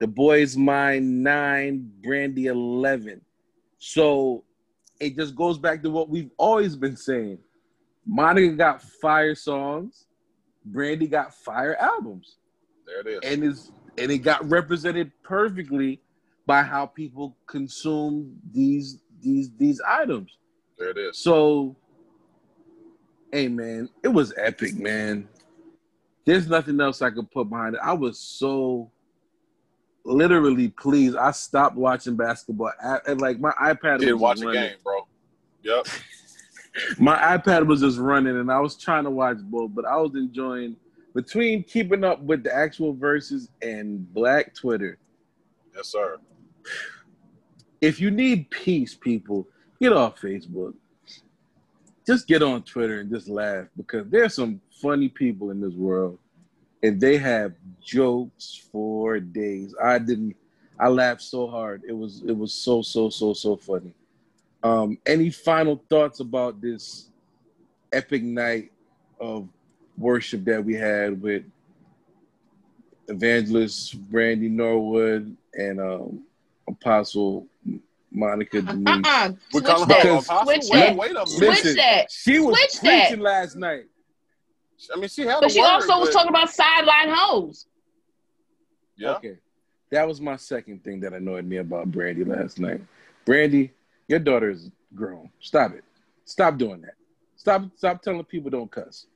[0.00, 3.20] The Boy Is Mine nine, Brandy 11.
[3.78, 4.44] So
[5.00, 7.38] it just goes back to what we've always been saying.
[8.06, 10.06] Monica got fire songs,
[10.64, 12.36] Brandy got fire albums
[12.86, 13.30] There it is.
[13.32, 16.00] and is and it got represented perfectly
[16.46, 20.36] by how people consume these these these items.
[20.82, 21.16] There it is.
[21.18, 21.76] So,
[23.30, 25.28] hey man, it was epic, man.
[26.24, 27.80] There's nothing else I could put behind it.
[27.84, 28.90] I was so
[30.04, 31.16] literally pleased.
[31.16, 32.72] I stopped watching basketball.
[32.82, 35.06] I, and like my iPad was watch just a game, bro.
[35.62, 35.86] Yep.
[36.98, 40.12] My iPad was just running, and I was trying to watch both, but I was
[40.14, 40.74] enjoying
[41.14, 44.96] between keeping up with the actual Verzuz and Black Twitter.
[45.76, 46.16] Yes, sir.
[47.82, 49.46] if you need peace, people,
[49.82, 50.74] get off Facebook.
[52.06, 56.18] Just get on Twitter and just laugh because there's some funny people in this world
[56.84, 57.52] and they have
[57.84, 59.74] jokes for days.
[59.82, 60.36] I didn't
[60.78, 61.82] I laughed so hard.
[61.86, 63.92] It was it was so so so so funny.
[64.62, 67.08] Um any final thoughts about this
[67.92, 68.70] epic night
[69.20, 69.48] of
[69.98, 71.42] worship that we had with
[73.08, 76.22] evangelist Brandy Norwood and um
[76.68, 77.46] Apostle
[78.14, 78.72] Monica uh-uh.
[78.72, 78.86] Denise.
[78.86, 79.28] Uh-uh.
[79.30, 80.06] We Switch call her that.
[80.06, 80.44] Apostle.
[80.44, 80.96] Switch Wait, that.
[80.96, 81.28] wait a minute.
[81.28, 82.10] Switch that.
[82.10, 83.08] She was Switch that.
[83.08, 83.84] preaching last night.
[84.94, 87.66] I mean, she had But a she word, also was talking about sideline hoes.
[88.96, 89.14] Yeah.
[89.16, 89.36] Okay.
[89.90, 92.80] That was my second thing that annoyed me about Brandy last night.
[93.24, 93.72] Brandy,
[94.08, 95.30] your daughter is grown.
[95.40, 95.84] Stop it.
[96.24, 96.94] Stop doing that.
[97.36, 99.06] Stop stop telling people don't cuss.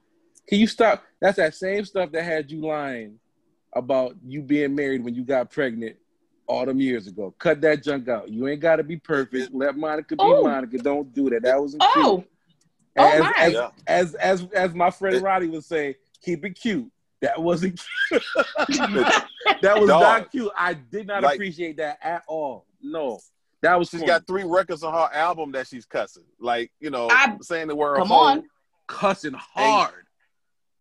[0.48, 1.02] Can you stop?
[1.20, 3.18] That's that same stuff that had you lying
[3.72, 5.96] about you being married when you got pregnant
[6.46, 7.34] all them years ago.
[7.38, 8.28] Cut that junk out.
[8.30, 9.52] You ain't gotta be perfect.
[9.54, 10.42] Let Monica be Oh.
[10.44, 10.78] Monica.
[10.78, 11.42] Don't do that.
[11.42, 12.30] That wasn't Oh, cute.
[12.98, 13.32] oh as, my.
[13.38, 13.68] as, Yeah.
[13.86, 16.90] as as as my friend Roddy would say, keep it cute.
[17.22, 18.22] That wasn't cute.
[18.68, 20.02] that was Dog.
[20.02, 20.50] not cute.
[20.56, 22.66] I did not Like- appreciate that at all.
[22.82, 23.20] No,
[23.62, 24.08] that was She's funny.
[24.08, 27.74] got three records on her album that she's cussing, like you know, I- saying the
[27.76, 27.96] word.
[27.98, 28.44] Come on.
[28.86, 30.05] cussing hard.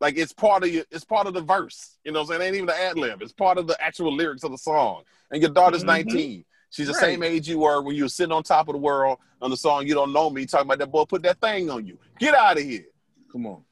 [0.06, 1.98] Like it's part of your, it's part of the verse.
[2.04, 3.24] You know, what I'm saying it ain't even the ad lib.
[3.24, 5.02] It's part of the actual lyrics of the song.
[5.32, 5.88] And your daughter's Mhm.
[5.88, 6.46] 19.
[6.70, 7.00] She's the Right.
[7.02, 9.58] same age you were when you were sitting on top of the world on the
[9.58, 11.98] song "You Don't Know Me," talking about that boy put that thing on you.
[12.20, 12.86] Get out of here.
[13.32, 13.64] Come on.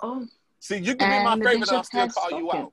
[0.00, 0.24] Oh,
[0.60, 2.72] See, you can be my favorite, I'll bishop still has call you out.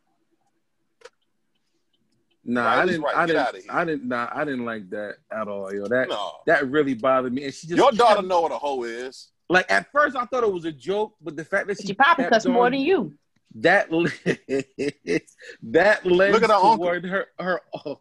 [2.45, 3.01] Nah, I didn't.
[3.01, 3.15] right.
[3.15, 3.69] I didn't.
[3.71, 4.07] I didn't.
[4.07, 5.73] Nah, I didn't like that at all.
[5.73, 7.45] Yo, that No, that really bothered me.
[7.45, 9.31] And she just your daughter kept- know what a hoe is.
[9.53, 11.93] Like at first I thought it was a joke, but the fact that she she
[11.93, 13.13] probably kept cuss more than you.
[13.55, 13.89] that
[15.63, 16.77] that lends Look at her uncle.
[16.77, 17.99] toward her her oh,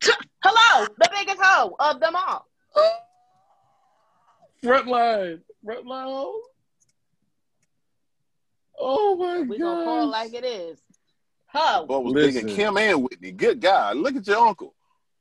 [0.44, 2.46] Hello, the biggest hoe of them all.
[4.62, 6.32] front line front line.
[8.78, 9.48] Oh my god.
[9.48, 10.80] We gonna call it like it is.
[11.46, 11.86] Hoe.
[11.86, 12.42] Boy was Listen.
[12.42, 13.30] digging Kim and Whitney.
[13.32, 13.92] Good guy.
[13.92, 14.74] Look at your uncle.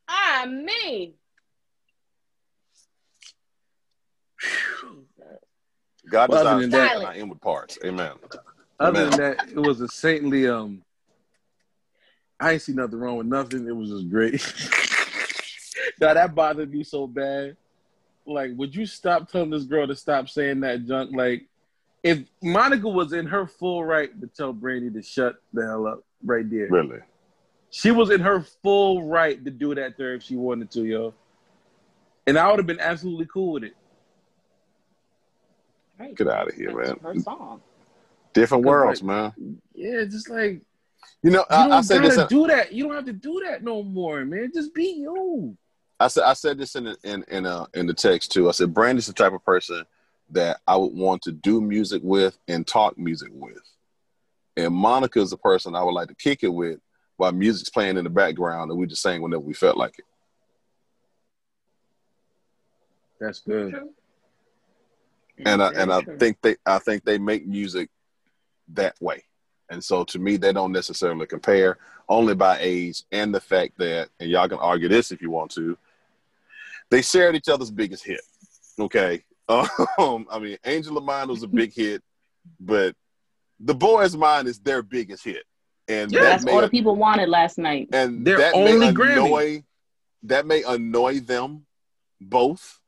[0.08, 1.14] Ah, I mean,
[6.09, 7.77] God Well, than that- in our inward parts.
[7.84, 8.11] Amen.
[8.80, 9.09] Other Amen.
[9.11, 10.47] than that, it was a saintly.
[10.47, 10.84] Um,
[12.39, 13.67] I ain't see nothing wrong with nothing.
[13.67, 14.34] It was just great.
[16.01, 17.55] now that bothered me so bad.
[18.25, 21.11] Like, would you stop telling this girl to stop saying that junk?
[21.13, 21.45] Like,
[22.03, 26.03] if Monica was in her full right to tell Brandy to shut the hell up
[26.25, 26.99] right there, Really.
[27.69, 31.13] she was in her full right to do that there if she wanted to, yo.
[32.27, 33.75] And I would have been absolutely cool with it.
[35.99, 36.15] Right.
[36.15, 36.98] Get out of here, man.
[37.02, 37.61] Her song.
[38.34, 39.07] Different Cause, worlds, like,
[39.38, 39.61] man.
[39.76, 40.61] Yeah, just like
[41.22, 42.28] You know, you I, don't I said gotta this.
[42.28, 42.72] do that.
[42.74, 44.52] You don't have to do that no more, man.
[44.53, 45.56] Just be you.
[45.99, 48.49] I said I said this in the- in in uh, in the text too.
[48.49, 49.86] I said Brandy's the type of person
[50.32, 53.61] that I would want to do music with and talk music with,
[54.57, 56.80] and Monica is the person I would like to kick it with
[57.18, 60.06] while music's playing in the background and we just sang whenever we felt like it.
[63.20, 63.90] That's good.
[65.45, 67.89] And I Very and I think they I think they make music
[68.69, 69.23] that way,
[69.69, 71.77] and so to me they don't necessarily compare
[72.07, 75.51] only by age and the fact that and y'all can argue this if you want
[75.51, 75.77] to.
[76.89, 78.22] They shared each other's biggest hit.
[78.80, 82.03] Okay, um, I mean Angel of Mine was a big hit,
[82.60, 82.95] but
[83.60, 85.43] the Boy Is Mine is their biggest hit,
[85.88, 87.89] and Yeah, that That's all the people wanted last night.
[87.91, 89.64] and Their that only may Grammy.
[90.23, 91.65] that may annoy them
[92.22, 92.80] both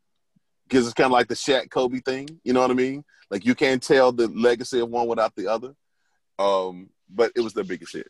[0.67, 2.27] because it's kind of like the Shaq Kobe thing.
[2.43, 3.03] You know what I mean?
[3.29, 5.75] Like you can't tell the legacy of one without the other.
[6.37, 8.07] Um, but it was their biggest hit.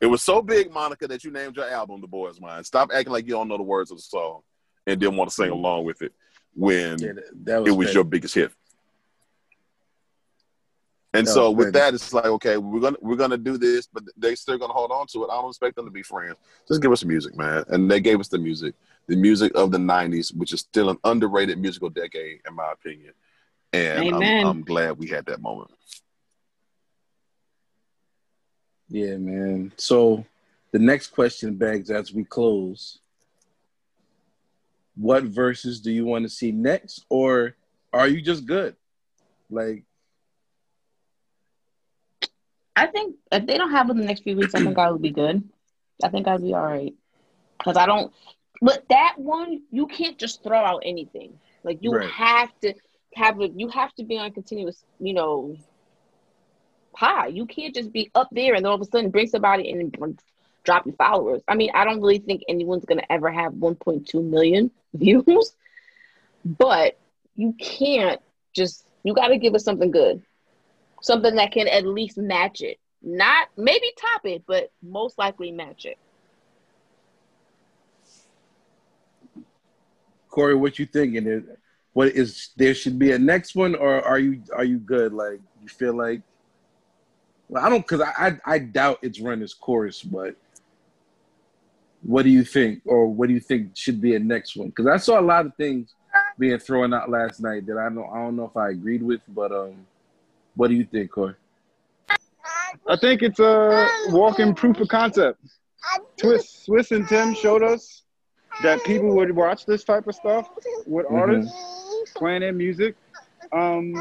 [0.00, 2.90] It was so big, Monica, that you named your album "The Boy Is Mine." Stop
[2.92, 4.40] acting like you don't know the words of the song
[4.86, 6.12] and didn't want to sing along with it
[6.54, 7.12] when Yeah,
[7.44, 8.52] that, was it was your biggest hit.
[11.14, 11.78] And That so with petty.
[11.78, 14.90] that, it's like, okay, we're gonna we're gonna do this, but they still gonna hold
[14.90, 15.28] on to it.
[15.30, 16.36] I don't expect them to be friends.
[16.66, 17.64] Just give us the music, man.
[17.68, 18.74] And they gave us the music,
[19.08, 23.12] the music of the '90s, which is still an underrated musical decade, in my opinion.
[23.74, 25.70] And I'm, I'm glad we had that moment.
[28.88, 29.72] Yeah, man.
[29.76, 30.24] So
[30.72, 32.98] the next question begs as we close.
[34.94, 37.04] What Verzuz do you want to see next?
[37.08, 37.56] Or
[37.92, 38.76] are you just good?
[39.50, 39.84] Like
[42.76, 44.90] I think if they don't have it in the next few weeks, I think I
[44.90, 45.42] would be good.
[46.02, 46.94] I think I'd be all right.
[47.58, 48.12] Because I don't,
[48.60, 51.38] but that one, you can't just throw out anything.
[51.64, 52.10] Like you Right.
[52.16, 52.74] have to
[53.14, 55.56] have a, you have to be on continuous, you know,
[56.94, 57.28] high.
[57.28, 60.18] You can't just be up there and all of a sudden bring somebody in and
[60.64, 61.42] drop your followers.
[61.48, 65.54] I mean, I don't really think anyone's going to ever have 1.2 million views,
[66.44, 66.98] but
[67.34, 68.20] you can't
[68.54, 70.22] just, you got to give us something good
[71.02, 72.78] something that can at least match it.
[73.02, 75.98] Not maybe top it, but most likely match it.
[80.30, 81.46] Corey, what you thinking?
[81.92, 85.12] What is there should be a next one, or are you are you good?
[85.12, 86.22] Like you feel like?
[87.48, 90.36] Well, I don't because I, I I doubt it's run its course, but
[92.02, 94.68] what do you think, or what do you think should be a next one?
[94.68, 95.94] Because I saw a lot of things
[96.38, 99.20] being thrown out last night that I don't I don't know if I agreed with,
[99.28, 99.74] but um,
[100.54, 101.34] what do you think, Corey?
[102.88, 105.40] I think it's a walking proof of concept.
[106.16, 108.02] Twist, Swizz and Tim showed us
[108.62, 110.48] that people would watch this type of stuff
[110.86, 111.20] with Mhm.
[111.20, 111.54] artists
[112.16, 112.96] playing their music.
[113.52, 113.94] Um,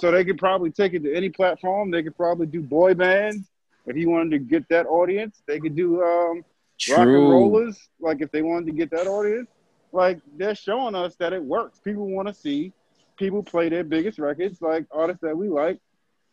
[0.00, 1.90] so they could probably take it to any platform.
[1.90, 3.50] They could probably do boy bands
[3.86, 5.42] if he wanted to get that audience.
[5.46, 6.44] They could do um,
[6.90, 9.48] rock and rollers, like if they wanted to get that audience.
[9.92, 11.78] Like they're showing us that it works.
[11.80, 12.72] People want to see
[13.16, 15.78] people play their biggest records, like artists that we like.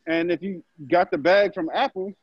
[0.07, 2.13] And if you got the bag from Apple,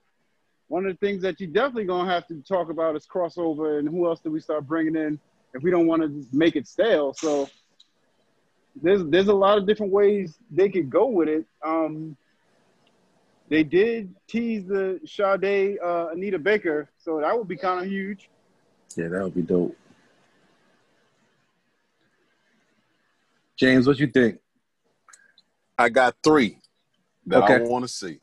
[0.68, 3.88] one of the things that you definitely gonna have to talk about is crossover and
[3.88, 5.18] who else do we start bringing in
[5.54, 7.12] if we don't want to make it stale.
[7.14, 7.48] So
[8.80, 11.44] there's there's a lot of different ways they could go with it.
[11.64, 12.16] Um,
[13.48, 18.30] they did tease the Sade uh, Anita Baker, so that would be kind of huge.
[18.96, 19.76] Yeah, that would be dope.
[23.56, 24.38] James, what you think?
[25.80, 26.58] I got three
[27.24, 28.20] that I want to see.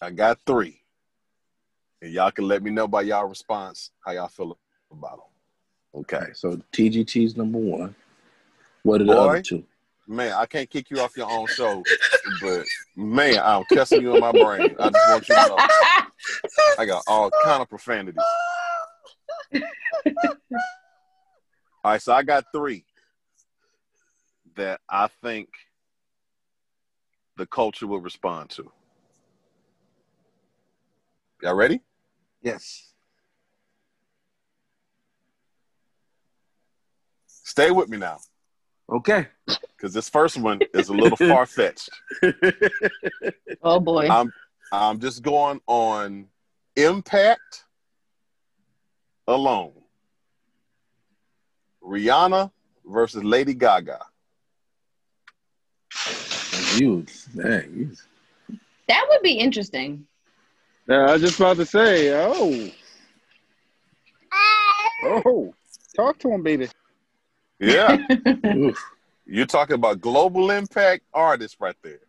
[0.00, 0.80] I got three.
[2.00, 4.56] And y'all can let me know by y'all response how y'all feel
[4.90, 6.00] about them.
[6.00, 6.16] Okay.
[6.16, 7.94] Okay, so TGT's number one.
[8.82, 9.26] What are the Boy.
[9.26, 9.62] other two?
[10.06, 11.84] Man, I can't kick you off your own show,
[12.40, 12.64] but
[12.96, 14.74] man, I'm cussing you in my brain.
[14.80, 15.58] I just want you to know
[16.78, 18.24] I got all kind of profanities.
[21.84, 22.84] All right, so I got three
[24.58, 25.48] that I think
[27.36, 28.70] the culture will respond to.
[31.42, 31.80] Y'all ready?
[32.42, 32.92] Yes.
[37.28, 38.18] Stay with me now,
[38.90, 39.28] Okay.
[39.76, 41.90] because this first one is a little far fetched.
[43.62, 44.08] oh boy.
[44.10, 44.32] I'm
[44.72, 46.26] I'm just going on
[46.76, 47.64] impact
[49.28, 49.72] alone.
[51.82, 52.50] Rihanna
[52.84, 54.00] versus Lady Gaga.
[56.76, 57.06] You,
[57.36, 58.56] dang, you.
[58.88, 60.06] that would be interesting.
[60.88, 62.70] Yeah, I was just about to say, oh,
[65.04, 65.54] oh,
[65.94, 66.68] talk to him, baby.
[67.58, 67.98] Yeah,
[69.26, 72.00] you're talking about global impact artists right there.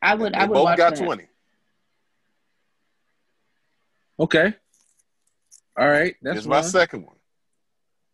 [0.00, 0.34] I would.
[0.34, 1.04] They I would both got that.
[1.04, 1.24] 20.
[4.20, 4.54] Okay.
[5.76, 6.14] All right.
[6.22, 7.16] That's Here's my second one.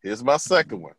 [0.03, 0.95] Here's my second one.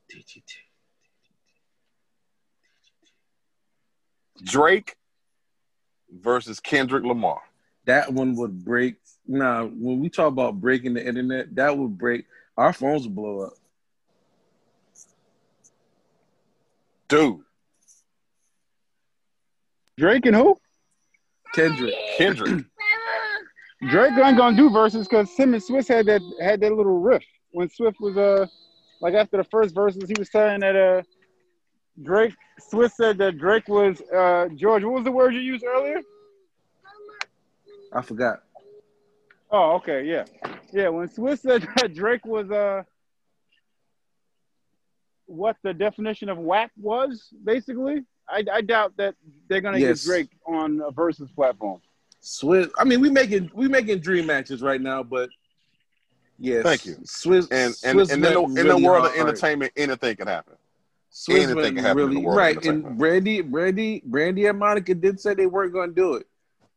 [4.44, 4.96] Drake
[6.10, 7.42] versus Kendrick Lamar.
[7.86, 8.96] That one would break.
[9.28, 12.26] Nah, when we talk about breaking the internet, that would break.
[12.58, 13.54] Our phones would blow up.
[17.08, 17.42] Dude,
[19.98, 20.58] Drake and who?
[21.54, 21.94] Kendrick.
[22.18, 22.66] Kendrick.
[23.90, 27.24] Drake ain't gonna do Verzuz because Tim and Swizz had that had that little riff
[27.52, 28.46] when Swizz was uh
[29.02, 31.02] like after the first Verzuz he was saying that uh
[32.02, 32.36] Drake
[32.72, 36.00] Swizz said that Drake was uh George what was the word you used earlier?
[37.94, 38.44] I forgot.
[39.52, 40.26] Oh okay yeah
[40.72, 42.84] yeah when Swizz said that Drake was uh
[45.26, 49.16] what the definition of whack was basically I, I doubt that
[49.50, 50.04] they're gonna Yes.
[50.04, 51.82] get Drake on a Verzuz platform.
[52.24, 52.70] Swizz.
[52.78, 55.30] I mean, we making we making dream matches right now, but
[56.38, 56.64] yes.
[56.64, 56.96] Thank you.
[57.04, 59.28] Swizz And and, Swizz and in, the, went in the really world of hard.
[59.28, 60.54] entertainment, anything can happen.
[61.12, 62.66] Swizz anything can happen in really the world right.
[62.66, 66.28] And Brandy, Brandy, Brandy, and Monica did say they weren't going to do it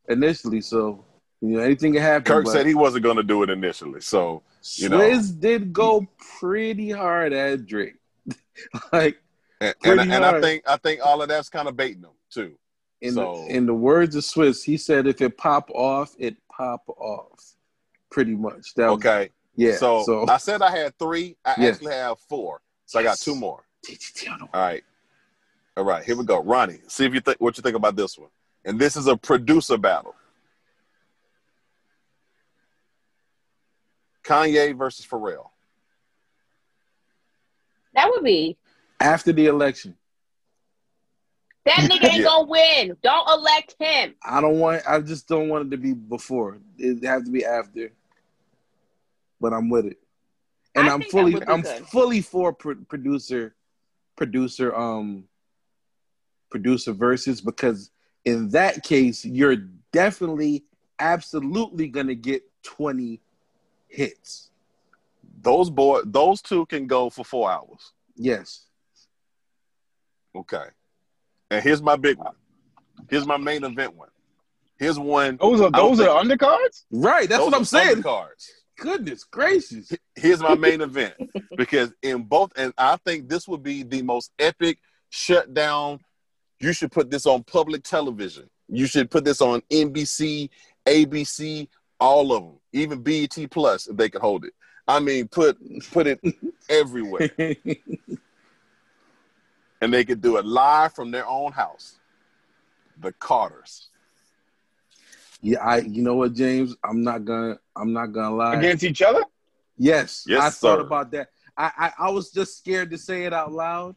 [0.09, 0.61] initially.
[0.61, 1.05] So
[1.41, 2.25] you know, anything can happen.
[2.25, 4.01] Kirk said he wasn't going to do it initially.
[4.01, 4.43] So,
[4.77, 4.99] you know.
[4.99, 6.07] Swizz did go
[6.41, 7.97] pretty hard at Drake.
[8.93, 9.19] like
[9.61, 12.57] and, and, and I think I think all of that's kind of baiting them too.
[13.01, 16.37] in So- the, in the words of Swizz, he said, "If it pop off, it
[16.51, 17.55] pop off."
[18.11, 18.75] Pretty much.
[18.75, 19.31] That was- Okay.
[19.57, 19.77] yeah.
[19.77, 21.37] So, So, I said I had three.
[21.45, 21.75] I Yes.
[21.77, 22.63] actually have four.
[22.87, 23.65] So I got two more.
[24.53, 24.83] All right.
[25.77, 26.05] All right.
[26.05, 26.43] Here we go.
[26.43, 28.31] Ronnie, see if you think what you think about this one.
[28.65, 30.15] And this is a producer battle.
[34.25, 35.49] Kanye versus Pharrell.
[37.95, 38.57] That would be.
[39.01, 39.97] after the election,
[41.67, 42.25] That nigga ain't Yeah.
[42.25, 42.97] gonna win.
[43.03, 44.15] Don't elect him.
[44.23, 44.83] I don't want.
[44.87, 46.59] I just don't want it to be before.
[46.79, 47.91] It have to be after.
[49.41, 49.99] But I'm with it,
[50.75, 51.43] and I I'm fully.
[51.47, 51.87] I'm good.
[51.89, 53.55] fully for pro- producer,
[54.17, 55.25] producer, um,
[56.51, 57.91] producer versus because
[58.25, 59.57] in that case you're
[59.93, 60.65] definitely,
[60.99, 63.21] absolutely gonna get 20
[63.89, 64.51] hits.
[65.41, 67.93] Those boy, those two can go for four hours.
[68.17, 68.67] Yes.
[70.35, 70.65] Okay.
[71.51, 72.35] And here's my big one.
[73.09, 74.09] Here's my main event one.
[74.79, 75.37] Here's one.
[75.41, 76.85] Those are I don't those are undercards?
[76.91, 77.29] Right.
[77.29, 78.03] That's those what I'm saying.
[78.03, 78.51] undercards.
[78.77, 79.93] Goodness gracious.
[80.17, 81.15] Here's my main event
[81.57, 84.79] because in both, and I think this would be the most epic
[85.11, 86.01] shutdown.
[86.61, 88.49] You should put this on public television.
[88.69, 90.49] You should put this on NBC,
[90.87, 91.69] ABC,
[92.01, 94.53] all of them, even BET Plus if they could hold it.
[94.87, 95.57] I mean, put
[95.93, 96.21] put it
[96.69, 97.31] everywhere,
[99.81, 101.99] and they could do it live from their own house.
[103.01, 103.89] The Carters.
[105.45, 105.79] Yeah, I.
[105.79, 106.75] You know what, James?
[106.83, 107.59] I'm not gonna.
[107.77, 108.57] I'm not gonna lie.
[108.57, 109.23] Against each other?
[109.77, 111.29] Yes, Yes, I thought about that.
[111.57, 113.95] I, I I was just scared to say it out loud,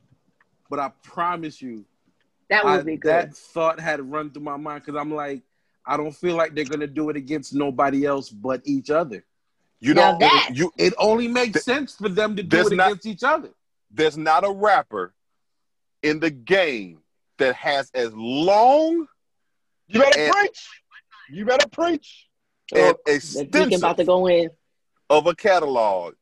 [0.70, 1.86] but I promise you,
[2.50, 3.10] That I- would be good.
[3.12, 5.42] that thought had run through my mind because I'm like,
[5.86, 9.24] I don't feel like they're gonna do it against nobody else but each other.
[9.80, 12.74] You Now know, that- you It only makes Th- sense for them to do it
[12.76, 13.50] not- against each other.
[13.92, 15.14] there's not a rapper
[16.04, 17.00] in the game
[17.38, 19.08] that has as long
[19.90, 20.68] You better And- preach.
[21.30, 22.28] You better preach.
[22.74, 23.14] and oh, The
[23.46, 24.50] deacon extensive about to go in.
[25.10, 26.16] of a catalog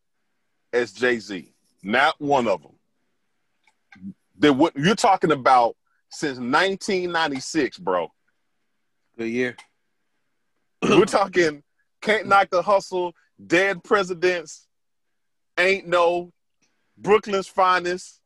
[0.74, 1.54] as Jay Z.
[1.84, 2.72] Not one of them.
[4.40, 5.76] That what you're talking about
[6.10, 8.10] since 1996, bro.
[9.18, 9.56] Good year.
[10.82, 11.64] We're talking
[12.02, 13.14] can't knock the hustle,
[13.46, 14.68] dead presidents,
[15.58, 16.32] ain't no
[16.98, 18.22] Brooklyn's finest.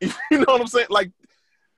[0.30, 0.86] You know what I'm saying?
[0.90, 1.10] Like,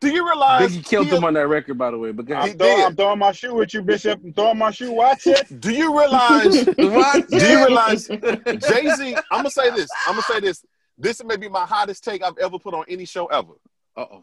[0.00, 0.76] do you realize?
[0.76, 2.10] Biggie killed he- him on that record, by the way.
[2.12, 2.48] But I'm, ahead.
[2.48, 2.82] He throwing.
[2.84, 4.20] I'm throwing my shoe with you, Bishop.
[4.24, 4.92] I'm throwing my shoe.
[4.92, 5.60] Watch it.
[5.60, 6.66] Do you realize?
[6.78, 7.28] What?
[7.28, 9.16] do you realize Jay Z?
[9.30, 9.90] I'm gonna say this.
[10.06, 10.64] I'm gonna say this.
[10.96, 13.52] This may be my hottest take I've ever put on any show ever.
[13.96, 14.22] Uh oh.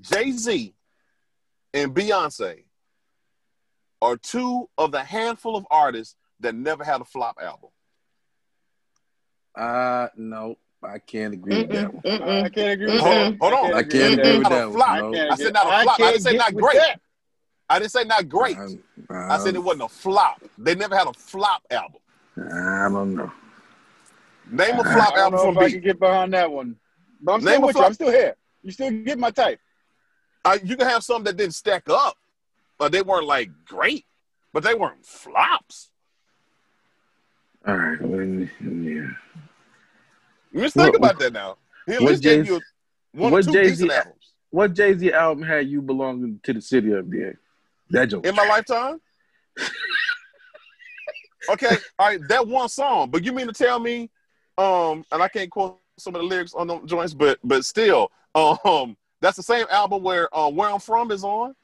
[0.00, 0.74] Jay Z
[1.72, 2.64] and Beyonce
[4.00, 7.70] are two of the handful of artists that never had a flop album.
[9.56, 12.22] Uh no, I can't agree with that one.
[12.22, 13.26] I can't agree with Hold that.
[13.26, 13.74] on, hold on.
[13.74, 14.88] I can't agree with that flop.
[14.88, 15.12] I no.
[15.12, 15.94] can't I said not a flop.
[15.94, 16.80] I can't didn't say not great.
[17.70, 18.56] I didn't say not great.
[19.10, 20.42] I said it wasn't a flop.
[20.58, 22.00] They never had a flop album.
[22.36, 23.32] I don't know.
[24.50, 25.72] Name a I flop don't album know from if I B.
[25.72, 26.76] can get behind that one.
[27.22, 27.80] But I'm still Name a with you.
[27.80, 28.36] flop- I'm still here.
[28.62, 29.58] You still get my type.
[30.44, 32.16] Uh, you can have some that didn't stack up,
[32.78, 34.04] but they weren't like great,
[34.52, 35.90] but they weren't flops.
[37.66, 38.00] All right.
[38.02, 38.20] well,
[38.60, 39.06] yeah.
[40.54, 41.58] Just think What- about that now.
[41.86, 42.60] He at what least gave Jay- you
[43.12, 44.32] one or what two Jay-Z decent albums.
[44.50, 47.34] What Jay Z album had you belonging to the city of the
[47.90, 48.24] That joke.
[48.26, 49.00] in my lifetime.
[51.50, 53.10] okay, all right, that one song.
[53.10, 54.10] But you mean to tell me,
[54.56, 58.10] um, and I can't quote some of the lyrics on them joints, but but still,
[58.34, 61.54] um, that's the same album where uh, Where I'm From is on.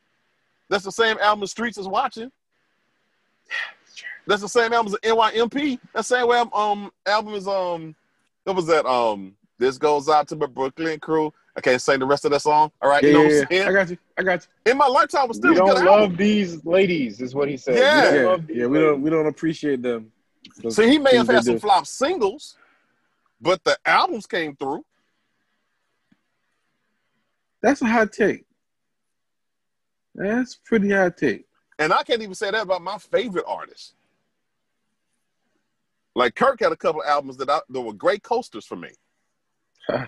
[0.68, 2.30] That's the same album Streets is watching.
[4.26, 5.80] That's the same album as NYMP.
[5.94, 7.94] That same way um album is um
[8.44, 11.32] what was that um this goes out to my Brooklyn crew.
[11.54, 12.72] I can't sing the rest of that song.
[12.80, 13.32] All right, Yeah, you know what.
[13.42, 13.68] I'm saying?
[13.68, 13.98] I got you.
[14.16, 14.72] I got you.
[14.72, 16.10] In my lifetime was still We a good don't album.
[16.10, 17.74] love these ladies, is what he said.
[17.76, 17.94] Yeah.
[17.96, 18.66] We don't Yeah, love these yeah.
[18.66, 19.02] We don't.
[19.02, 20.12] We don't appreciate them.
[20.70, 21.60] So he may have had some do.
[21.60, 22.56] flop singles,
[23.40, 24.84] but the albums came through.
[27.62, 28.44] That's a hot take.
[30.14, 31.44] That's pretty hot take.
[31.78, 33.94] And I can't even say that about my favorite artists.
[36.14, 38.90] Like Kirk had a couple albums that, I, that were great coasters for me.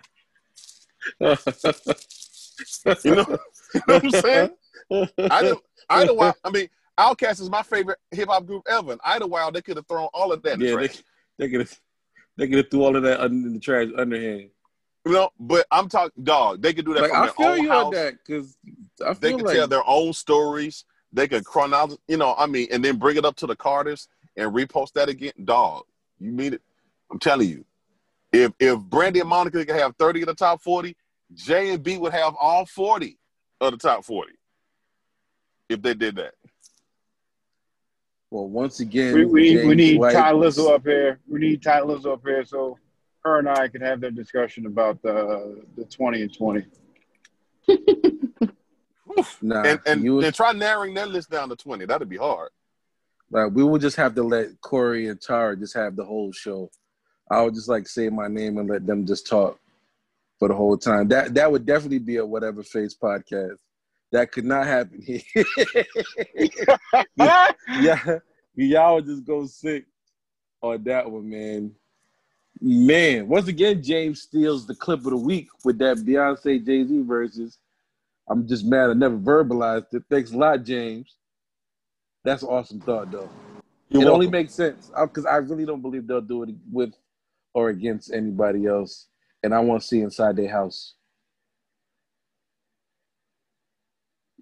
[1.20, 1.36] You know,
[3.04, 3.38] you know
[3.86, 4.50] what I'm saying?
[5.18, 5.54] I.
[5.90, 6.34] Idlewild.
[6.44, 6.68] I mean,
[6.98, 8.92] Outkast is my favorite hip hop group ever.
[8.92, 11.02] And Idlewild, they could have thrown all of that in the yeah, they, trash.
[11.38, 11.80] they could have
[12.36, 14.50] they could have threw all of that under in the trash underhand.
[15.04, 16.62] You know, but I'm talking dog.
[16.62, 17.84] They could do that Like from I their feel own you house.
[17.86, 18.56] on that because
[19.20, 20.84] They could like tell their own stories.
[21.12, 24.08] They could chronology, you know, I mean, and then bring it up to the Carters
[24.36, 25.32] and repost that again.
[25.44, 25.84] Dog,
[26.22, 26.62] you mean it?
[27.10, 27.64] I'm telling you.
[28.32, 30.96] If if Brandy and Monica could have 30 of the top 40,
[31.34, 33.18] J and B would have all 40
[33.60, 34.32] of the top 40.
[35.68, 36.34] If they did that.
[38.30, 41.20] well once again We, we, we need White- Ty Lizzo up here.
[41.28, 42.78] We need Ty Lizzo up here so
[43.24, 46.64] her and I can have that discussion about the the 20 and 20.
[49.42, 51.84] Nah, And and, you, and try narrowing that list down to 20.
[51.84, 52.48] That'd be hard.
[53.32, 56.70] Like, we will just have to let Corey and Tara just have the whole show.
[57.30, 59.58] I would just like say my name and let them just talk
[60.38, 61.08] for the whole time.
[61.08, 63.56] That that would definitely be a whatever face podcast.
[64.10, 65.22] That could not happen here.
[67.16, 68.18] yeah,
[68.54, 69.86] y'all would just go sick
[70.60, 71.72] on that one, man.
[72.60, 77.02] Man, once again, James steals the clip of the week with that Beyonce Jay Z
[77.06, 77.56] Verzuz.
[78.28, 80.02] I'm just mad I never verbalized it.
[80.10, 81.16] Thanks a lot, James.
[82.24, 83.28] That's an awesome thought, though.
[83.88, 86.94] You're it only makes sense because I really don't believe they'll do it with
[87.52, 89.08] or against anybody else,
[89.42, 90.94] and I want to see inside their house.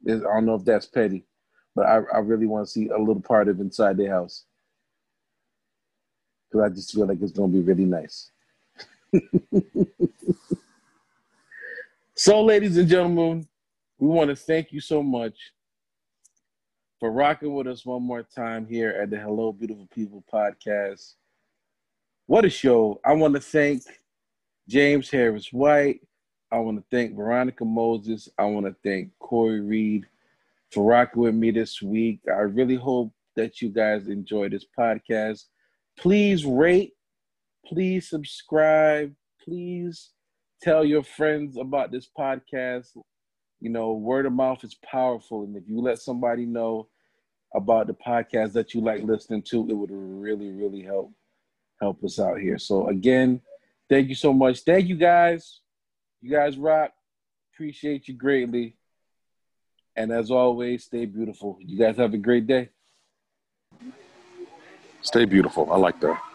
[0.07, 1.27] I don't know if that's petty,
[1.75, 4.45] but I, I really want to see a little part of inside their house
[6.51, 8.31] because I just feel like it's going to be really nice.
[12.15, 13.47] so, ladies and gentlemen,
[13.99, 15.35] we want to thank you so much
[17.01, 21.15] for rocking with us one more time here at the Hello Beautiful People podcast.
[22.27, 23.01] What a show.
[23.07, 23.83] I want to thank
[24.69, 26.03] James Harris White.
[26.53, 28.29] I want to thank Veronica Moses.
[28.39, 30.07] I want to thank Corey Reed
[30.71, 32.21] for rocking with me this week.
[32.29, 35.47] I really hope that you guys enjoy this podcast.
[35.99, 36.93] Please rate,
[37.65, 40.11] please subscribe, please
[40.61, 42.89] tell your friends about this podcast.
[43.61, 46.89] You know, word of mouth is powerful, and if you let somebody know
[47.55, 51.13] about the podcast that you like listening to, it would really, really help
[51.81, 52.59] help us out here.
[52.59, 53.41] So again,
[53.89, 54.61] thank you so much.
[54.61, 55.61] Thank you guys.
[56.21, 56.93] You guys rock.
[57.55, 58.77] Appreciate you greatly.
[59.97, 61.59] And as always, stay beautiful.
[61.61, 62.71] You guys have a great day.
[65.03, 65.71] Stay beautiful.
[65.73, 66.30] I like that.